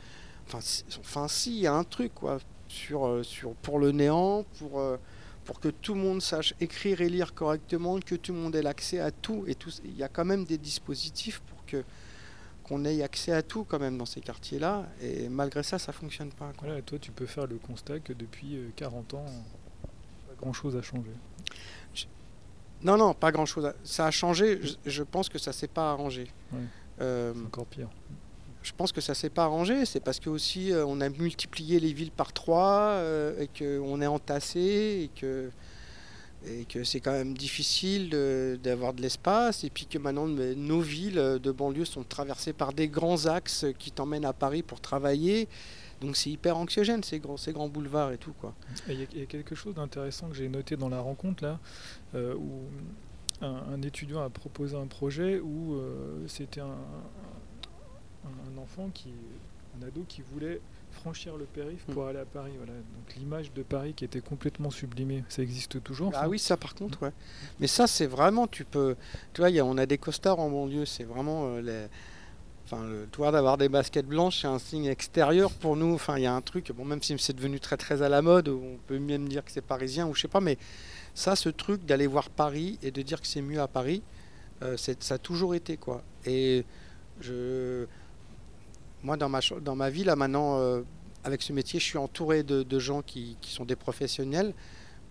Enfin, 0.47 0.61
si, 0.61 0.83
enfin, 0.99 1.27
si, 1.27 1.51
il 1.57 1.59
y 1.61 1.67
a 1.67 1.73
un 1.73 1.83
truc 1.83 2.13
quoi, 2.13 2.39
sur, 2.67 3.05
euh, 3.07 3.23
sur 3.23 3.53
pour 3.55 3.79
le 3.79 3.91
néant, 3.91 4.45
pour 4.57 4.79
euh, 4.79 4.97
pour 5.45 5.59
que 5.59 5.69
tout 5.69 5.95
le 5.95 5.99
monde 6.01 6.21
sache 6.21 6.53
écrire 6.59 7.01
et 7.01 7.09
lire 7.09 7.33
correctement, 7.33 7.99
que 7.99 8.13
tout 8.13 8.33
le 8.33 8.37
monde 8.39 8.55
ait 8.55 8.61
l'accès 8.61 8.99
à 8.99 9.09
tout 9.09 9.45
et 9.47 9.55
tout. 9.55 9.71
Il 9.83 9.95
y 9.97 10.03
a 10.03 10.07
quand 10.07 10.25
même 10.25 10.45
des 10.45 10.59
dispositifs 10.59 11.39
pour 11.39 11.65
que 11.65 11.83
qu'on 12.69 12.85
ait 12.85 13.01
accès 13.03 13.31
à 13.33 13.41
tout 13.41 13.63
quand 13.65 13.79
même 13.79 13.97
dans 13.97 14.05
ces 14.05 14.21
quartiers-là. 14.21 14.85
Et 15.01 15.27
malgré 15.27 15.63
ça, 15.63 15.77
ça 15.79 15.91
fonctionne 15.91 16.29
pas. 16.29 16.51
quoi. 16.55 16.67
Voilà, 16.67 16.81
toi, 16.83 16.97
tu 16.99 17.11
peux 17.11 17.25
faire 17.25 17.47
le 17.47 17.57
constat 17.57 17.99
que 17.99 18.13
depuis 18.13 18.55
euh, 18.55 18.69
40 18.77 19.15
ans, 19.15 19.25
pas 19.83 20.35
grand-chose 20.39 20.75
a 20.77 20.81
changé. 20.81 21.09
Non, 22.81 22.95
non, 22.97 23.13
pas 23.13 23.31
grand-chose. 23.31 23.73
Ça 23.83 24.05
a 24.05 24.11
changé. 24.11 24.59
Je, 24.63 24.75
je 24.89 25.03
pense 25.03 25.27
que 25.27 25.37
ça 25.37 25.51
s'est 25.51 25.67
pas 25.67 25.91
arrangé. 25.91 26.27
Ouais. 26.53 26.59
Euh, 27.01 27.33
C'est 27.35 27.45
encore 27.45 27.65
pire. 27.65 27.89
je 28.63 28.71
pense 28.71 28.91
que 28.93 29.01
ça 29.01 29.13
s'est 29.13 29.29
pas 29.29 29.43
arrangé. 29.43 29.85
C'est 29.85 29.99
parce 29.99 30.19
que 30.19 30.29
aussi 30.29 30.71
euh, 30.71 30.85
on 30.85 31.01
a 31.01 31.09
multiplié 31.09 31.79
les 31.81 31.91
villes 31.91 32.11
par 32.11 32.31
trois 32.31 32.91
euh, 32.93 33.37
et 33.41 33.47
qu'on 33.47 34.01
est 34.01 34.07
entassé 34.07 34.59
et 35.03 35.19
que 35.19 35.49
et 36.45 36.65
que 36.65 36.83
c'est 36.83 36.99
quand 37.01 37.11
même 37.11 37.37
difficile 37.37 38.09
d'avoir 38.63 38.93
de, 38.93 39.01
l'espace 39.01 39.63
et 39.63 39.69
puis 39.69 39.85
que 39.85 39.97
maintenant 39.97 40.27
nos 40.27 40.81
villes 40.81 41.39
de 41.41 41.51
banlieue 41.51 41.85
sont 41.85 42.03
traversées 42.03 42.53
par 42.53 42.73
des 42.73 42.87
grands 42.87 43.25
axes 43.25 43.65
qui 43.77 43.91
t'emmènent 43.91 44.25
à 44.25 44.33
Paris 44.33 44.63
pour 44.63 44.79
travailler. 44.79 45.47
Donc 46.01 46.15
c'est 46.15 46.29
hyper 46.29 46.55
anxiogène 46.57 47.03
ces 47.03 47.19
grands, 47.19 47.35
ces 47.37 47.51
grands 47.51 47.67
boulevards 47.67 48.11
et 48.13 48.17
tout 48.17 48.33
Il 48.87 48.99
y, 48.99 49.21
a- 49.21 49.25
quelque 49.25 49.53
chose 49.53 49.75
d'intéressant 49.75 50.29
que 50.29 50.35
j'ai 50.35 50.47
noté 50.47 50.77
dans 50.77 50.89
la 50.89 51.01
rencontre 51.01 51.43
là, 51.43 51.59
euh, 52.15 52.35
où 52.35 52.61
un, 53.41 53.81
étudiant 53.81 54.21
a 54.21 54.29
proposé 54.29 54.77
un 54.77 54.87
projet 54.87 55.39
où 55.39 55.75
euh, 55.75 56.25
c'était 56.27 56.61
un- 56.61 56.77
un 58.25 58.57
enfant 58.57 58.89
qui, 58.93 59.11
un 59.79 59.85
ado 59.87 60.05
qui 60.07 60.21
voulait 60.21 60.61
franchir 60.99 61.37
le 61.37 61.45
périph' 61.45 61.83
pour 61.93 62.05
aller 62.07 62.19
à 62.19 62.25
Paris. 62.25 62.51
Voilà. 62.57 62.73
Donc 62.73 63.15
l'image 63.17 63.51
de 63.53 63.63
Paris 63.63 63.93
qui 63.95 64.05
était 64.05 64.21
complètement 64.21 64.69
sublimée, 64.69 65.23
ça 65.29 65.41
existe 65.41 65.81
toujours. 65.83 66.11
Ah 66.13 66.21
ça? 66.21 66.29
oui, 66.29 66.39
ça 66.39 66.57
par 66.57 66.75
contre, 66.75 67.01
ouais. 67.03 67.11
Mais 67.59 67.67
ça, 67.67 67.87
c'est 67.87 68.05
vraiment, 68.07 68.47
tu 68.47 68.65
peux. 68.65 68.95
Tu 69.33 69.41
vois, 69.41 69.49
y 69.49 69.59
a- 69.59 69.65
on 69.65 69.77
a 69.77 69.85
des 69.85 69.97
costards 69.97 70.39
en 70.39 70.49
banlieue, 70.49 70.85
c'est 70.85 71.03
vraiment. 71.05 71.45
euh, 71.47 71.61
les... 71.61 71.87
Enfin, 72.71 72.85
le 72.87 73.07
toi 73.11 73.31
d'avoir 73.31 73.57
des 73.57 73.67
baskets 73.67 74.05
blanches, 74.05 74.41
c'est 74.41 74.47
un 74.47 74.59
signe 74.59 74.85
extérieur 74.85 75.51
pour 75.51 75.75
nous. 75.75 75.95
Enfin, 75.95 76.17
il 76.17 76.23
y 76.23 76.27
a 76.27 76.33
un 76.35 76.41
truc, 76.41 76.71
bon, 76.71 76.85
même 76.85 77.01
si 77.01 77.17
c'est 77.17 77.35
devenu 77.35 77.59
très 77.59 77.77
très 77.77 78.03
à 78.03 78.09
la 78.09 78.21
mode, 78.21 78.47
on 78.49 78.77
peut 78.85 78.99
même 78.99 79.27
dire 79.27 79.43
que 79.43 79.51
c'est 79.51 79.61
parisien 79.65 80.05
ou 80.07 80.13
je 80.13 80.21
sais 80.21 80.27
pas, 80.27 80.39
mais 80.39 80.57
ça, 81.15 81.35
ce 81.35 81.49
truc 81.49 81.83
d'aller 81.85 82.05
voir 82.05 82.29
Paris 82.29 82.77
et 82.83 82.91
de 82.91 83.01
dire 83.01 83.21
que 83.21 83.25
c'est 83.27 83.41
mieux 83.41 83.59
à 83.59 83.67
Paris, 83.67 84.03
euh, 84.61 84.77
ça 84.77 85.15
a 85.15 85.17
toujours 85.17 85.55
été 85.55 85.77
quoi. 85.77 86.03
Et 86.25 86.63
je. 87.21 87.87
Moi, 89.03 89.17
dans 89.17 89.29
ma, 89.29 89.39
dans 89.61 89.75
ma 89.75 89.89
vie, 89.89 90.03
là 90.03 90.15
maintenant, 90.15 90.59
euh, 90.59 90.81
avec 91.23 91.41
ce 91.41 91.53
métier, 91.53 91.79
je 91.79 91.85
suis 91.85 91.97
entouré 91.97 92.43
de, 92.43 92.63
de 92.63 92.79
gens 92.79 93.01
qui, 93.01 93.37
qui 93.41 93.51
sont 93.51 93.65
des 93.65 93.75
professionnels, 93.75 94.53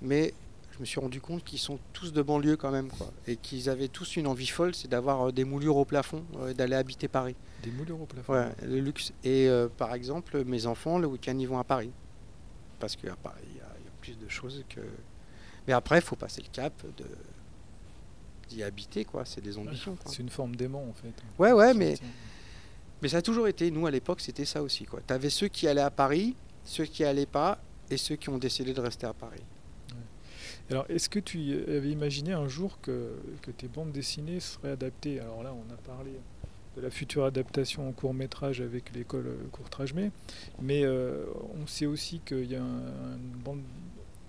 mais 0.02 0.34
je 0.72 0.80
me 0.80 0.84
suis 0.84 1.00
rendu 1.00 1.20
compte 1.20 1.42
qu'ils 1.42 1.58
sont 1.58 1.78
tous 1.92 2.12
de 2.12 2.22
banlieue 2.22 2.56
quand 2.56 2.70
même, 2.70 2.88
quoi. 2.88 3.10
Et 3.26 3.36
qu'ils 3.36 3.68
avaient 3.68 3.88
tous 3.88 4.16
une 4.16 4.26
envie 4.28 4.46
folle, 4.46 4.74
c'est 4.74 4.88
d'avoir 4.88 5.28
euh, 5.28 5.32
des 5.32 5.44
moulures 5.44 5.76
au 5.76 5.84
plafond, 5.84 6.24
euh, 6.36 6.50
et 6.50 6.54
d'aller 6.54 6.76
habiter 6.76 7.08
Paris. 7.08 7.34
Des 7.64 7.70
moulures 7.72 8.00
au 8.00 8.06
plafond. 8.06 8.32
Ouais, 8.32 8.48
le 8.62 8.78
luxe. 8.78 9.12
Et 9.24 9.48
euh, 9.48 9.68
par 9.68 9.92
exemple, 9.94 10.44
mes 10.44 10.66
enfants, 10.66 10.98
le 10.98 11.08
week-end, 11.08 11.36
ils 11.38 11.48
vont 11.48 11.58
à 11.58 11.64
Paris. 11.64 11.90
Parce 12.78 12.94
qu'à 12.94 13.16
Paris, 13.16 13.42
il 13.50 13.56
y, 13.56 13.60
a 13.60 13.68
il 13.80 13.84
y 13.84 13.88
a 13.88 13.92
plus 14.00 14.16
de 14.16 14.28
choses 14.28 14.64
que. 14.68 14.80
Mais 15.66 15.72
après, 15.72 15.98
il 15.98 16.02
faut 16.02 16.14
passer 16.16 16.42
le 16.42 16.48
cap 16.52 16.72
de 16.96 17.04
d'y 18.48 18.62
habiter, 18.62 19.04
quoi. 19.04 19.24
C'est 19.24 19.40
des 19.42 19.58
ambitions. 19.58 19.98
C'est 20.06 20.20
une 20.20 20.30
forme 20.30 20.56
d'aimant 20.56 20.86
en 20.88 20.92
fait. 20.94 21.12
Ouais, 21.38 21.52
ouais, 21.52 21.74
mais-. 21.74 21.96
Mais 23.02 23.08
ça 23.08 23.18
a 23.18 23.22
toujours 23.22 23.48
été, 23.48 23.70
nous 23.70 23.86
à 23.86 23.90
l'époque, 23.90 24.20
c'était 24.20 24.44
ça 24.44 24.62
aussi. 24.62 24.86
Tu 25.06 25.14
avais 25.14 25.30
ceux 25.30 25.48
qui 25.48 25.68
allaient 25.68 25.80
à 25.80 25.90
Paris, 25.90 26.34
ceux 26.64 26.84
qui 26.84 27.04
allaient 27.04 27.26
pas, 27.26 27.60
et 27.90 27.96
ceux 27.96 28.16
qui 28.16 28.28
ont 28.28 28.38
décidé 28.38 28.72
de 28.72 28.80
rester 28.80 29.06
à 29.06 29.12
Paris. 29.12 29.42
Alors, 30.70 30.84
est-ce 30.90 31.08
que 31.08 31.18
tu 31.18 31.64
avais 31.66 31.90
imaginé 31.90 32.32
un 32.32 32.46
jour 32.46 32.78
que, 32.82 33.14
tes 33.56 33.68
bandes 33.68 33.92
dessinées 33.92 34.40
seraient 34.40 34.72
adaptées? 34.72 35.18
Alors 35.18 35.42
là, 35.42 35.54
on 35.54 35.72
a 35.72 35.76
parlé 35.76 36.10
de 36.76 36.82
la 36.82 36.90
future 36.90 37.24
adaptation 37.24 37.88
en 37.88 37.92
court 37.92 38.12
métrage 38.12 38.60
avec 38.60 38.94
l'école 38.94 39.34
Courtrage-May, 39.50 40.10
mais 40.60 40.84
euh, 40.84 41.24
on 41.60 41.66
sait 41.66 41.86
aussi 41.86 42.20
qu'il 42.20 42.50
y 42.50 42.54
a 42.54 42.62
un, 42.62 43.16
une 43.16 43.42
bande 43.42 43.62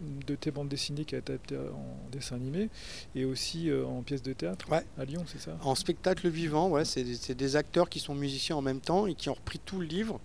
de 0.02 0.36
tes 0.36 0.52
bandes 0.52 0.70
dessinées 0.70 1.06
qui 1.06 1.16
est 1.16 1.18
adaptée 1.30 1.58
en 1.58 2.10
dessin 2.12 2.36
animé 2.38 2.70
et 3.16 3.26
aussi 3.26 3.70
euh, 3.70 3.86
en 3.86 4.02
pièce 4.02 4.22
de 4.24 4.34
théâtre 4.34 4.70
Ouais. 4.72 4.84
à 4.98 5.06
Lyon, 5.06 5.24
c'est 5.28 5.42
ça? 5.42 5.58
En 5.62 5.76
spectacle 5.76 6.30
vivant, 6.30 6.70
ouais, 6.70 6.86
c'est 6.86 7.04
des, 7.04 7.16
c'est 7.16 7.36
des 7.36 7.56
acteurs 7.56 7.90
qui 7.90 8.00
sont 8.00 8.16
musiciens 8.16 8.56
en 8.56 8.62
même 8.62 8.80
temps 8.82 9.08
et 9.08 9.16
qui 9.16 9.30
ont 9.30 9.34
repris 9.34 9.60
tout 9.60 9.80
le 9.80 9.86
livre 9.86 10.20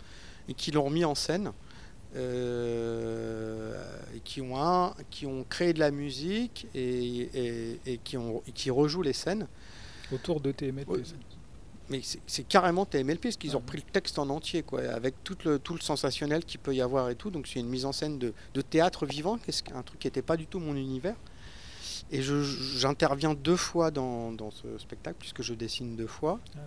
et 0.48 0.54
qui 0.54 0.70
l'ont 0.70 0.84
remis 0.84 1.04
en 1.04 1.14
scène. 1.14 1.52
euh, 2.16 3.74
et 4.16 4.20
qui 4.20 4.40
ont, 4.40 4.60
un, 4.60 4.94
qui 5.10 5.26
ont 5.26 5.44
créé 5.48 5.72
de 5.72 5.80
la 5.80 5.90
musique 5.90 6.66
et, 6.74 7.28
et- 7.34 7.80
et 7.86 7.98
qui, 7.98 8.16
ont, 8.16 8.42
qui 8.54 8.70
rejouent 8.70 9.02
les 9.02 9.12
scènes. 9.12 9.48
Autour 10.12 10.40
de 10.40 10.52
TMLP. 10.52 10.86
Mais 11.90 12.00
c'est 12.26 12.44
carrément 12.44 12.86
TMLP, 12.86 13.22
parce 13.22 13.36
qu'ils 13.36 13.56
ont 13.56 13.60
repris 13.60 13.78
le 13.78 13.90
texte 13.90 14.18
en 14.18 14.30
entier, 14.30 14.62
quoi, 14.62 14.80
avec 14.84 15.22
tout 15.22 15.36
le, 15.44 15.58
tout 15.58 15.74
le 15.74 15.80
sensationnel 15.80 16.44
qu'il 16.44 16.60
peut 16.60 16.74
y 16.74 16.80
avoir 16.80 17.10
et 17.10 17.14
tout. 17.14 17.30
Donc 17.30 17.46
c'est 17.46 17.60
une 17.60 17.68
mise 17.68 17.84
en 17.84 17.92
scène 17.92 18.18
de, 18.18 18.32
de 18.54 18.60
théâtre 18.62 19.04
vivant, 19.04 19.38
qu'un 19.38 19.82
truc 19.82 19.98
qui 19.98 20.06
n'était 20.06 20.22
pas 20.22 20.36
du 20.36 20.46
tout 20.46 20.60
mon 20.60 20.76
univers. 20.76 21.16
Et 22.10 22.22
j'interviens 22.22 23.34
deux 23.34 23.56
fois 23.56 23.90
dans, 23.90 24.32
dans 24.32 24.50
ce 24.50 24.78
spectacle, 24.78 25.16
puisque 25.18 25.42
je 25.42 25.52
dessine 25.54 25.96
deux 25.96 26.06
fois. 26.06 26.40
Ah. 26.56 26.60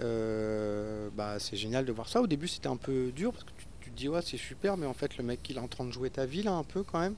Euh, 0.00 1.08
bah, 1.14 1.38
c'est 1.38 1.56
génial 1.56 1.84
de 1.84 1.92
voir 1.92 2.08
ça. 2.08 2.20
Au 2.20 2.26
début, 2.26 2.48
c'était 2.48 2.68
un 2.68 2.76
peu 2.76 3.10
dur, 3.12 3.32
parce 3.32 3.44
que 3.44 3.52
tu, 3.56 3.66
tu 3.80 3.90
te 3.90 3.96
dis, 3.96 4.08
ouais, 4.08 4.22
c'est 4.22 4.36
super, 4.36 4.76
mais 4.76 4.86
en 4.86 4.94
fait, 4.94 5.16
le 5.16 5.24
mec, 5.24 5.40
il 5.48 5.56
est 5.56 5.60
en 5.60 5.68
train 5.68 5.84
de 5.84 5.92
jouer 5.92 6.10
ta 6.10 6.26
vie, 6.26 6.42
là, 6.42 6.52
un 6.52 6.64
peu 6.64 6.82
quand 6.82 7.00
même. 7.00 7.14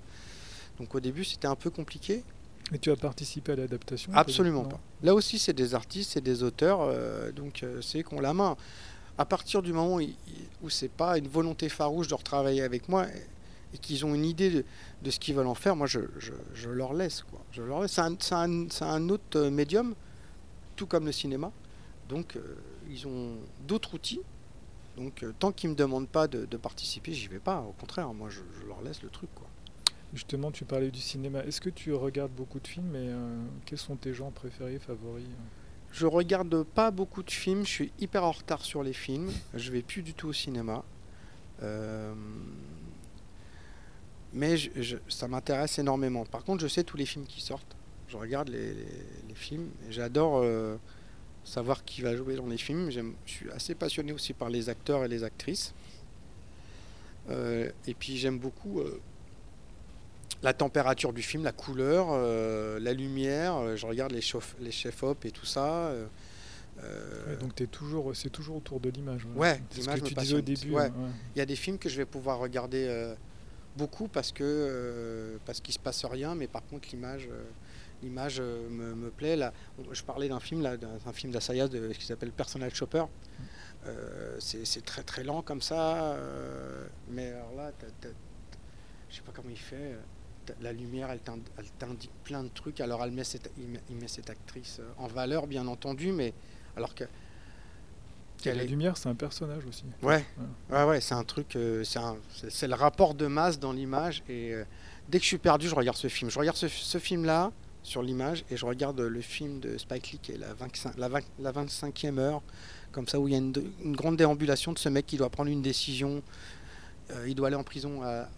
Donc 0.79 0.95
au 0.95 1.01
début, 1.01 1.25
c'était 1.25 1.47
un 1.47 1.55
peu 1.55 1.71
compliqué. 1.71 2.23
Et 2.73 2.79
tu 2.79 2.91
as 2.91 2.97
participé 2.97 3.53
à 3.53 3.57
l'adaptation 3.57 4.11
Absolument 4.21 4.63
pas. 4.71 4.81
Là 5.03 5.15
aussi, 5.15 5.39
c'est 5.39 5.53
des 5.53 5.75
artistes, 5.75 6.13
c'est 6.13 6.21
des 6.23 6.43
auteurs, 6.43 6.81
euh, 6.83 7.31
donc 7.31 7.63
euh, 7.63 7.81
c'est 7.83 8.03
qu'on 8.03 8.21
la 8.21 8.33
main. 8.35 8.57
À 9.19 9.25
partir 9.25 9.63
du 9.63 9.73
moment 9.73 9.99
où, 10.63 10.71
c'est 10.71 10.89
pas 10.91 11.19
une 11.19 11.29
volonté 11.29 11.69
farouche 11.69 12.09
de 12.09 12.15
retravailler 12.15 12.63
avec 12.63 12.89
moi 12.89 13.07
et, 13.07 13.27
et 13.75 13.79
qu'ils 13.79 14.05
ont 14.05 14.15
une 14.15 14.25
idée 14.25 14.51
de, 14.51 14.65
de 15.03 15.11
ce 15.11 15.21
qu'ils 15.21 15.35
veulent 15.37 15.47
en 15.47 15.55
faire, 15.55 15.77
moi 15.77 15.87
je, 15.87 16.01
je- 16.19 16.33
je 16.55 16.69
leur 16.71 16.95
laisse. 16.95 17.23
Quoi. 17.23 17.41
Je 17.53 17.63
leur 17.63 17.81
laisse. 17.83 17.93
C'est 17.93 18.01
un, 18.01 18.17
c'est 18.19 18.35
un- 18.35 18.67
c'est 18.71 18.85
un 18.85 19.09
autre 19.11 19.37
euh, 19.39 19.51
médium, 19.51 19.95
tout 20.75 20.87
comme 20.87 21.07
le 21.07 21.13
cinéma. 21.13 21.53
Donc 22.09 22.35
euh, 22.37 22.57
ils 22.91 23.07
ont 23.07 23.37
d'autres 23.69 23.95
outils. 23.95 24.21
Donc 24.97 25.25
tant 25.39 25.53
qu'ils 25.53 25.71
me 25.71 25.75
demandent 25.75 26.09
pas 26.09 26.27
de, 26.29 26.45
de 26.47 26.57
participer, 26.57 27.13
j'y 27.13 27.29
vais 27.29 27.39
pas. 27.41 27.61
Au 27.61 27.73
contraire, 27.73 28.13
moi 28.15 28.31
je, 28.31 28.41
je 28.61 28.67
leur 28.67 28.81
laisse 28.83 29.03
le 29.03 29.11
truc. 29.11 29.29
Quoi. 29.35 29.47
Justement, 30.15 30.53
tu 30.53 30.65
parlais 30.65 30.91
du 30.91 31.01
cinéma. 31.01 31.41
Est-ce 31.45 31.61
que 31.61 31.71
tu 31.71 31.93
regardes 31.93 32.31
beaucoup 32.31 32.61
de 32.61 32.67
films 32.69 32.95
et 32.95 33.09
euh, 33.09 33.37
quels 33.67 33.79
sont 33.79 33.97
tes 33.97 34.15
genres 34.15 34.31
préférés, 34.31 34.79
favoris 34.79 35.27
Je 35.91 36.07
regarde 36.07 36.63
pas 36.63 36.93
beaucoup 36.93 37.25
de 37.25 37.31
films, 37.31 37.65
je 37.67 37.71
suis 37.71 37.93
hyper 37.99 38.23
en 38.23 38.31
retard 38.31 38.63
sur 38.63 38.85
les 38.85 38.93
films, 38.93 39.31
je 39.55 39.73
vais 39.73 39.83
plus 39.83 40.03
du 40.03 40.15
tout 40.15 40.29
au 40.29 40.33
cinéma. 40.33 40.85
Euh, 41.63 42.15
Mais 44.33 44.55
ça 45.09 45.27
m'intéresse 45.27 45.79
énormément. 45.81 46.25
Par 46.25 46.45
contre, 46.45 46.63
je 46.63 46.69
sais 46.69 46.85
tous 46.85 46.97
les 46.97 47.07
films 47.07 47.27
qui 47.27 47.41
sortent. 47.41 47.77
Je 48.09 48.17
regarde 48.17 48.49
les, 48.51 48.77
films 49.35 49.71
j'adore 49.91 50.37
euh, 50.37 50.77
savoir 51.43 51.85
qui 51.85 52.03
va 52.03 52.15
jouer 52.15 52.37
dans 52.37 52.47
les 52.47 52.57
films. 52.57 52.91
Je 52.91 53.01
suis 53.27 53.51
assez 53.51 53.75
passionné 53.75 54.13
aussi 54.13 54.33
par 54.33 54.49
les 54.49 54.69
acteurs 54.69 55.05
et 55.05 55.09
les 55.09 55.25
actrices. 55.25 55.75
Euh, 57.31 57.71
et 57.87 57.95
puis 57.95 58.17
j'aime 58.17 58.39
beaucoup 58.39 58.81
euh, 58.81 59.01
la 60.45 60.53
température 60.53 61.13
du 61.13 61.23
film, 61.23 61.43
la 61.43 61.53
couleur, 61.53 62.09
euh, 62.11 62.79
la 62.79 62.93
lumière. 62.93 63.57
Euh, 63.57 63.77
Je 63.77 63.87
regarde 63.87 64.13
les, 64.13 64.21
les 64.61 64.71
chefs-op 64.71 65.25
et 65.25 65.31
tout 65.31 65.47
ça. 65.47 65.67
euh, 65.89 66.07
Donc 67.41 67.55
t'es 67.55 67.67
toujours, 67.67 68.15
c'est 68.15 68.31
toujours 68.31 68.57
autour 68.57 68.79
de 68.79 68.91
l'image. 68.91 69.27
Ouais, 69.35 69.61
c'est 69.71 69.83
ce 69.83 69.89
que 69.91 70.01
tu 70.01 70.15
disais 70.15 70.35
au 70.37 70.41
début. 70.41 70.73
Ouais. 70.73 70.83
hein, 70.87 70.93
ouais. 70.97 71.09
Il 71.35 71.39
y 71.39 71.43
a 71.43 71.47
des 71.47 71.57
films 71.57 71.79
que 71.79 71.89
je 71.89 71.97
vais 71.97 72.05
pouvoir 72.05 72.39
regarder 72.39 72.87
euh, 72.89 73.15
beaucoup 73.77 74.07
parce 74.09 74.33
que 74.33 74.45
euh, 74.45 75.37
parce 75.47 75.61
qu'il 75.61 75.73
se 75.75 75.79
passe 75.79 76.05
rien, 76.05 76.35
mais 76.35 76.47
par 76.47 76.65
contre 76.67 76.89
l'image 76.93 77.29
l'image 78.03 78.41
me, 78.41 78.95
me 78.95 79.11
plaît. 79.11 79.37
Là, 79.37 79.53
je 79.93 80.03
parlais 80.03 80.29
d'un 80.29 80.41
film 80.41 80.61
là, 80.63 80.77
d'un 80.77 81.13
film 81.13 81.33
d'Asaya 81.33 81.69
de- 81.69 81.89
qui 81.93 82.05
s'appelle 82.05 82.33
Personal 82.33 82.73
Shopper. 82.75 83.05
Euh, 83.87 84.37
c'est 84.41 84.85
très 84.85 85.03
très 85.03 85.25
lent 85.25 85.41
comme 85.43 85.63
ça, 85.63 86.17
mais 87.09 87.29
alors 87.33 87.55
là, 87.57 87.73
je 89.11 89.17
sais 89.17 89.23
pas 89.23 89.33
comment 89.35 89.51
il 89.51 89.57
fait. 89.59 89.97
La 90.61 90.73
lumière, 90.73 91.11
elle 91.11 91.21
t'in- 91.21 91.39
elle 91.59 91.71
t'indique 91.79 92.11
plein 92.25 92.43
de 92.43 92.49
trucs. 92.49 92.81
Alors, 92.81 93.03
elle 93.05 93.11
met 93.13 93.25
cette, 93.25 93.51
il, 93.59 93.69
met, 93.69 93.81
il 93.91 93.97
met 93.97 94.09
cette 94.09 94.31
actrice 94.31 94.79
euh, 94.81 94.89
en 94.99 95.07
valeur, 95.07 95.47
bien 95.47 95.67
entendu, 95.67 96.13
mais 96.13 96.33
alors 96.77 96.95
que 96.95 97.05
la 98.45 98.65
est- 98.65 98.67
lumière, 98.67 98.97
c'est 98.97 99.09
un 99.09 99.15
personnage 99.15 99.65
aussi. 99.67 99.85
Ouais, 100.03 100.25
ouais, 100.71 100.85
ouais, 100.85 101.01
c'est 101.01 101.15
un 101.15 101.25
truc, 101.25 101.57
euh, 101.57 101.83
c'est 102.49 102.69
le 102.69 102.75
rapport 102.75 103.15
de 103.15 103.27
masse 103.27 103.59
dans 103.59 103.73
l'image. 103.73 104.23
Et 104.29 104.53
euh, 104.53 104.65
dès 105.09 105.19
que 105.19 105.23
je 105.25 105.29
suis 105.29 105.39
perdu, 105.39 105.69
je 105.69 105.75
regarde 105.75 105.97
ce 105.97 106.09
film. 106.09 106.31
Je 106.31 106.39
regarde 106.39 106.57
ce, 106.57 106.69
ce 106.69 106.99
film-là 106.99 107.53
sur 107.83 108.03
l'image 108.03 108.45
et 108.51 108.57
je 108.57 108.65
regarde 108.67 108.99
le 109.01 109.21
film 109.21 109.61
de 109.61 109.77
Spike 109.79 110.13
Lee 110.13 110.19
qui 110.23 110.33
est 110.33 110.39
la, 110.39 110.53
25, 110.55 110.97
la, 110.99 111.09
20 111.09 111.21
la 111.39 111.53
25e 111.53 112.19
heure, 112.19 112.43
comme 112.93 113.07
ça, 113.09 113.19
où 113.21 113.29
il 113.29 113.33
y 113.33 113.35
a 113.35 113.39
une, 113.39 113.53
une 113.83 113.97
grande 113.97 114.17
déambulation 114.17 114.73
de 114.73 114.79
ce 114.79 114.89
mec 114.89 115.07
qui 115.07 115.17
doit 115.17 115.31
prendre 115.31 115.51
une 115.51 115.63
décision. 115.63 116.23
Euh, 117.11 117.29
il 117.29 117.35
doit 117.35 117.49
aller 117.49 117.57
en 117.57 117.65
prison 117.65 118.03
à- 118.03 118.29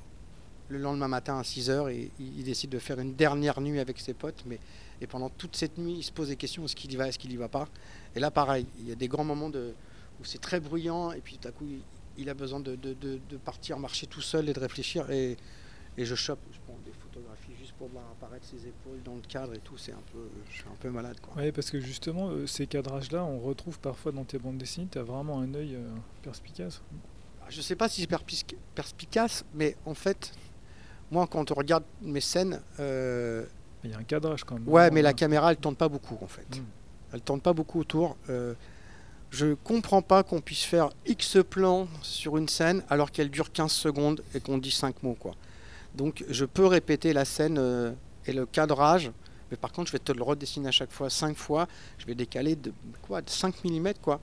le 0.68 0.78
lendemain 0.78 1.08
matin 1.08 1.38
à 1.38 1.44
6 1.44 1.70
heures 1.70 1.88
et 1.88 2.10
il, 2.18 2.38
il 2.38 2.44
décide 2.44 2.70
de 2.70 2.78
faire 2.78 2.98
une 2.98 3.14
dernière 3.14 3.60
nuit 3.60 3.78
avec 3.78 3.98
ses 4.00 4.14
potes. 4.14 4.42
Mais, 4.46 4.58
et 5.00 5.06
pendant 5.06 5.28
toute 5.30 5.56
cette 5.56 5.78
nuit, 5.78 5.94
il 5.98 6.02
se 6.02 6.12
pose 6.12 6.28
des 6.28 6.36
questions 6.36 6.64
est-ce 6.64 6.74
qu'il 6.76 6.92
y 6.92 6.96
va, 6.96 7.08
est-ce 7.08 7.18
qu'il 7.18 7.32
y 7.32 7.36
va 7.36 7.48
pas? 7.48 7.68
Et 8.14 8.20
là, 8.20 8.30
pareil, 8.30 8.66
il 8.80 8.88
y 8.88 8.92
a 8.92 8.96
des 8.96 9.08
grands 9.08 9.24
moments 9.24 9.50
de, 9.50 9.74
où 10.20 10.24
c'est 10.24 10.40
très 10.40 10.58
bruyant 10.60 11.12
et 11.12 11.20
puis 11.20 11.38
tout 11.38 11.48
à 11.48 11.52
coup 11.52 11.66
il, 11.68 11.80
il 12.18 12.28
a 12.30 12.34
besoin 12.34 12.60
de, 12.60 12.74
de- 12.76 12.94
de- 12.94 13.20
de 13.28 13.36
partir 13.36 13.78
marcher 13.78 14.06
tout 14.06 14.22
seul 14.22 14.48
et 14.48 14.52
de 14.54 14.60
réfléchir 14.60 15.10
et, 15.10 15.36
et 15.98 16.04
je 16.06 16.14
chope, 16.14 16.38
je 16.52 16.58
prends 16.66 16.78
des 16.84 16.92
photographies 16.92 17.52
juste 17.58 17.74
pour 17.74 17.88
voir 17.88 18.04
apparaître 18.10 18.46
ses 18.46 18.66
épaules 18.66 19.02
dans 19.04 19.14
le 19.14 19.20
cadre 19.20 19.52
et 19.54 19.58
tout, 19.58 19.76
c'est 19.76 19.92
un 19.92 20.02
peu, 20.12 20.28
je 20.50 20.54
suis 20.56 20.64
un 20.68 20.76
peu 20.80 20.88
malade 20.90 21.18
quoi. 21.20 21.34
Ouais, 21.36 21.52
parce 21.52 21.70
que 21.70 21.78
justement, 21.78 22.30
euh, 22.30 22.46
ces 22.46 22.66
cadrages-là, 22.66 23.22
on 23.24 23.38
retrouve 23.38 23.78
parfois 23.78 24.12
dans 24.12 24.24
tes 24.24 24.38
bandes 24.38 24.56
dessinées, 24.58 24.88
tu 24.90 24.96
as 24.98 25.02
vraiment 25.02 25.38
un 25.40 25.52
œil 25.54 25.74
euh, 25.74 25.88
perspicace. 26.22 26.80
Je 27.50 27.60
sais 27.60 27.76
pas 27.76 27.88
si 27.88 28.00
c'est 28.00 28.10
perspic- 28.10 28.56
perspicace, 28.74 29.44
mais 29.54 29.76
en 29.84 29.94
fait, 29.94 30.32
moi 31.10 31.26
quand 31.26 31.50
on 31.50 31.54
regarde 31.54 31.84
mes 32.02 32.20
scènes, 32.20 32.60
euh, 32.80 33.44
Il 33.84 33.90
y 33.90 33.94
a 33.94 33.98
un 33.98 34.02
cadrage 34.04 34.44
quand 34.44 34.54
même. 34.56 34.68
ouais 34.68 34.90
mais 34.90 35.02
la 35.02 35.12
caméra 35.12 35.50
elle 35.52 35.58
tourne 35.58 35.76
pas 35.76 35.88
beaucoup 35.88 36.18
en 36.22 36.26
fait. 36.26 36.46
Mm. 36.58 36.64
Elle 37.12 37.20
tourne 37.20 37.40
pas 37.40 37.52
beaucoup 37.52 37.80
autour. 37.80 38.16
euh, 38.30 38.54
je 39.30 39.54
comprends 39.54 40.02
pas 40.02 40.22
qu'on 40.22 40.40
puisse 40.40 40.62
faire 40.62 40.90
X 41.04 41.38
plans 41.50 41.88
sur 42.00 42.36
une 42.36 42.48
scène 42.48 42.84
alors 42.88 43.10
qu'elle 43.10 43.28
dure 43.30 43.52
15 43.52 43.72
secondes 43.72 44.22
et 44.34 44.40
qu'on 44.40 44.56
dit 44.58 44.70
5 44.70 45.02
mots 45.02 45.16
quoi. 45.18 45.34
Donc 45.94 46.24
je 46.28 46.44
peux 46.44 46.66
répéter 46.66 47.12
la 47.12 47.24
scène 47.24 47.58
euh, 47.58 47.92
et 48.26 48.32
le 48.32 48.46
cadrage, 48.46 49.10
mais 49.50 49.56
par 49.56 49.72
contre 49.72 49.88
je 49.88 49.92
vais 49.92 49.98
te 49.98 50.12
le 50.12 50.22
redessiner 50.22 50.68
à 50.68 50.72
chaque 50.72 50.92
fois 50.92 51.10
5 51.10 51.36
fois, 51.36 51.66
je 51.98 52.06
vais 52.06 52.14
décaler 52.14 52.54
de 52.54 52.72
quoi 53.02 53.20
de 53.20 53.28
5 53.30 53.64
mm 53.64 53.94
quoi. 54.00 54.20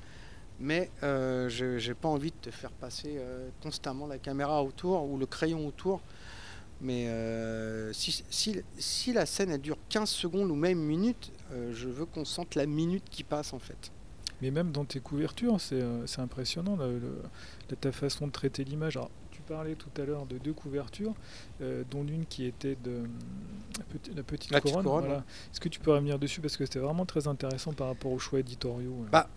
Mais 0.59 0.89
euh, 1.03 1.49
je 1.49 1.77
j'ai 1.79 1.93
pas 1.95 2.07
envie 2.07 2.31
de 2.31 2.49
te 2.49 2.51
faire 2.51 2.71
passer 2.71 3.15
euh, 3.17 3.49
constamment 3.61 4.07
la 4.07 4.19
caméra 4.19 4.63
autour 4.63 5.03
ou 5.03 5.17
le 5.17 5.25
crayon 5.25 5.67
autour. 5.67 5.99
Mais 6.83 7.07
euh, 7.07 7.93
si, 7.93 8.23
si, 8.29 8.61
si 8.77 9.13
la 9.13 9.25
scène 9.25 9.51
elle 9.51 9.61
dure 9.61 9.77
15 9.89 10.09
secondes 10.09 10.51
ou 10.51 10.55
même 10.55 10.79
une 10.79 10.85
minute, 10.85 11.31
euh, 11.53 11.71
je 11.73 11.87
veux 11.87 12.05
qu'on 12.05 12.25
sente 12.25 12.55
la 12.55 12.65
minute 12.65 13.05
qui 13.09 13.23
passe 13.23 13.53
en 13.53 13.59
fait. 13.59 13.91
Mais 14.41 14.51
même 14.51 14.71
dans 14.71 14.83
tes 14.83 14.99
couvertures, 14.99 15.61
c'est 15.61 15.81
euh, 15.81 16.05
impressionnant 16.17 16.75
le- 16.75 17.21
ta 17.79 17.91
façon 17.93 18.27
de 18.27 18.31
traiter 18.33 18.65
l'image. 18.65 18.97
Alors, 18.97 19.09
tu 19.31 19.41
parlais 19.41 19.75
tout 19.75 19.89
à 20.01 20.05
l'heure 20.05 20.25
de 20.25 20.37
deux 20.37 20.51
couvertures, 20.53 21.13
euh, 21.61 21.83
dont 21.89 22.03
l'une 22.03 22.25
qui 22.25 22.45
était 22.45 22.75
de 22.83 23.03
la 23.79 23.83
petite, 23.85 24.15
la 24.17 24.23
petite 24.23 24.51
La 24.51 24.59
petite 24.59 24.73
couronne. 24.73 24.85
couronne, 24.85 25.03
voilà. 25.05 25.17
ouais. 25.19 25.23
Est-ce 25.51 25.61
que 25.61 25.69
tu 25.69 25.79
peux 25.79 25.91
revenir 25.91 26.19
dessus? 26.19 26.41
Parce 26.41 26.57
que 26.57 26.65
c'était 26.65 26.79
vraiment 26.79 27.05
très 27.05 27.27
intéressant 27.29 27.71
par 27.71 27.87
rapport 27.87 28.11
aux 28.11 28.19
choix 28.19 28.39
éditoriaux. 28.41 29.05
Bah, 29.11 29.29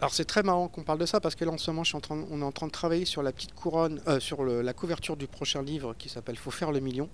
Alors 0.00 0.14
c'est 0.14 0.24
très 0.24 0.44
marrant 0.44 0.68
qu'on 0.68 0.84
parle 0.84 1.00
de 1.00 1.06
ça 1.06 1.20
parce 1.20 1.34
que 1.34 1.44
là 1.44 1.50
en 1.50 1.58
ce 1.58 1.70
moment 1.72 1.82
on 2.30 2.40
est 2.40 2.44
en 2.44 2.52
train 2.52 2.68
de 2.68 2.72
travailler 2.72 3.04
sur 3.04 3.22
la 3.22 3.32
petite 3.32 3.54
couronne, 3.54 4.00
euh, 4.06 4.20
sur 4.20 4.44
la 4.44 4.72
couverture 4.72 5.16
du 5.16 5.26
prochain 5.26 5.60
livre 5.60 5.94
qui 5.98 6.08
s'appelle 6.08 6.36
Faut 6.36 6.52
faire 6.52 6.70
le 6.70 6.78
million. 6.78 7.08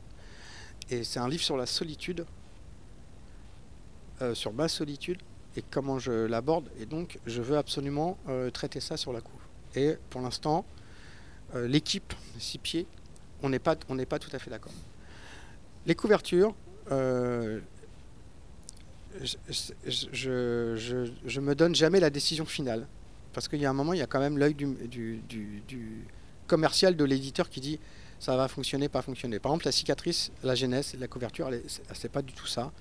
Et 0.90 1.03
c'est 1.03 1.18
un 1.18 1.29
livre 1.29 1.42
sur 1.42 1.57
la 1.57 1.64
solitude, 1.64 2.27
euh, 4.20 4.35
sur 4.35 4.53
ma 4.53 4.68
solitude 4.68 5.18
et 5.57 5.62
comment 5.62 5.99
je 5.99 6.12
l'aborde. 6.12 6.68
Et 6.79 6.85
donc 6.85 7.18
je 7.25 7.40
veux 7.40 7.57
absolument 7.57 8.18
euh, 8.29 8.51
traiter 8.51 8.81
ça 8.81 8.99
sur 8.99 9.14
la 9.14 9.23
couve. 9.23 9.40
Et 9.77 9.97
pour 10.11 10.20
l'instant, 10.20 10.64
l'équipe 11.55 12.12
six 12.38 12.59
pieds, 12.59 12.87
on 13.42 13.49
n'est 13.49 13.59
pas, 13.59 13.77
on 13.88 13.97
pas 13.97 14.18
tout 14.18 14.31
à 14.35 14.38
fait 14.38 14.51
d'accord. 14.51 14.73
Les 15.87 15.94
couvertures, 15.94 16.55
je, 19.22 21.09
je, 21.27 21.40
me 21.40 21.55
donne 21.55 21.74
jamais 21.74 22.00
la 22.00 22.11
décision 22.11 22.44
finale. 22.44 22.87
Parce 23.33 23.48
qu'il 23.48 23.61
y 23.61 23.66
a 23.66 23.70
un 23.70 23.74
moment, 23.74 23.92
il 23.92 23.98
y 23.98 24.03
a 24.03 24.07
quand 24.07 24.20
même 24.20 24.38
l'œil 24.38 24.55
du, 24.55 24.66
du- 24.88 25.20
du- 25.29 25.62
du 25.66 26.05
commercial 26.46 26.96
de 26.96 27.05
l'éditeur 27.05 27.48
qui 27.50 27.61
dit 27.61 27.81
ça 28.20 28.37
va 28.37 28.48
fonctionner, 28.48 28.88
pas 28.88 29.03
fonctionner. 29.03 29.38
Par 29.38 29.50
exemple, 29.53 29.66
la 29.66 29.72
cicatrice, 29.72 30.31
la 30.42 30.55
genèse, 30.55 30.94
la 30.98 31.09
couverture, 31.09 31.50
c'est 31.92 32.11
pas 32.11 32.22
du 32.22 32.33
tout 32.33 32.46
ça. 32.46 32.72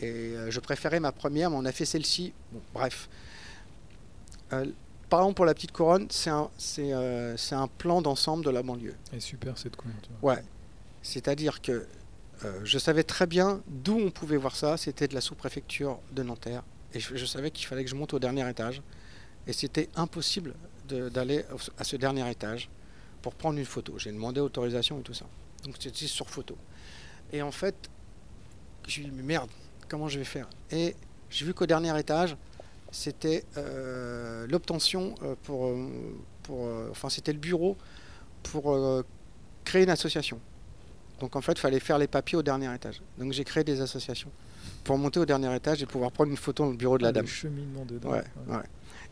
Et 0.00 0.10
euh, 0.10 0.50
je 0.50 0.60
préférais 0.60 1.00
ma 1.00 1.12
première, 1.12 1.50
mais 1.50 1.56
on 1.56 1.64
a 1.64 1.72
fait 1.72 1.86
celle-ci. 1.86 2.32
Bon, 2.52 2.60
bref. 2.74 3.08
Euh, 4.52 4.66
par 5.08 5.20
exemple, 5.20 5.36
pour 5.36 5.46
la 5.46 5.54
petite 5.54 5.72
couronne, 5.72 6.06
c'est 6.10 6.28
un, 6.30 6.50
euh, 6.80 7.36
un 7.52 7.68
plan 7.68 8.02
d'ensemble 8.02 8.44
de 8.44 8.50
la 8.50 8.62
banlieue. 8.62 8.94
Et 9.12 9.20
super 9.20 9.56
cette 9.56 9.76
couverture. 9.76 10.12
Ouais. 10.22 10.42
C'est-à-dire 11.02 11.62
que 11.62 11.86
euh, 12.44 12.60
je 12.64 12.78
savais 12.78 13.02
très 13.02 13.26
bien 13.26 13.62
d'où 13.66 13.98
on 13.98 14.10
pouvait 14.10 14.36
voir 14.36 14.56
ça. 14.56 14.76
C'était 14.76 15.08
de 15.08 15.14
la 15.14 15.20
sous-préfecture 15.20 15.98
de 16.12 16.22
Nanterre. 16.22 16.62
Et 16.92 17.00
je, 17.00 17.24
savais 17.26 17.50
qu'il 17.50 17.66
fallait 17.66 17.84
que 17.84 17.90
je 17.90 17.94
monte 17.94 18.14
au 18.14 18.18
dernier 18.18 18.48
étage. 18.48 18.82
Et 19.46 19.52
c'était 19.52 19.88
impossible 19.96 20.54
d'aller 20.88 21.44
à 21.78 21.84
ce 21.84 21.96
dernier 21.96 22.28
étage 22.30 22.70
pour 23.22 23.34
prendre 23.34 23.58
une 23.58 23.64
photo. 23.64 23.98
J'ai 23.98 24.12
demandé 24.12 24.40
autorisation 24.40 25.00
et 25.00 25.02
tout 25.02 25.14
ça. 25.14 25.26
Donc 25.64 25.74
c'était 25.78 26.06
sur 26.06 26.28
photo. 26.28 26.56
Et 27.32 27.42
en 27.42 27.50
fait, 27.50 27.74
je 28.86 29.00
me 29.00 29.06
dit, 29.06 29.12
mais 29.12 29.22
merde, 29.22 29.50
comment 29.88 30.08
je 30.08 30.18
vais 30.18 30.24
faire? 30.24 30.48
Et 30.70 30.94
j'ai 31.28 31.44
vu 31.44 31.54
qu'au 31.54 31.66
dernier 31.66 31.98
étage, 31.98 32.36
c'était 32.92 33.44
euh, 33.56 34.46
l'obtention 34.48 35.16
euh, 35.22 35.34
pour, 35.42 35.74
enfin 36.90 37.10
c'était 37.10 37.32
le 37.32 37.38
bureau 37.38 37.76
pour 38.44 38.78
créer 39.64 39.82
une 39.82 39.90
association. 39.90 40.40
Donc 41.20 41.34
en 41.36 41.40
fait, 41.40 41.52
il 41.52 41.58
fallait 41.58 41.80
faire 41.80 41.98
les 41.98 42.06
papiers 42.06 42.36
au 42.38 42.42
dernier 42.42 42.72
étage. 42.74 43.00
Donc 43.18 43.32
j'ai 43.32 43.44
créé 43.44 43.64
des 43.64 43.80
associations 43.80 44.30
pour 44.84 44.98
monter 44.98 45.18
au 45.20 45.24
dernier 45.26 45.54
étage 45.56 45.82
et 45.82 45.86
pouvoir 45.86 46.12
prendre 46.12 46.30
une 46.30 46.36
photo 46.36 46.64
dans 46.64 46.70
le 46.70 46.76
bureau 46.76 46.98
de 46.98 47.02
la 47.02 47.08
Ah, 47.08 47.12
le 47.12 47.16
dame. 47.16 47.26
cheminement 47.26 47.84
dedans. 47.84 48.10
Ouais, 48.10 48.24
ouais. 48.48 48.62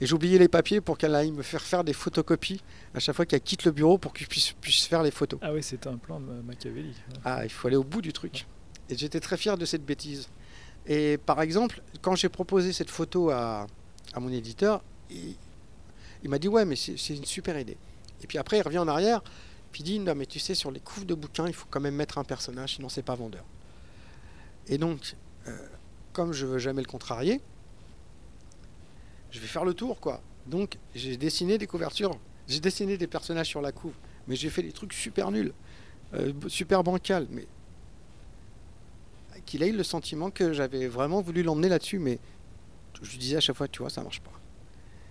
Et 0.00 0.12
oublié 0.12 0.38
les 0.38 0.48
papiers 0.48 0.80
pour 0.80 0.98
qu'elle 0.98 1.14
aille 1.14 1.30
me 1.30 1.42
faire 1.42 1.62
faire 1.62 1.84
des 1.84 1.92
photocopies 1.92 2.60
à 2.94 2.98
chaque 2.98 3.14
fois 3.14 3.26
qu'elle 3.26 3.40
quitte 3.40 3.64
le 3.64 3.70
bureau 3.70 3.96
pour 3.96 4.12
que 4.12 4.20
je 4.20 4.26
puisse, 4.26 4.52
puisse 4.52 4.86
faire 4.86 5.02
les 5.02 5.10
photos. 5.12 5.38
Ah 5.42 5.52
oui, 5.52 5.62
c'était 5.62 5.88
un 5.88 5.96
plan 5.96 6.18
de 6.20 6.26
Ma- 6.26 6.42
machiavélique. 6.42 6.96
ouais. 7.08 7.18
Ah, 7.24 7.44
il 7.44 7.50
faut 7.50 7.68
aller 7.68 7.76
au 7.76 7.84
bout 7.84 8.02
du 8.02 8.12
truc. 8.12 8.46
Et 8.90 8.96
j'étais 8.98 9.20
très 9.20 9.36
fier 9.36 9.56
de 9.56 9.64
cette 9.64 9.84
bêtise. 9.84 10.28
Et 10.86 11.16
par 11.24 11.40
exemple, 11.40 11.80
quand 12.02 12.14
j'ai 12.16 12.28
proposé 12.28 12.72
cette 12.72 12.90
photo 12.90 13.30
à, 13.30 13.66
à 14.12 14.20
mon 14.20 14.30
éditeur, 14.30 14.82
il, 15.10 15.36
il 16.22 16.28
m'a 16.28 16.38
dit 16.38 16.48
Ouais, 16.48 16.64
mais 16.64 16.76
c'est 16.76 17.16
une 17.16 17.24
super 17.24 17.58
idée. 17.58 17.78
Et 18.22 18.26
puis 18.26 18.36
après, 18.36 18.58
il 18.58 18.62
revient 18.62 18.78
en 18.78 18.88
arrière, 18.88 19.22
dit 19.82 19.98
Non, 19.98 20.14
mais 20.14 20.26
tu 20.26 20.38
sais, 20.38 20.54
sur 20.54 20.70
les 20.70 20.80
couves 20.80 21.06
de 21.06 21.14
bouquins, 21.14 21.46
il 21.46 21.54
faut 21.54 21.66
quand 21.70 21.80
même 21.80 21.94
mettre 21.94 22.18
un 22.18 22.24
personnage, 22.24 22.76
sinon 22.76 22.88
c'est 22.88 23.02
pas 23.02 23.14
vendeur. 23.14 23.44
Et 24.66 24.78
donc, 24.78 25.16
euh, 25.48 25.56
comme 26.12 26.32
je 26.32 26.46
veux 26.46 26.58
jamais 26.58 26.82
le 26.82 26.88
contrarier, 26.88 27.40
je 29.30 29.40
vais 29.40 29.46
faire 29.46 29.64
le 29.64 29.74
tour, 29.74 30.00
quoi. 30.00 30.20
Donc, 30.46 30.78
j'ai 30.94 31.16
dessiné 31.16 31.58
des 31.58 31.66
couvertures, 31.66 32.18
j'ai 32.46 32.60
dessiné 32.60 32.96
des 32.96 33.06
personnages 33.06 33.48
sur 33.48 33.60
la 33.60 33.72
couve, 33.72 33.94
mais 34.28 34.36
j'ai 34.36 34.50
fait 34.50 34.62
des 34.62 34.72
trucs 34.72 34.92
super 34.92 35.30
nuls, 35.30 35.52
euh, 36.14 36.32
super 36.48 36.82
bancal, 36.84 37.26
mais 37.30 37.46
qu'il 39.44 39.62
ait 39.62 39.72
le 39.72 39.82
sentiment 39.82 40.30
que 40.30 40.52
j'avais 40.52 40.86
vraiment 40.86 41.20
voulu 41.20 41.42
l'emmener 41.42 41.68
là-dessus, 41.68 41.98
mais 41.98 42.18
je 43.02 43.10
lui 43.10 43.18
disais 43.18 43.36
à 43.36 43.40
chaque 43.40 43.56
fois, 43.56 43.68
tu 43.68 43.80
vois, 43.80 43.90
ça 43.90 44.02
marche 44.02 44.20
pas. 44.20 44.30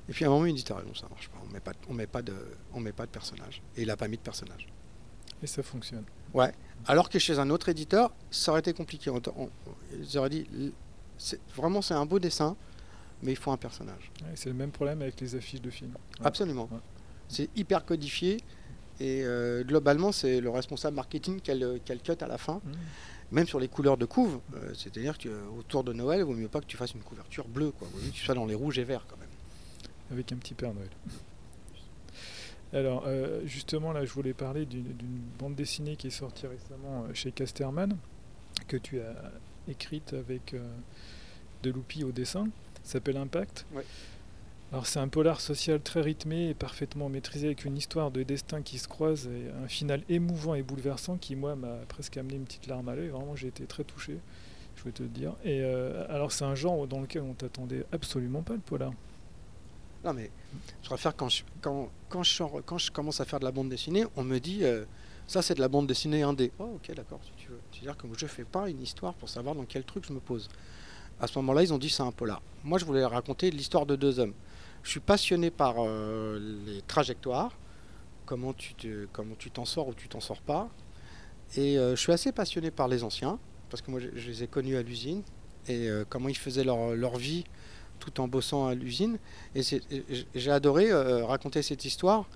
Et 0.09 0.11
puis 0.13 0.25
à 0.25 0.27
un 0.27 0.31
moment, 0.31 0.45
il 0.45 0.53
dit, 0.53 0.65
raison, 0.69 0.93
ça 0.93 1.07
marche 1.09 1.29
pas, 1.29 1.37
on 1.47 1.53
met 1.53 1.59
pas, 1.59 1.71
on 1.89 1.93
met 1.93 2.07
pas 2.07 2.21
de, 2.21 2.33
on 2.73 2.79
met 2.79 2.91
pas 2.91 3.05
de 3.05 3.11
personnage. 3.11 3.61
Et 3.77 3.83
il 3.83 3.89
a 3.91 3.95
pas 3.97 4.07
mis 4.07 4.17
de 4.17 4.21
personnage. 4.21 4.67
Et 5.41 5.47
ça 5.47 5.63
fonctionne. 5.63 6.03
Alors 6.85 7.09
que 7.09 7.19
chez 7.19 7.39
un 7.39 7.49
autre 7.49 7.69
éditeur, 7.69 8.11
ça 8.31 8.51
aurait 8.51 8.59
été 8.59 8.73
compliqué. 8.73 9.09
On, 9.09 9.21
on- 9.37 9.49
ils 9.97 10.17
auraient 10.17 10.29
dit, 10.29 10.45
vraiment, 11.55 11.81
c'est 11.81 11.93
un 11.93 12.05
beau 12.05 12.19
dessin, 12.19 12.55
mais 13.21 13.31
il 13.31 13.37
faut 13.37 13.51
un 13.51 13.57
personnage. 13.57 14.11
Ouais, 14.21 14.31
c'est 14.35 14.49
le 14.49 14.55
même 14.55 14.71
problème 14.71 15.01
avec 15.01 15.19
les 15.21 15.35
affiches 15.35 15.61
de 15.61 15.69
films. 15.69 15.93
Ouais. 16.19 16.25
Absolument. 16.25 16.67
Ouais. 16.71 16.79
C'est 17.29 17.49
hyper 17.55 17.85
codifié. 17.85 18.37
Et 18.99 19.21
euh, 19.23 19.63
globalement, 19.63 20.11
c'est 20.11 20.39
le 20.41 20.49
responsable 20.49 20.95
marketing 20.95 21.39
qu'elle 21.41 21.79
qu'elle 21.85 22.01
cut 22.01 22.11
à 22.21 22.27
la 22.27 22.37
fin. 22.37 22.55
Mmh. 22.63 22.71
Même 23.31 23.47
sur 23.47 23.59
les 23.59 23.67
couleurs 23.67 23.97
de 23.97 24.05
couve, 24.05 24.39
euh, 24.55 24.73
c'est-à-dire 24.75 25.17
qu'autour 25.17 25.83
de 25.83 25.93
Noël, 25.93 26.19
il 26.19 26.25
vaut 26.25 26.35
mieux 26.35 26.47
pas 26.49 26.59
que 26.59 26.65
tu 26.67 26.77
fasses 26.77 26.93
une 26.93 27.01
couverture 27.01 27.47
bleue, 27.47 27.71
quoi. 27.71 27.87
Il 27.89 27.95
vaut 27.97 28.03
mieux 28.05 28.11
que 28.11 28.15
tu 28.15 28.23
sois 28.23 28.35
dans 28.35 28.45
les 28.45 28.53
rouges 28.53 28.77
et 28.77 28.83
verts 28.83 29.05
quand 29.09 29.17
même. 29.17 29.29
Avec 30.13 30.31
un 30.31 30.35
petit 30.35 30.53
Père 30.53 30.73
Noël. 30.73 30.89
Alors, 32.71 33.03
euh, 33.07 33.41
justement, 33.45 33.91
là, 33.91 34.05
je 34.05 34.13
voulais 34.13 34.33
parler 34.33 34.65
d'une 34.65 35.21
bande 35.39 35.55
dessinée 35.55 35.95
qui 35.95 36.07
est 36.07 36.11
sortie 36.11 36.45
récemment 36.45 37.03
euh, 37.03 37.13
chez 37.13 37.31
Casterman, 37.31 37.97
que 38.67 38.77
tu 38.77 39.01
as 39.01 39.31
écrite 39.67 40.13
avec 40.13 40.53
euh, 40.53 40.61
Deloupi 41.63 42.03
au 42.03 42.11
dessin. 42.11 42.45
Ça 42.83 42.93
s'appelle 42.93 43.17
Impact. 43.17 43.65
Ouais. 43.73 43.83
Alors, 44.71 44.85
c'est 44.85 44.99
un 44.99 45.07
polar 45.07 45.39
social 45.41 45.81
très 45.81 46.01
rythmé 46.01 46.49
et 46.49 46.53
parfaitement 46.53 47.09
maîtrisé, 47.09 47.47
avec 47.47 47.65
une 47.65 47.77
histoire 47.77 48.11
de 48.11 48.21
destin 48.21 48.61
qui 48.61 48.77
se 48.77 48.87
croise 48.87 49.27
et 49.27 49.51
un 49.63 49.67
final 49.67 50.03
émouvant 50.09 50.53
et 50.53 50.61
bouleversant 50.61 51.17
qui, 51.17 51.35
moi, 51.35 51.55
m'a 51.55 51.77
presque 51.87 52.17
amené 52.17 52.35
une 52.35 52.45
petite 52.45 52.67
larme 52.67 52.87
à 52.89 52.95
l'œil. 52.95 53.09
Vraiment, 53.09 53.35
j'ai 53.35 53.47
été 53.47 53.65
très 53.65 53.83
touché, 53.83 54.17
je 54.75 54.83
vais 54.83 54.91
te 54.91 55.03
le 55.03 55.09
dire. 55.09 55.33
Et 55.43 55.61
euh, 55.61 56.05
alors, 56.09 56.31
c'est 56.31 56.45
un 56.45 56.55
genre 56.55 56.87
dans 56.87 57.01
lequel 57.01 57.23
on 57.23 57.33
t'attendait 57.33 57.85
absolument 57.91 58.41
pas, 58.41 58.53
le 58.53 58.59
polar. 58.59 58.93
Non 60.03 60.13
mais, 60.13 60.29
je 60.81 60.89
préfère 60.89 61.15
quand 61.15 61.29
je, 61.29 61.43
quand, 61.61 61.89
quand, 62.09 62.23
je, 62.23 62.91
commence 62.91 63.21
à 63.21 63.25
faire 63.25 63.39
de 63.39 63.45
la 63.45 63.51
bande 63.51 63.69
dessinée, 63.69 64.05
on 64.17 64.23
me 64.23 64.39
dit, 64.39 64.59
euh, 64.63 64.83
ça 65.27 65.41
c'est 65.41 65.55
de 65.55 65.61
la 65.61 65.69
bande 65.69 65.87
dessinée 65.87 66.23
indé. 66.23 66.51
Oh 66.59 66.75
ok 66.75 66.93
d'accord, 66.93 67.21
si 67.23 67.31
tu 67.37 67.49
veux. 67.49 67.59
C'est-à-dire 67.71 67.95
que 67.95 68.07
je 68.17 68.27
fais 68.27 68.43
pas 68.43 68.69
une 68.69 68.81
histoire 68.81 69.13
pour 69.13 69.29
savoir 69.29 69.55
dans 69.55 69.63
quel 69.63 69.83
truc 69.83 70.05
je 70.05 70.13
me 70.13 70.19
pose. 70.19 70.49
À 71.21 71.27
ce 71.27 71.37
moment-là, 71.39 71.63
ils 71.63 71.73
ont 71.73 71.77
dit 71.77 71.89
c'est 71.89 72.03
un 72.03 72.11
polar. 72.11 72.41
Moi, 72.65 72.79
je 72.79 72.85
voulais 72.85 73.05
raconter 73.05 73.49
l'histoire 73.49 73.85
de 73.85 73.95
deux 73.95 74.19
hommes. 74.19 74.33
Je 74.83 74.89
suis 74.89 74.99
passionné 74.99 75.51
par 75.51 75.75
euh, 75.77 76.37
les 76.65 76.81
trajectoires, 76.81 77.57
comment 78.25 78.51
tu 78.51 79.07
comment 79.13 79.35
tu 79.35 79.51
t'en 79.51 79.63
sors 79.63 79.87
ou 79.87 79.93
tu 79.93 80.09
t'en 80.09 80.19
sors 80.19 80.41
pas. 80.41 80.69
Et 81.55 81.77
euh, 81.77 81.95
je 81.95 82.01
suis 82.01 82.11
assez 82.11 82.33
passionné 82.33 82.71
par 82.71 82.89
les 82.89 83.05
anciens, 83.05 83.39
parce 83.69 83.81
que 83.81 83.89
moi, 83.89 84.01
je, 84.01 84.07
je 84.15 84.27
les 84.27 84.43
ai 84.43 84.47
connus 84.47 84.75
à 84.75 84.81
l'usine, 84.81 85.23
et 85.69 85.87
comment 86.09 86.27
ils 86.27 86.37
faisaient 86.37 86.65
leur, 86.65 86.93
leur 86.93 87.15
vie 87.15 87.45
tout 88.03 88.21
en 88.21 88.27
bossant 88.27 88.67
à 88.67 88.75
l'usine. 88.75 89.17
Et 89.55 89.61
j'ai 90.35 90.51
adoré 90.51 90.91
euh, 90.91 91.25
raconter 91.25 91.61
cette 91.61 91.85
histoire. 91.85 92.27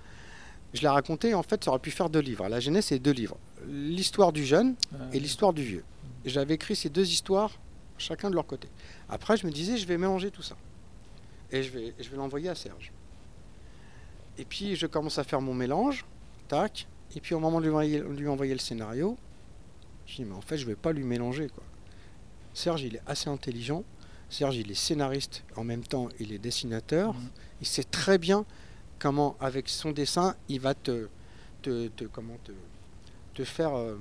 Je 0.74 0.82
l'ai 0.82 0.88
racontée, 0.88 1.34
en 1.34 1.44
fait, 1.44 1.64
ça 1.64 1.72
aurait 1.72 1.80
pu 1.80 1.92
faire 1.92 2.10
deux 2.10 2.20
livres. 2.20 2.48
La 2.48 2.60
jeunesse, 2.60 2.88
c'est 2.88 3.00
deux 3.00 3.12
livres. 3.12 3.38
L'histoire 3.68 4.32
du 4.32 4.46
jeune 4.46 4.76
et 5.14 5.20
l'histoire 5.20 5.54
du 5.54 5.64
vieux. 5.64 5.84
J'avais 6.26 6.56
écrit 6.56 6.76
ces 6.76 6.90
deux 6.90 7.10
histoires, 7.10 7.52
chacun 7.98 8.30
de 8.30 8.36
leur 8.36 8.46
côté. 8.46 8.68
Après, 9.10 9.38
je 9.38 9.48
me 9.48 9.52
disais, 9.52 9.78
je 9.78 9.88
vais 9.88 9.98
mélanger 9.98 10.30
tout 10.30 10.42
ça. 10.42 10.56
Et 11.52 11.64
je 11.64 11.72
vais, 11.72 11.94
je 12.00 12.10
vais 12.10 12.18
l'envoyer 12.18 12.50
à 12.50 12.56
Serge. 12.56 12.92
Et 14.38 14.46
puis, 14.46 14.76
je 14.76 14.86
commence 14.88 15.18
à 15.18 15.24
faire 15.24 15.42
mon 15.42 15.54
mélange, 15.54 16.06
tac. 16.48 16.88
Et 17.16 17.22
puis, 17.22 17.34
au 17.34 17.40
moment 17.40 17.60
de 17.60 17.66
lui 17.66 17.72
envoyer, 17.72 18.00
lui 18.00 18.28
envoyer 18.28 18.54
le 18.54 18.60
scénario, 18.60 19.18
je 20.06 20.18
dis, 20.18 20.26
mais 20.26 20.36
en 20.36 20.42
fait, 20.42 20.58
je 20.58 20.66
vais 20.66 20.76
pas 20.76 20.92
lui 20.92 21.04
mélanger, 21.04 21.48
quoi. 21.48 21.64
Serge, 22.54 22.82
il 22.82 22.96
est 22.96 23.02
assez 23.06 23.30
intelligent. 23.30 23.84
Serge, 24.30 24.58
il 24.58 24.70
est 24.72 24.76
scénariste, 24.76 25.44
en 25.56 25.64
même 25.64 25.84
temps, 25.84 26.10
il 26.20 26.34
est 26.34 26.38
dessinateur. 26.40 27.14
Mhm. 27.14 27.30
Il 27.62 27.68
sait 27.68 27.84
très 27.84 28.18
bien 28.18 28.46
comment, 29.00 29.36
avec 29.40 29.70
son 29.70 29.92
dessin, 29.92 30.36
il 30.50 30.60
va 30.60 30.74
te, 30.74 31.08
te, 31.62 31.88
te- 31.90 32.04
comment 32.06 32.38
te, 32.44 32.52
te 33.34 33.44
faire 33.46 33.76
euh, 33.76 33.96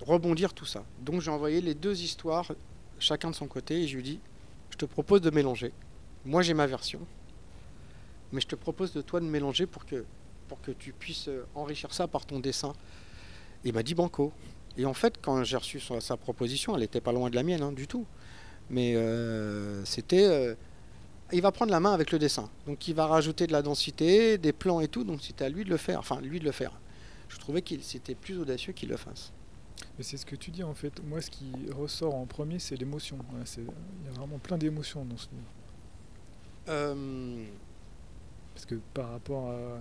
rebondir 0.00 0.54
tout 0.54 0.64
ça. 0.66 0.84
Donc 1.00 1.20
j'ai 1.20 1.30
envoyé 1.30 1.60
les 1.60 1.74
deux 1.74 2.02
histoires, 2.02 2.50
chacun 2.98 3.30
de 3.30 3.34
son 3.34 3.46
côté, 3.46 3.82
et 3.82 3.86
je 3.88 3.96
lui 3.96 4.02
dis, 4.02 4.20
je 4.70 4.76
te 4.76 4.86
propose 4.86 5.20
de 5.20 5.30
mélanger. 5.30 5.72
Moi 6.24 6.42
j'ai 6.42 6.54
ma 6.54 6.66
version, 6.66 7.00
mais 8.32 8.40
je 8.40 8.46
te 8.46 8.56
propose 8.56 8.92
de 8.92 9.02
toi 9.02 9.20
de 9.20 9.26
mélanger 9.26 9.66
pour 9.66 9.84
que, 9.84 10.04
pour 10.48 10.60
que 10.62 10.70
tu 10.72 10.92
puisses 10.92 11.28
euh, 11.28 11.44
enrichir 11.54 11.92
ça 11.92 12.08
par 12.08 12.24
ton 12.26 12.40
dessin. 12.40 12.72
Il 13.64 13.72
m'a 13.74 13.82
dit 13.82 13.94
banco. 13.94 14.32
Et 14.78 14.84
en 14.84 14.94
fait, 14.94 15.14
quand 15.22 15.42
j'ai 15.44 15.56
reçu 15.56 15.80
sa, 15.80 16.00
sa 16.00 16.16
proposition, 16.16 16.74
elle 16.74 16.82
n'était 16.82 17.00
pas 17.00 17.12
loin 17.12 17.30
de 17.30 17.34
la 17.36 17.42
mienne, 17.42 17.62
hein, 17.62 17.72
du 17.72 17.86
tout. 17.86 18.04
Mais 18.70 18.96
euh, 18.96 19.84
c'était... 19.84 20.24
euh, 20.24 20.54
il 21.32 21.42
va 21.42 21.50
prendre 21.50 21.72
la 21.72 21.80
main 21.80 21.92
avec 21.92 22.12
le 22.12 22.18
dessin. 22.18 22.48
Donc 22.66 22.86
il 22.86 22.94
va 22.94 23.06
rajouter 23.06 23.46
de 23.46 23.52
la 23.52 23.62
densité, 23.62 24.38
des 24.38 24.52
plans 24.52 24.80
et 24.80 24.88
tout. 24.88 25.04
Donc 25.04 25.22
c'était 25.22 25.44
à 25.44 25.48
lui 25.48 25.64
de 25.64 25.70
le 25.70 25.76
faire. 25.76 25.98
Enfin, 25.98 26.20
lui 26.20 26.38
de 26.38 26.44
le 26.44 26.52
faire. 26.52 26.72
Je 27.28 27.38
trouvais 27.38 27.62
qu'il 27.62 27.82
c'était 27.82 28.14
plus 28.14 28.38
audacieux 28.38 28.72
qu'il 28.72 28.88
le 28.88 28.96
fasse. 28.96 29.32
Mais 29.98 30.04
c'est 30.04 30.16
ce 30.16 30.24
que 30.24 30.36
tu 30.36 30.50
dis 30.50 30.62
en 30.62 30.74
fait. 30.74 31.02
Moi, 31.04 31.20
ce 31.20 31.30
qui 31.30 31.52
ressort 31.76 32.14
en 32.14 32.26
premier, 32.26 32.58
c'est 32.58 32.76
l'émotion. 32.76 33.18
Il 33.56 33.64
y 33.64 34.08
a 34.08 34.12
vraiment 34.18 34.38
plein 34.38 34.56
d'émotions 34.56 35.04
dans 35.04 35.16
ce 35.16 35.28
livre. 35.30 35.52
Euh, 36.68 37.44
Parce 38.54 38.66
que 38.66 38.76
par 38.94 39.10
rapport 39.10 39.50
à, 39.50 39.80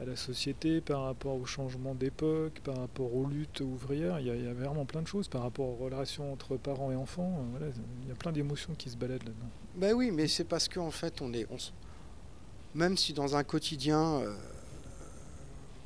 à 0.00 0.04
la 0.04 0.16
société, 0.16 0.80
par 0.80 1.04
rapport 1.04 1.36
au 1.36 1.46
changement 1.46 1.94
d'époque, 1.94 2.60
par 2.64 2.78
rapport 2.78 3.14
aux 3.14 3.26
luttes 3.26 3.60
ouvrières, 3.60 4.18
il 4.18 4.26
y, 4.26 4.48
a, 4.48 4.52
vraiment 4.52 4.84
plein 4.84 5.02
de 5.02 5.06
choses. 5.06 5.28
Par 5.28 5.42
rapport 5.42 5.66
aux 5.66 5.76
relations 5.84 6.32
entre 6.32 6.56
parents 6.56 6.90
et 6.90 6.96
enfants, 6.96 7.38
euh, 7.38 7.58
voilà, 7.58 7.66
il 8.02 8.08
y 8.08 8.12
a 8.12 8.14
plein 8.16 8.32
d'émotions 8.32 8.74
qui 8.74 8.90
se 8.90 8.96
baladent 8.96 9.22
là-dedans. 9.22 9.50
Ben 9.76 9.94
oui, 9.94 10.10
mais 10.10 10.26
c'est 10.26 10.44
parce 10.44 10.68
qu'en 10.68 10.90
fait, 10.90 11.22
on 11.22 11.32
est, 11.32 11.46
on 11.50 11.56
même 12.74 12.96
si 12.96 13.12
dans 13.12 13.36
un 13.36 13.44
quotidien, 13.44 14.02
euh, 14.02 14.34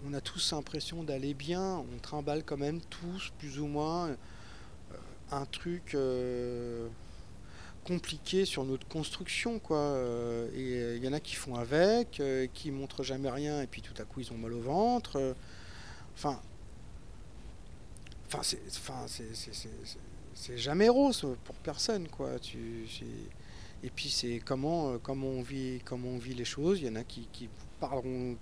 on 0.06 0.14
a 0.14 0.22
tous 0.22 0.52
l'impression 0.52 1.02
d'aller 1.02 1.34
bien, 1.34 1.84
on 1.92 1.98
trimballe 2.00 2.44
quand 2.44 2.56
même 2.56 2.80
tous, 2.80 3.30
plus 3.38 3.58
ou 3.58 3.66
moins, 3.66 4.08
euh, 4.08 4.14
un 5.30 5.44
truc 5.44 5.94
compliqué 7.88 8.44
sur 8.44 8.64
notre 8.64 8.86
construction, 8.86 9.58
quoi. 9.58 9.78
Euh, 9.78 10.48
et 10.54 10.74
euh, 10.82 10.96
il 10.98 11.04
y 11.04 11.08
en 11.08 11.12
a 11.14 11.20
qui 11.20 11.34
font 11.34 11.54
avec, 11.56 12.20
euh, 12.20 12.46
qui 12.52 12.70
montrent 12.70 13.02
jamais 13.02 13.30
rien, 13.30 13.62
et 13.62 13.66
puis 13.66 13.80
tout 13.82 13.94
à 14.00 14.04
coup 14.04 14.20
ils 14.20 14.30
ont 14.32 14.36
mal 14.38 14.52
au 14.52 14.60
ventre. 14.60 15.34
enfin, 16.14 16.40
Enfin, 18.26 18.40
c'est, 18.42 18.60
enfin, 18.76 19.06
c'est, 19.06 20.58
jamais 20.58 20.90
rose 20.90 21.26
pour 21.44 21.54
personne, 21.56 22.08
quoi. 22.08 22.38
Tu, 22.38 22.58
et 23.82 23.88
puis 23.90 24.10
c'est 24.10 24.40
comment, 24.44 24.98
comment 24.98 25.28
on 25.28 25.40
vit, 25.40 25.80
comment 25.82 26.08
on 26.10 26.18
vit 26.18 26.34
les 26.34 26.44
choses. 26.44 26.78
Il 26.80 26.86
y 26.88 26.90
en 26.90 26.96
a 26.96 27.04
qui, 27.04 27.26
qui 27.32 27.48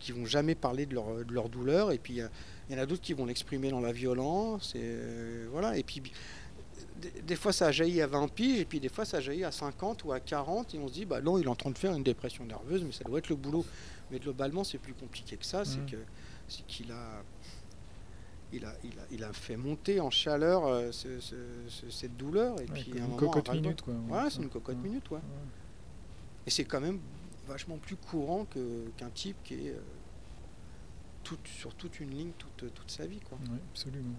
qui 0.00 0.12
vont 0.12 0.24
jamais 0.24 0.54
parler 0.54 0.86
de 0.86 0.94
leur, 0.94 1.24
de 1.24 1.32
leur 1.32 1.48
douleur, 1.50 1.92
et 1.92 1.98
puis 1.98 2.14
il 2.14 2.16
y 2.16 2.22
a- 2.22 2.30
en 2.74 2.78
a 2.82 2.86
d'autres 2.86 3.02
qui 3.02 3.12
vont 3.12 3.26
l'exprimer 3.26 3.70
dans 3.70 3.80
la 3.80 3.92
violence. 3.92 4.74
Et 4.74 4.96
voilà. 5.52 5.76
Et 5.76 5.82
puis 5.84 6.02
des, 7.26 7.36
fois 7.36 7.52
ça 7.52 7.70
jaillit 7.72 8.00
à 8.02 8.06
20 8.06 8.28
piges, 8.28 8.60
et 8.60 8.64
puis 8.64 8.80
des 8.80 8.88
fois 8.88 9.04
ça 9.04 9.20
jaillit 9.20 9.44
à 9.44 9.52
50 9.52 10.04
ou 10.04 10.12
à 10.12 10.20
40, 10.20 10.74
et 10.74 10.78
on 10.78 10.88
se 10.88 10.92
dit, 10.94 11.04
bah 11.04 11.20
non, 11.20 11.38
il 11.38 11.44
est 11.44 11.48
en 11.48 11.54
train 11.54 11.70
de 11.70 11.78
faire 11.78 11.92
une 11.94 12.02
dépression 12.02 12.44
nerveuse, 12.44 12.82
mais 12.84 12.92
ça 12.92 13.04
doit 13.04 13.18
être 13.18 13.28
le 13.28 13.36
boulot. 13.36 13.64
Mais 14.10 14.18
globalement, 14.18 14.62
c'est 14.64 14.78
plus 14.78 14.94
compliqué 14.94 15.36
que 15.36 15.44
ça. 15.44 15.64
C'est 15.64 15.78
Mhm. 15.78 15.90
que 15.90 15.96
c'est 16.48 16.64
qu'il 16.66 16.92
a, 16.92 17.22
il 18.52 18.64
a, 18.64 18.72
il 18.84 18.90
a, 18.98 19.02
il 19.10 19.24
a 19.24 19.32
fait 19.32 19.56
monter 19.56 20.00
en 20.00 20.10
chaleur 20.10 20.64
euh, 20.66 20.92
ce- 20.92 21.18
ce- 21.20 21.34
ce- 21.68 21.90
cette 21.90 22.16
douleur, 22.16 22.60
et 22.60 22.64
Ouais, 22.64 22.68
puis 22.72 22.92
à 22.92 22.94
un 22.94 22.96
une 22.98 23.02
moment, 23.10 23.16
cocotte 23.16 23.52
minute, 23.52 23.82
quoi. 23.82 23.94
Ouais, 23.94 24.30
c'est 24.30 24.42
une 24.42 24.48
cocotte 24.48 24.76
Ouais. 24.76 24.88
minute, 24.88 25.10
ouais. 25.10 25.16
Ouais. 25.18 25.22
Et 26.46 26.50
c'est 26.50 26.64
quand 26.64 26.80
même 26.80 27.00
vachement 27.48 27.76
plus 27.78 27.96
courant 27.96 28.44
que, 28.44 28.84
qu'un 28.96 29.10
type 29.10 29.36
qui 29.44 29.54
est 29.54 29.70
euh, 29.70 29.80
tout, 31.24 31.38
sur 31.44 31.74
toute 31.74 31.98
une 31.98 32.10
ligne 32.10 32.30
toute, 32.38 32.72
toute 32.72 32.90
sa 32.90 33.04
vie, 33.06 33.18
quoi. 33.20 33.36
Oui, 33.50 33.58
absolument. 33.72 34.14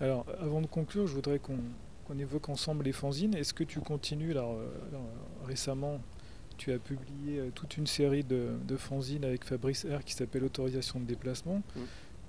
Alors, 0.00 0.26
avant 0.40 0.60
de 0.60 0.66
conclure, 0.66 1.06
je 1.06 1.14
voudrais 1.14 1.38
qu'on 1.38 1.58
qu'on 2.04 2.18
évoque 2.18 2.48
ensemble 2.48 2.84
les 2.84 2.92
fanzines. 2.92 3.34
Est-ce 3.34 3.54
que 3.54 3.64
tu 3.64 3.80
continues 3.80 4.32
alors, 4.32 4.52
euh, 4.52 4.66
euh, 4.94 4.98
récemment 5.46 6.00
tu 6.56 6.72
as 6.72 6.78
publié 6.78 7.40
euh, 7.40 7.50
toute 7.52 7.76
une 7.76 7.86
série 7.88 8.22
de, 8.22 8.50
de 8.66 8.76
fanzines 8.76 9.24
avec 9.24 9.44
Fabrice 9.44 9.84
R 9.86 10.04
qui 10.04 10.14
s'appelle 10.14 10.44
Autorisation 10.44 11.00
de 11.00 11.04
déplacement, 11.04 11.62
Mm. 11.74 11.80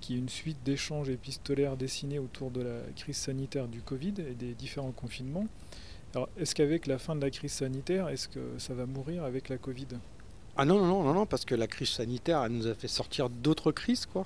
qui 0.01 0.15
est 0.15 0.17
une 0.17 0.29
suite 0.29 0.57
d'échanges 0.65 1.09
épistolaires 1.09 1.77
dessinés 1.77 2.17
autour 2.17 2.49
de 2.49 2.61
la 2.61 2.79
crise 2.95 3.17
sanitaire 3.17 3.67
du 3.67 3.81
Covid 3.81 4.13
et 4.27 4.33
des 4.33 4.53
différents 4.55 4.91
confinements. 4.91 5.45
Alors, 6.15 6.29
est-ce 6.37 6.55
qu'avec 6.55 6.87
la 6.87 6.97
fin 6.97 7.15
de 7.15 7.21
la 7.21 7.29
crise 7.29 7.51
sanitaire, 7.51 8.07
est-ce 8.09 8.27
que 8.27 8.39
ça 8.57 8.73
va 8.73 8.85
mourir 8.87 9.23
avec 9.25 9.49
la 9.49 9.57
Covid? 9.57 9.87
Ah 10.57 10.65
non, 10.65 10.79
non, 10.79 10.87
non, 10.87 11.03
non, 11.03 11.13
non, 11.13 11.25
parce 11.25 11.43
que 11.45 11.53
la 11.53 11.67
crise 11.67 11.89
sanitaire, 11.89 12.41
elle 12.43 12.53
nous 12.53 12.67
a 12.67 12.73
fait 12.73 12.87
sortir 12.87 13.29
d'autres 13.29 13.71
crises, 13.71 14.05
quoi. 14.05 14.25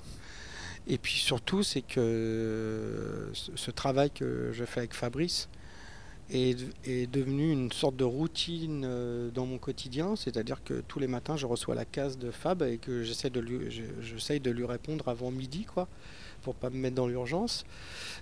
Et 0.92 0.98
puis 0.98 1.14
surtout, 1.14 1.62
c'est 1.62 1.82
que 1.82 3.30
ce, 3.32 3.70
travail 3.70 4.10
que 4.10 4.50
je 4.52 4.64
fais 4.64 4.80
avec 4.80 4.92
Fabrice 4.92 5.48
est, 6.32 6.58
est 6.84 7.08
devenu 7.08 7.52
une 7.52 7.70
sorte 7.70 7.94
de 7.94 8.02
routine 8.02 8.82
euh, 8.84 9.30
dans 9.30 9.46
mon 9.46 9.58
quotidien. 9.58 10.16
C'est-à-dire 10.16 10.64
que 10.64 10.82
tous 10.88 10.98
les 10.98 11.06
matins, 11.06 11.36
je 11.36 11.46
reçois 11.46 11.76
la 11.76 11.84
case 11.84 12.18
de 12.18 12.32
Fab 12.32 12.64
et 12.64 12.78
que 12.78 13.04
j'essaie 13.04 13.30
de 13.30 13.38
lui, 13.38 13.68
de 13.68 14.50
lui 14.50 14.64
répondre 14.64 15.06
avant 15.06 15.30
midi, 15.30 15.64
quoi, 15.64 15.86
pour 16.42 16.56
pas 16.56 16.70
me 16.70 16.76
mettre 16.76 16.96
dans 16.96 17.06
l'urgence. 17.06 17.64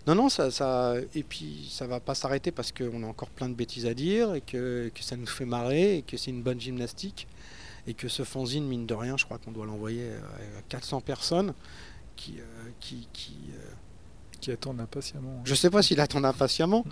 Non, 0.07 0.14
non, 0.14 0.28
ça, 0.28 0.50
ça, 0.50 0.96
et 1.14 1.22
puis 1.22 1.70
ça 1.70 1.87
va 1.87 2.00
pas 2.00 2.14
s'arrêter 2.14 2.50
parce 2.50 2.70
qu'on 2.70 3.02
a 3.02 3.07
encore 3.07 3.31
plein 3.31 3.48
de 3.48 3.54
bêtises 3.54 3.87
à 3.87 3.94
dire 3.94 4.35
et 4.35 4.42
que, 4.42 4.92
que 4.94 5.02
ça 5.02 5.16
nous 5.16 5.26
fait 5.26 5.46
marrer 5.46 5.96
et 5.96 6.02
que 6.02 6.18
c'est 6.18 6.33
une 6.33 6.42
bonne 6.42 6.61
gymnastique 6.61 7.26
et 7.87 7.94
que 7.94 8.09
ce 8.09 8.24
fanzine, 8.24 8.66
mine 8.66 8.85
de 8.85 8.92
rien, 8.92 9.16
je 9.16 9.24
crois 9.24 9.38
qu'on 9.38 9.52
doit 9.52 9.64
l'envoyer 9.64 10.11
à 10.59 10.62
400 10.68 11.00
personnes 11.00 11.54
qui, 12.18 12.35
euh, 12.40 12.44
qui, 12.81 13.07
qui 13.14 13.37
euh, 13.54 13.70
qui 14.40 14.50
attendent 14.52 14.81
impatiemment 14.81 15.40
je 15.44 15.54
sais 15.54 15.70
pas 15.70 15.83
s'il 15.83 16.00
attend 16.00 16.22
impatiemment, 16.22 16.85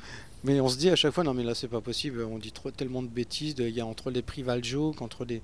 mais 0.44 0.60
on 0.60 0.68
se 0.68 0.78
dit 0.78 0.88
à 0.90 0.96
chaque 0.96 1.12
fois, 1.12 1.22
non 1.24 1.34
mais 1.34 1.44
là 1.44 1.54
c'est 1.54 1.68
pas 1.68 1.80
possible, 1.80 2.22
on 2.22 2.38
dit 2.38 2.52
trop, 2.52 2.70
tellement 2.70 3.02
de 3.02 3.08
bêtises, 3.08 3.54
il 3.58 3.68
y 3.70 3.80
a 3.80 3.86
entre 3.86 4.10
les 4.10 4.22
prix 4.22 4.42
Valjo, 4.42 4.94
entre 5.00 5.24
des... 5.24 5.42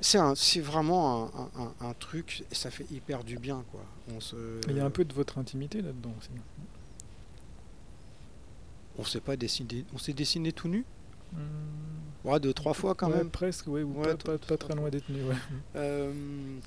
C'est 0.00 0.18
un- 0.18 0.34
c'est 0.34 0.60
vraiment 0.60 1.24
un, 1.36 1.50
un- 1.62 1.88
un- 1.88 1.94
truc, 1.94 2.44
et 2.50 2.54
ça 2.54 2.70
fait 2.70 2.86
hyper 2.90 3.22
du 3.24 3.38
bien, 3.38 3.62
quoi. 3.70 3.84
On 4.16 4.20
se... 4.20 4.36
Il 4.68 4.76
y 4.76 4.80
a 4.80 4.84
un 4.84 4.90
peu 4.90 5.04
de 5.04 5.12
votre 5.14 5.38
intimité 5.38 5.80
là-dedans 5.80 6.12
aussi. 6.18 6.30
On 8.98 9.04
s'est 9.04 9.20
pas 9.20 9.36
dessiné, 9.36 9.84
on 9.94 9.98
s'est 9.98 10.12
dessiné 10.12 10.52
tout 10.52 10.68
nu? 10.68 10.84
Hmm. 11.32 11.38
Ouais, 12.24 12.38
deux, 12.38 12.52
trois 12.52 12.72
fois 12.72 12.94
quand 12.94 13.10
Ouais, 13.10 13.16
même. 13.16 13.30
Presque, 13.30 13.66
ouais, 13.66 13.82
ou 13.82 13.98
Ouais, 13.98 14.04
pas, 14.08 14.14
tout- 14.14 14.26
pas- 14.26 14.38
pas 14.38 14.56
très 14.56 14.74
loin 14.76 14.90
d'être 14.90 15.08
nu. 15.08 15.18
Euh, 15.74 16.12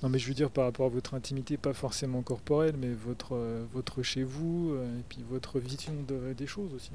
Non, 0.03 0.09
mais 0.09 0.19
je 0.19 0.27
veux 0.27 0.33
dire 0.33 0.49
par 0.49 0.65
rapport 0.65 0.87
à 0.87 0.89
votre 0.89 1.13
intimité, 1.13 1.55
pas 1.55 1.73
forcément 1.73 2.21
corporelle, 2.23 2.75
mais 2.77 2.89
votre, 2.89 3.35
euh, 3.35 3.63
votre 3.73 4.03
chez 4.03 4.23
vous, 4.23 4.71
euh, 4.73 4.99
et 4.99 5.03
puis 5.07 5.23
votre 5.29 5.59
vision 5.59 5.93
de- 6.07 6.33
des 6.33 6.47
choses 6.47 6.73
aussi. 6.73 6.91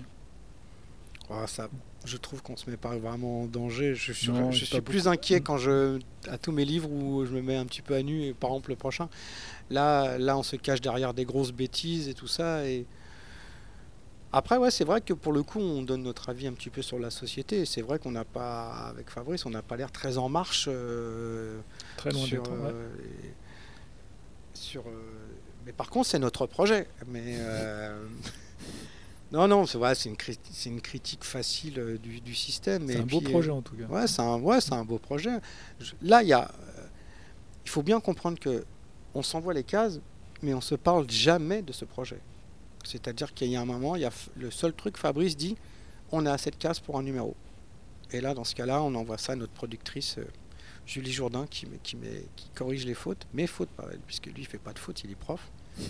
ça, 1.46 1.68
je 2.05 2.16
trouve 2.16 2.42
qu'on 2.42 2.57
se 2.57 2.68
met 2.68 2.77
pas 2.77 2.96
vraiment 2.99 3.42
en 3.42 3.46
danger. 3.46 3.94
Je 3.94 4.12
suis, 4.12 4.33
Non, 4.33 4.51
je 4.51 4.59
c'est 4.59 4.64
suis 4.66 4.77
pas 4.77 4.83
plus 4.83 5.05
beaucoup. 5.05 5.14
inquiet 5.14 5.40
quand 5.40 5.59
je, 5.59 6.01
à 6.29 6.37
tous 6.38 6.51
mes 6.53 6.64
livres 6.64 6.90
où 6.90 7.25
je 7.25 7.31
me 7.33 7.40
mets 7.40 7.55
un 7.57 7.66
petit 7.66 7.83
peu 7.83 7.94
à 7.94 8.03
nu, 8.03 8.25
et 8.25 8.35
par 8.35 8.51
exemple 8.51 8.70
le 8.70 8.77
prochain. 8.77 9.09
Là, 9.70 10.18
là, 10.18 10.37
on 10.37 10.42
se 10.42 10.57
cache 10.57 10.81
derrière 10.81 11.14
des 11.14 11.25
grosses 11.25 11.53
bêtises 11.53 12.09
et 12.09 12.14
tout 12.14 12.27
ça. 12.27 12.66
Et 12.66 12.85
après, 14.33 14.57
ouais, 14.57 14.71
c'est 14.71 14.85
vrai 14.85 15.01
que 15.01 15.12
pour 15.12 15.33
le 15.33 15.43
coup, 15.43 15.59
on 15.59 15.83
donne 15.83 16.03
notre 16.05 16.29
avis 16.29 16.47
un 16.47 16.53
petit 16.53 16.71
peu 16.71 16.83
sur 16.83 16.99
la 16.99 17.11
société. 17.11 17.64
C'est 17.66 17.83
vrai 17.83 17.99
qu'on 17.99 18.12
n'a 18.12 18.25
pas, 18.25 18.87
avec 18.88 19.11
Fabrice, 19.11 19.45
on 19.47 19.51
n'a 19.51 19.62
pas 19.62 19.77
l'air 19.77 19.90
très 19.90 20.19
en 20.19 20.29
marche. 20.29 20.66
euh, 20.69 21.61
Très 21.97 22.11
loin 22.11 22.25
sur, 22.25 22.43
d'être. 22.43 22.53
ouais. 22.53 22.71
euh, 22.73 22.88
les- 22.99 23.35
sur, 24.55 24.83
euh, 24.83 24.93
mais 25.66 25.73
par 25.73 25.90
contre, 25.90 26.09
c'est 26.09 26.19
notre 26.19 26.47
projet. 26.47 26.87
Mais 27.09 27.37
non, 29.33 29.47
non, 29.49 29.66
c'est 29.66 29.79
une, 30.07 30.16
cri- 30.16 30.38
une 30.66 30.81
critique 30.81 31.25
facile 31.25 31.99
du, 32.03 32.21
du 32.21 32.35
système. 32.35 32.87
C'est 32.88 32.97
un 32.99 33.03
beau 33.03 33.21
puis, 33.21 33.31
projet 33.31 33.51
en 33.51 33.62
tout 33.62 33.77
cas. 33.77 33.85
Ouais, 33.87 34.07
c'est 34.07 34.23
un, 34.23 34.38
ouais, 34.40 34.61
c'est 34.61 34.73
un 34.75 34.85
beau 34.85 34.99
projet. 34.99 35.38
Je- 35.81 35.93
là, 36.03 36.23
il 36.23 36.29
y 36.29 36.33
a, 36.33 36.51
il 37.64 37.71
faut 37.71 37.83
bien 37.83 38.01
comprendre 38.01 38.38
que 38.38 38.64
on 39.14 39.23
s'envoie 39.23 39.55
les 39.55 39.64
cases, 39.64 40.01
mais 40.43 40.55
on 40.55 40.61
se 40.61 40.75
parle 40.75 41.09
jamais 41.11 41.62
de 41.62 41.73
ce 41.73 41.85
projet. 41.85 42.21
C'est-à-dire 42.85 43.33
qu'il 43.35 43.49
y 43.49 43.57
a 43.57 43.61
un 43.61 43.64
moment, 43.64 43.97
il 43.97 44.03
y 44.03 44.05
a 44.05 44.11
le 44.37 44.51
seul 44.51 44.73
truc, 44.73 44.97
Fabrice 44.97 45.37
dit, 45.37 45.57
on 46.12 46.27
a 46.27 46.33
assez 46.33 46.51
de 46.51 46.57
cases 46.57 46.81
pour 46.81 46.99
un 46.99 47.03
numéro. 47.03 47.35
Et 48.12 48.21
là, 48.21 48.35
dans 48.35 48.45
ce 48.45 48.55
cas-là, 48.55 48.83
on 48.83 48.95
envoie 48.95 49.19
ça 49.19 49.33
à 49.33 49.37
notre 49.37 49.53
productrice 49.53 50.16
euh, 50.19 50.25
Julie 50.87 51.12
Jourdain 51.12 51.47
qui, 51.49 51.66
met- 51.66 51.79
qui, 51.83 51.97
met- 51.97 52.25
qui 52.35 52.49
corrige 52.55 52.85
les 52.85 52.95
fautes, 52.95 53.27
mes 53.33 53.47
fautes, 53.47 53.69
puisque 54.07 54.27
lui, 54.27 54.43
il 54.43 54.47
fait 54.47 54.59
pas 54.59 54.73
de 54.73 54.79
fautes, 54.79 55.05
il 55.05 55.11
est 55.12 55.14
prof. 55.14 55.40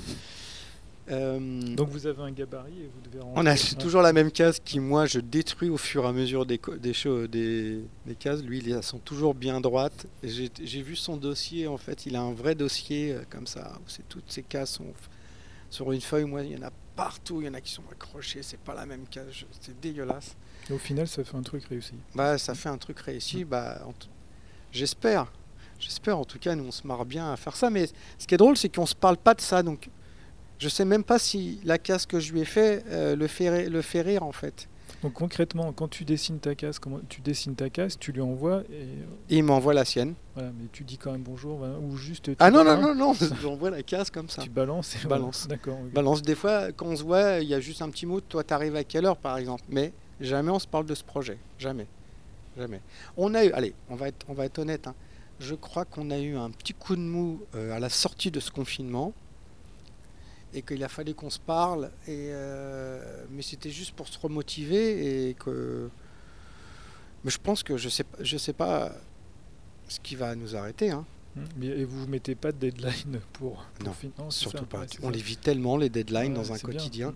Euh, 1.11 1.75
Donc 1.75 1.89
vous 1.89 2.07
avez 2.07 2.23
un 2.23 2.31
gabarit 2.31 2.83
et 2.83 2.91
vous 2.95 3.01
devez 3.11 3.25
on 3.35 3.45
a 3.45 3.57
toujours 3.57 4.01
la 4.01 4.13
même 4.13 4.31
case 4.31 4.61
qui, 4.65 4.79
moi, 4.79 5.07
je 5.07 5.19
détruis 5.19 5.69
au 5.69 5.77
fur 5.79 6.05
et 6.05 6.07
à 6.07 6.13
mesure 6.13 6.47
des, 6.47 6.61
des, 6.79 6.93
des, 7.27 7.81
des 8.07 8.15
cases. 8.15 8.43
Lui, 8.43 8.63
elles 8.71 8.83
sont 8.85 8.99
toujours 8.99 9.35
bien 9.35 9.61
droites. 9.61 10.07
J'ai 10.23 10.83
vu 10.83 10.95
son 10.95 11.17
dossier, 11.17 11.67
en 11.67 11.79
fait, 11.79 12.07
il 12.07 12.15
a 12.15 12.21
un 12.21 12.33
vrai 12.33 12.55
dossier 12.55 13.13
euh, 13.15 13.23
comme 13.29 13.49
ça, 13.49 13.73
où 13.79 13.89
c'est 13.89 14.09
toutes 14.09 14.31
ces 14.31 14.45
cases 14.45 14.75
sont 14.75 14.93
sur 15.71 15.91
une 15.93 16.01
feuille. 16.01 16.25
Moi, 16.25 16.43
il 16.43 16.53
y 16.53 16.57
en 16.63 16.67
a 16.67 16.71
partout, 16.97 17.41
il 17.41 17.47
y 17.47 17.49
en 17.49 17.55
a 17.55 17.61
qui 17.61 17.73
sont 17.73 17.83
accrochées, 17.91 18.43
c'est 18.43 18.59
pas 18.61 18.75
la 18.75 18.85
même 18.85 19.07
case, 19.09 19.27
c'est 19.61 19.81
dégueulasse. 19.81 20.37
Et 20.69 20.73
au 20.75 20.79
final, 20.79 21.09
ça 21.09 21.25
fait 21.25 21.37
un 21.37 21.43
truc 21.43 21.65
réussi. 21.65 21.95
Bah, 22.15 22.37
ça 22.37 22.55
fait 22.55 22.69
un 22.69 22.77
truc 22.77 22.99
réussi, 23.01 23.45
bah, 23.45 23.81
en 23.87 23.93
tout- 23.93 24.09
j'espère. 24.73 25.33
J'espère, 25.79 26.19
en 26.19 26.27
tout 26.27 26.39
cas, 26.39 26.55
nous, 26.55 26.65
on 26.65 26.71
se 26.71 26.87
marre 26.87 27.07
bien 27.07 27.33
à 27.33 27.37
faire 27.39 27.57
ça. 27.57 27.71
Mais 27.71 27.87
ce 28.19 28.27
qui 28.27 28.35
est 28.35 28.39
drôle, 28.39 28.57
c'est 28.59 28.69
qu'on 28.69 28.85
se 28.85 28.95
parle 28.95 29.17
pas 29.17 29.33
de 29.33 29.41
ça, 29.41 29.63
donc 29.63 29.89
je 30.59 30.69
sais 30.69 30.85
même 30.85 31.05
pas 31.05 31.19
si 31.19 31.59
la 31.65 31.79
case 31.79 32.05
que 32.05 32.21
je 32.21 32.33
lui 32.35 32.41
ai 32.41 32.45
fait 32.45 32.85
euh, 32.89 33.17
le, 33.17 33.27
fait 33.27 33.69
le 33.71 33.81
fait 33.81 34.03
rire, 34.03 34.23
en 34.23 34.33
fait. 34.33 34.69
Donc 35.03 35.15
concrètement, 35.15 35.73
quand 35.73 35.89
tu 35.89 36.05
dessines 36.05 36.41
ta 36.41 36.55
case, 36.55 36.79
comment 36.79 37.01
tu 37.09 37.23
dessines 37.23 37.55
ta 37.55 37.71
case, 37.71 37.99
tu 37.99 38.13
lui 38.13 38.21
envoies 38.21 38.63
et 38.71 38.75
euh, 38.75 39.05
Et 39.31 39.37
il 39.39 39.45
m'envoie 39.45 39.73
la 39.73 39.85
sienne. 39.87 40.15
voilà, 40.35 40.51
mais 40.59 40.67
tu 40.73 40.85
dis 40.85 40.99
quand 40.99 41.13
même 41.13 41.23
bonjour 41.23 41.61
ou 41.83 41.97
juste 41.97 42.31
Ah 42.39 42.51
non, 42.51 42.65
non, 42.65 42.81
non, 42.81 42.95
non, 42.95 43.15
j'envoie 43.43 43.71
la 43.71 43.83
case 43.83 44.11
comme 44.11 44.29
ça. 44.29 44.43
Tu 44.43 44.51
balances 44.51 44.95
et 44.95 44.99
voilà. 44.99 45.17
balance. 45.17 45.47
D'accord. 45.49 45.79
Balance 45.95 46.23
des 46.23 46.35
fois, 46.35 46.73
quand 46.73 46.87
on 46.87 46.97
se 46.97 47.03
voit, 47.03 47.39
il 47.41 47.49
y 47.49 47.55
a 47.55 47.61
juste 47.61 47.81
un 47.81 47.89
petit 47.89 48.05
mot, 48.07 48.21
toi 48.21 48.45
t'arrives 48.45 48.77
à 48.77 48.85
quelle 48.85 49.07
heure 49.07 49.17
par 49.17 49.39
exemple? 49.39 49.65
Mais 49.71 49.93
jamais 50.21 50.51
on 50.51 50.59
se 50.59 50.67
parle 50.67 50.85
de 50.85 50.95
ce 50.95 51.05
projet. 51.05 51.39
Jamais. 51.59 51.87
Jamais. 52.59 52.81
On 53.17 53.35
a 53.35 53.45
eu, 53.45 53.53
allez, 53.53 53.75
on 53.89 53.95
va 53.97 54.09
être, 54.09 54.27
on 54.29 54.35
va 54.35 54.45
être 54.45 54.59
honnête, 54.59 54.87
hein. 54.87 54.95
je 55.39 55.55
crois 55.55 55.85
qu'on 55.87 56.11
a 56.11 56.19
eu 56.19 56.37
un 56.37 56.51
petit 56.51 56.75
coup 56.75 56.97
de 56.97 57.01
mou 57.01 57.41
euh, 57.55 57.75
à 57.75 57.79
la 57.79 57.89
sortie 57.89 58.31
de 58.31 58.41
ce 58.41 58.51
confinement 58.51 59.15
et 60.55 60.63
qu'il 60.63 60.83
a 60.85 60.89
fallu 60.89 61.15
qu'on 61.15 61.31
se 61.31 61.39
parle. 61.39 61.91
Et, 62.07 62.29
euh, 62.33 63.25
mais 63.31 63.43
c'était 63.43 63.71
juste 63.71 63.93
pour 63.95 64.09
se 64.09 64.19
remotiver 64.19 65.29
et 65.31 65.35
que. 65.35 65.89
Mais 67.25 67.31
je 67.31 67.39
pense 67.39 67.63
que 67.63 67.77
je 67.77 67.89
sais, 67.89 68.05
je 68.21 68.37
sais 68.39 68.53
pas 68.55 68.93
ce 69.89 70.01
qui 70.01 70.17
va 70.17 70.35
nous 70.35 70.57
arrêter. 70.57 70.91
Hein. 70.91 71.05
Hum, 71.37 71.63
Et 71.63 71.85
vous 71.85 72.01
vous 72.01 72.07
mettez 72.09 72.35
pas 72.35 72.51
de 72.51 72.59
deadline 72.59 73.21
pour, 73.35 73.65
pour 73.79 73.95
Non, 74.19 74.31
Surtout 74.31 74.59
ça, 74.59 74.65
pas. 74.65 74.81
ouais, 74.81 74.87
on 75.03 75.07
ça. 75.07 75.11
les 75.13 75.23
vit 75.23 75.37
tellement 75.37 75.77
les 75.77 75.89
deadlines 75.89 76.33
Ouais, 76.33 76.43
dans 76.43 76.53
un 76.53 76.59
quotidien. 76.59 77.15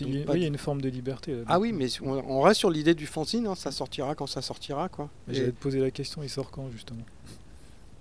Il 0.00 0.08
y 0.08 0.22
a- 0.22 0.26
oui, 0.30 0.38
il 0.38 0.42
y 0.42 0.44
a 0.44 0.48
une 0.48 0.58
forme 0.58 0.80
de 0.80 0.88
liberté. 0.88 1.42
Ah 1.46 1.60
oui, 1.60 1.72
mais 1.72 1.86
on, 2.02 2.10
on 2.10 2.40
reste 2.40 2.58
sur 2.58 2.70
l'idée 2.70 2.94
du 2.94 3.06
fanzine, 3.06 3.46
hein, 3.46 3.54
ça 3.54 3.70
sortira 3.70 4.16
quand 4.16 4.26
ça 4.26 4.42
sortira, 4.42 4.88
quoi. 4.88 5.08
J'allais 5.28 5.52
te 5.52 5.60
poser 5.60 5.78
la 5.78 5.92
question, 5.92 6.24
il 6.24 6.28
sort 6.28 6.50
quand 6.50 6.68
justement? 6.72 7.04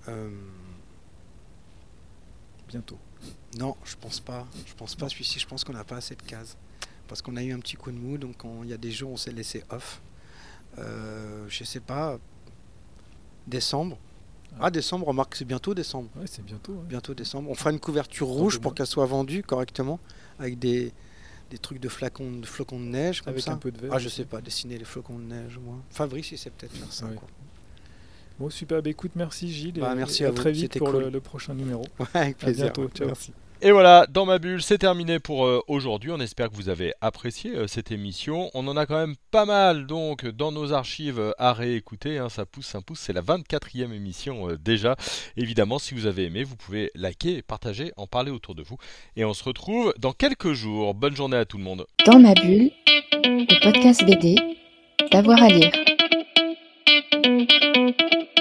Euh, 0.07 0.29
Bientôt. 2.75 2.97
non, 3.57 3.75
je 3.85 3.95
pense 3.95 4.19
pas. 4.19 4.45
Je 4.65 4.73
pense 4.73 4.95
pas 4.95 5.07
celui-ci. 5.09 5.39
Je 5.39 5.47
pense 5.47 5.63
qu'on 5.63 5.73
n'a 5.73 5.83
pas 5.83 5.97
assez 5.97 6.15
de 6.15 6.21
cases 6.21 6.57
parce 7.07 7.21
qu'on 7.21 7.35
a 7.37 7.43
eu 7.43 7.53
un 7.53 7.59
petit 7.59 7.75
coup 7.77 7.91
de 7.91 7.97
mou, 7.97 8.17
donc 8.17 8.43
on- 8.43 8.63
il 8.63 8.69
y 8.69 8.73
a 8.73 8.77
des 8.77 8.91
jours 8.91 9.11
où 9.11 9.13
on 9.13 9.17
s'est 9.17 9.31
laissé 9.31 9.63
off. 9.69 10.01
Euh, 10.77 11.45
je 11.47 11.63
sais 11.63 11.79
pas. 11.79 12.17
Décembre. 13.47 13.97
Ah, 14.59 14.71
décembre, 14.71 15.07
remarque, 15.07 15.35
c'est 15.35 15.45
bientôt 15.45 15.73
décembre. 15.73 16.09
Ouais, 16.15 16.25
c'est 16.27 16.43
bientôt. 16.43 16.73
Bientôt 16.87 17.13
décembre. 17.13 17.49
On 17.49 17.55
fera 17.55 17.71
une 17.71 17.79
couverture 17.79 18.27
rouge 18.27 18.59
pour 18.59 18.73
qu'elle 18.73 18.87
soit 18.87 19.05
vendue 19.05 19.43
correctement, 19.43 19.99
avec 20.39 20.57
des, 20.59 20.93
des 21.49 21.57
trucs 21.57 21.79
de 21.79 21.89
flacons 21.89 22.31
de, 22.39 22.45
flocons 22.45 22.79
de 22.79 22.85
neige, 22.85 23.21
comme 23.21 23.31
Avec 23.31 23.43
ça. 23.43 23.51
un 23.51 23.57
peu 23.57 23.71
de 23.71 23.79
verre. 23.79 23.91
Ah, 23.93 23.99
je 23.99 24.09
sais 24.09 24.25
pas, 24.25 24.41
dessiner 24.41 24.77
les 24.77 24.85
flocons 24.85 25.19
de 25.19 25.25
neige, 25.25 25.57
moi. 25.61 25.75
Fabrice, 25.89 26.31
il 26.31 26.37
sait 26.37 26.49
peut-être 26.49 26.73
faire 26.75 26.91
ça. 26.91 27.05
Ouais. 27.05 27.15
quoi. 27.15 27.27
Bon, 28.39 28.49
super. 28.49 28.81
Bah, 28.81 28.89
écoute, 28.89 29.11
merci 29.15 29.51
Gilles. 29.51 29.79
Bah, 29.79 29.91
et- 29.93 29.95
merci 29.97 30.23
et 30.23 30.25
à 30.25 30.29
à 30.29 30.31
vous, 30.31 30.37
très 30.37 30.51
vite 30.51 30.77
pour 30.77 30.91
cool. 30.91 31.03
le, 31.03 31.09
le 31.09 31.19
prochain 31.21 31.53
numéro. 31.53 31.83
Ouais, 31.99 32.05
avec 32.13 32.35
À 32.35 32.45
plaisir. 32.45 32.65
bientôt. 32.65 32.89
Ciao. 32.93 33.07
Merci. 33.07 33.31
Et 33.61 33.71
voilà, 33.71 34.05
dans 34.07 34.25
ma 34.25 34.37
bulle, 34.37 34.61
c'est 34.61 34.77
terminé 34.77 35.17
pour 35.17 35.45
euh, 35.45 35.61
aujourd'hui. 35.69 36.11
On 36.11 36.19
espère 36.19 36.49
que 36.49 36.55
vous 36.55 36.67
avez 36.67 36.93
apprécié 36.99 37.55
euh, 37.55 37.67
cette 37.67 37.89
émission. 37.89 38.51
On 38.53 38.67
en 38.67 38.75
a 38.75 38.85
quand 38.85 38.97
même 38.97 39.15
pas 39.31 39.45
mal 39.45 39.87
donc 39.87 40.27
dans 40.27 40.51
nos 40.51 40.73
archives 40.73 41.19
euh, 41.19 41.31
à 41.39 41.53
réécouter. 41.53 42.17
hein. 42.17 42.27
ça 42.27 42.45
pousse, 42.45 42.65
ça 42.67 42.81
pousse. 42.81 42.99
C'est 42.99 43.13
la 43.13 43.21
24e 43.21 43.93
émission 43.93 44.49
euh, 44.49 44.57
déjà. 44.57 44.97
Évidemment, 45.37 45.79
si 45.79 45.95
vous 45.95 46.05
avez 46.05 46.25
aimé, 46.25 46.43
vous 46.43 46.57
pouvez 46.57 46.91
liker, 46.95 47.41
partager, 47.43 47.93
en 47.95 48.07
parler 48.07 48.29
autour 48.29 48.55
de 48.55 48.61
vous. 48.61 48.77
Et 49.15 49.23
on 49.23 49.33
se 49.33 49.43
retrouve 49.45 49.93
dans 49.97 50.11
quelques 50.11 50.51
jours. 50.51 50.93
Bonne 50.93 51.15
journée 51.15 51.37
à 51.37 51.45
tout 51.45 51.57
le 51.57 51.63
monde. 51.63 51.87
Dans 52.05 52.19
ma 52.19 52.33
bulle, 52.33 52.71
le 53.23 53.63
podcast 53.63 54.05
BD, 54.05 54.35
d'avoir 55.11 55.41
à 55.41 55.47
lire. 55.47 55.71
Thank 57.23 57.51
you. 58.01 58.34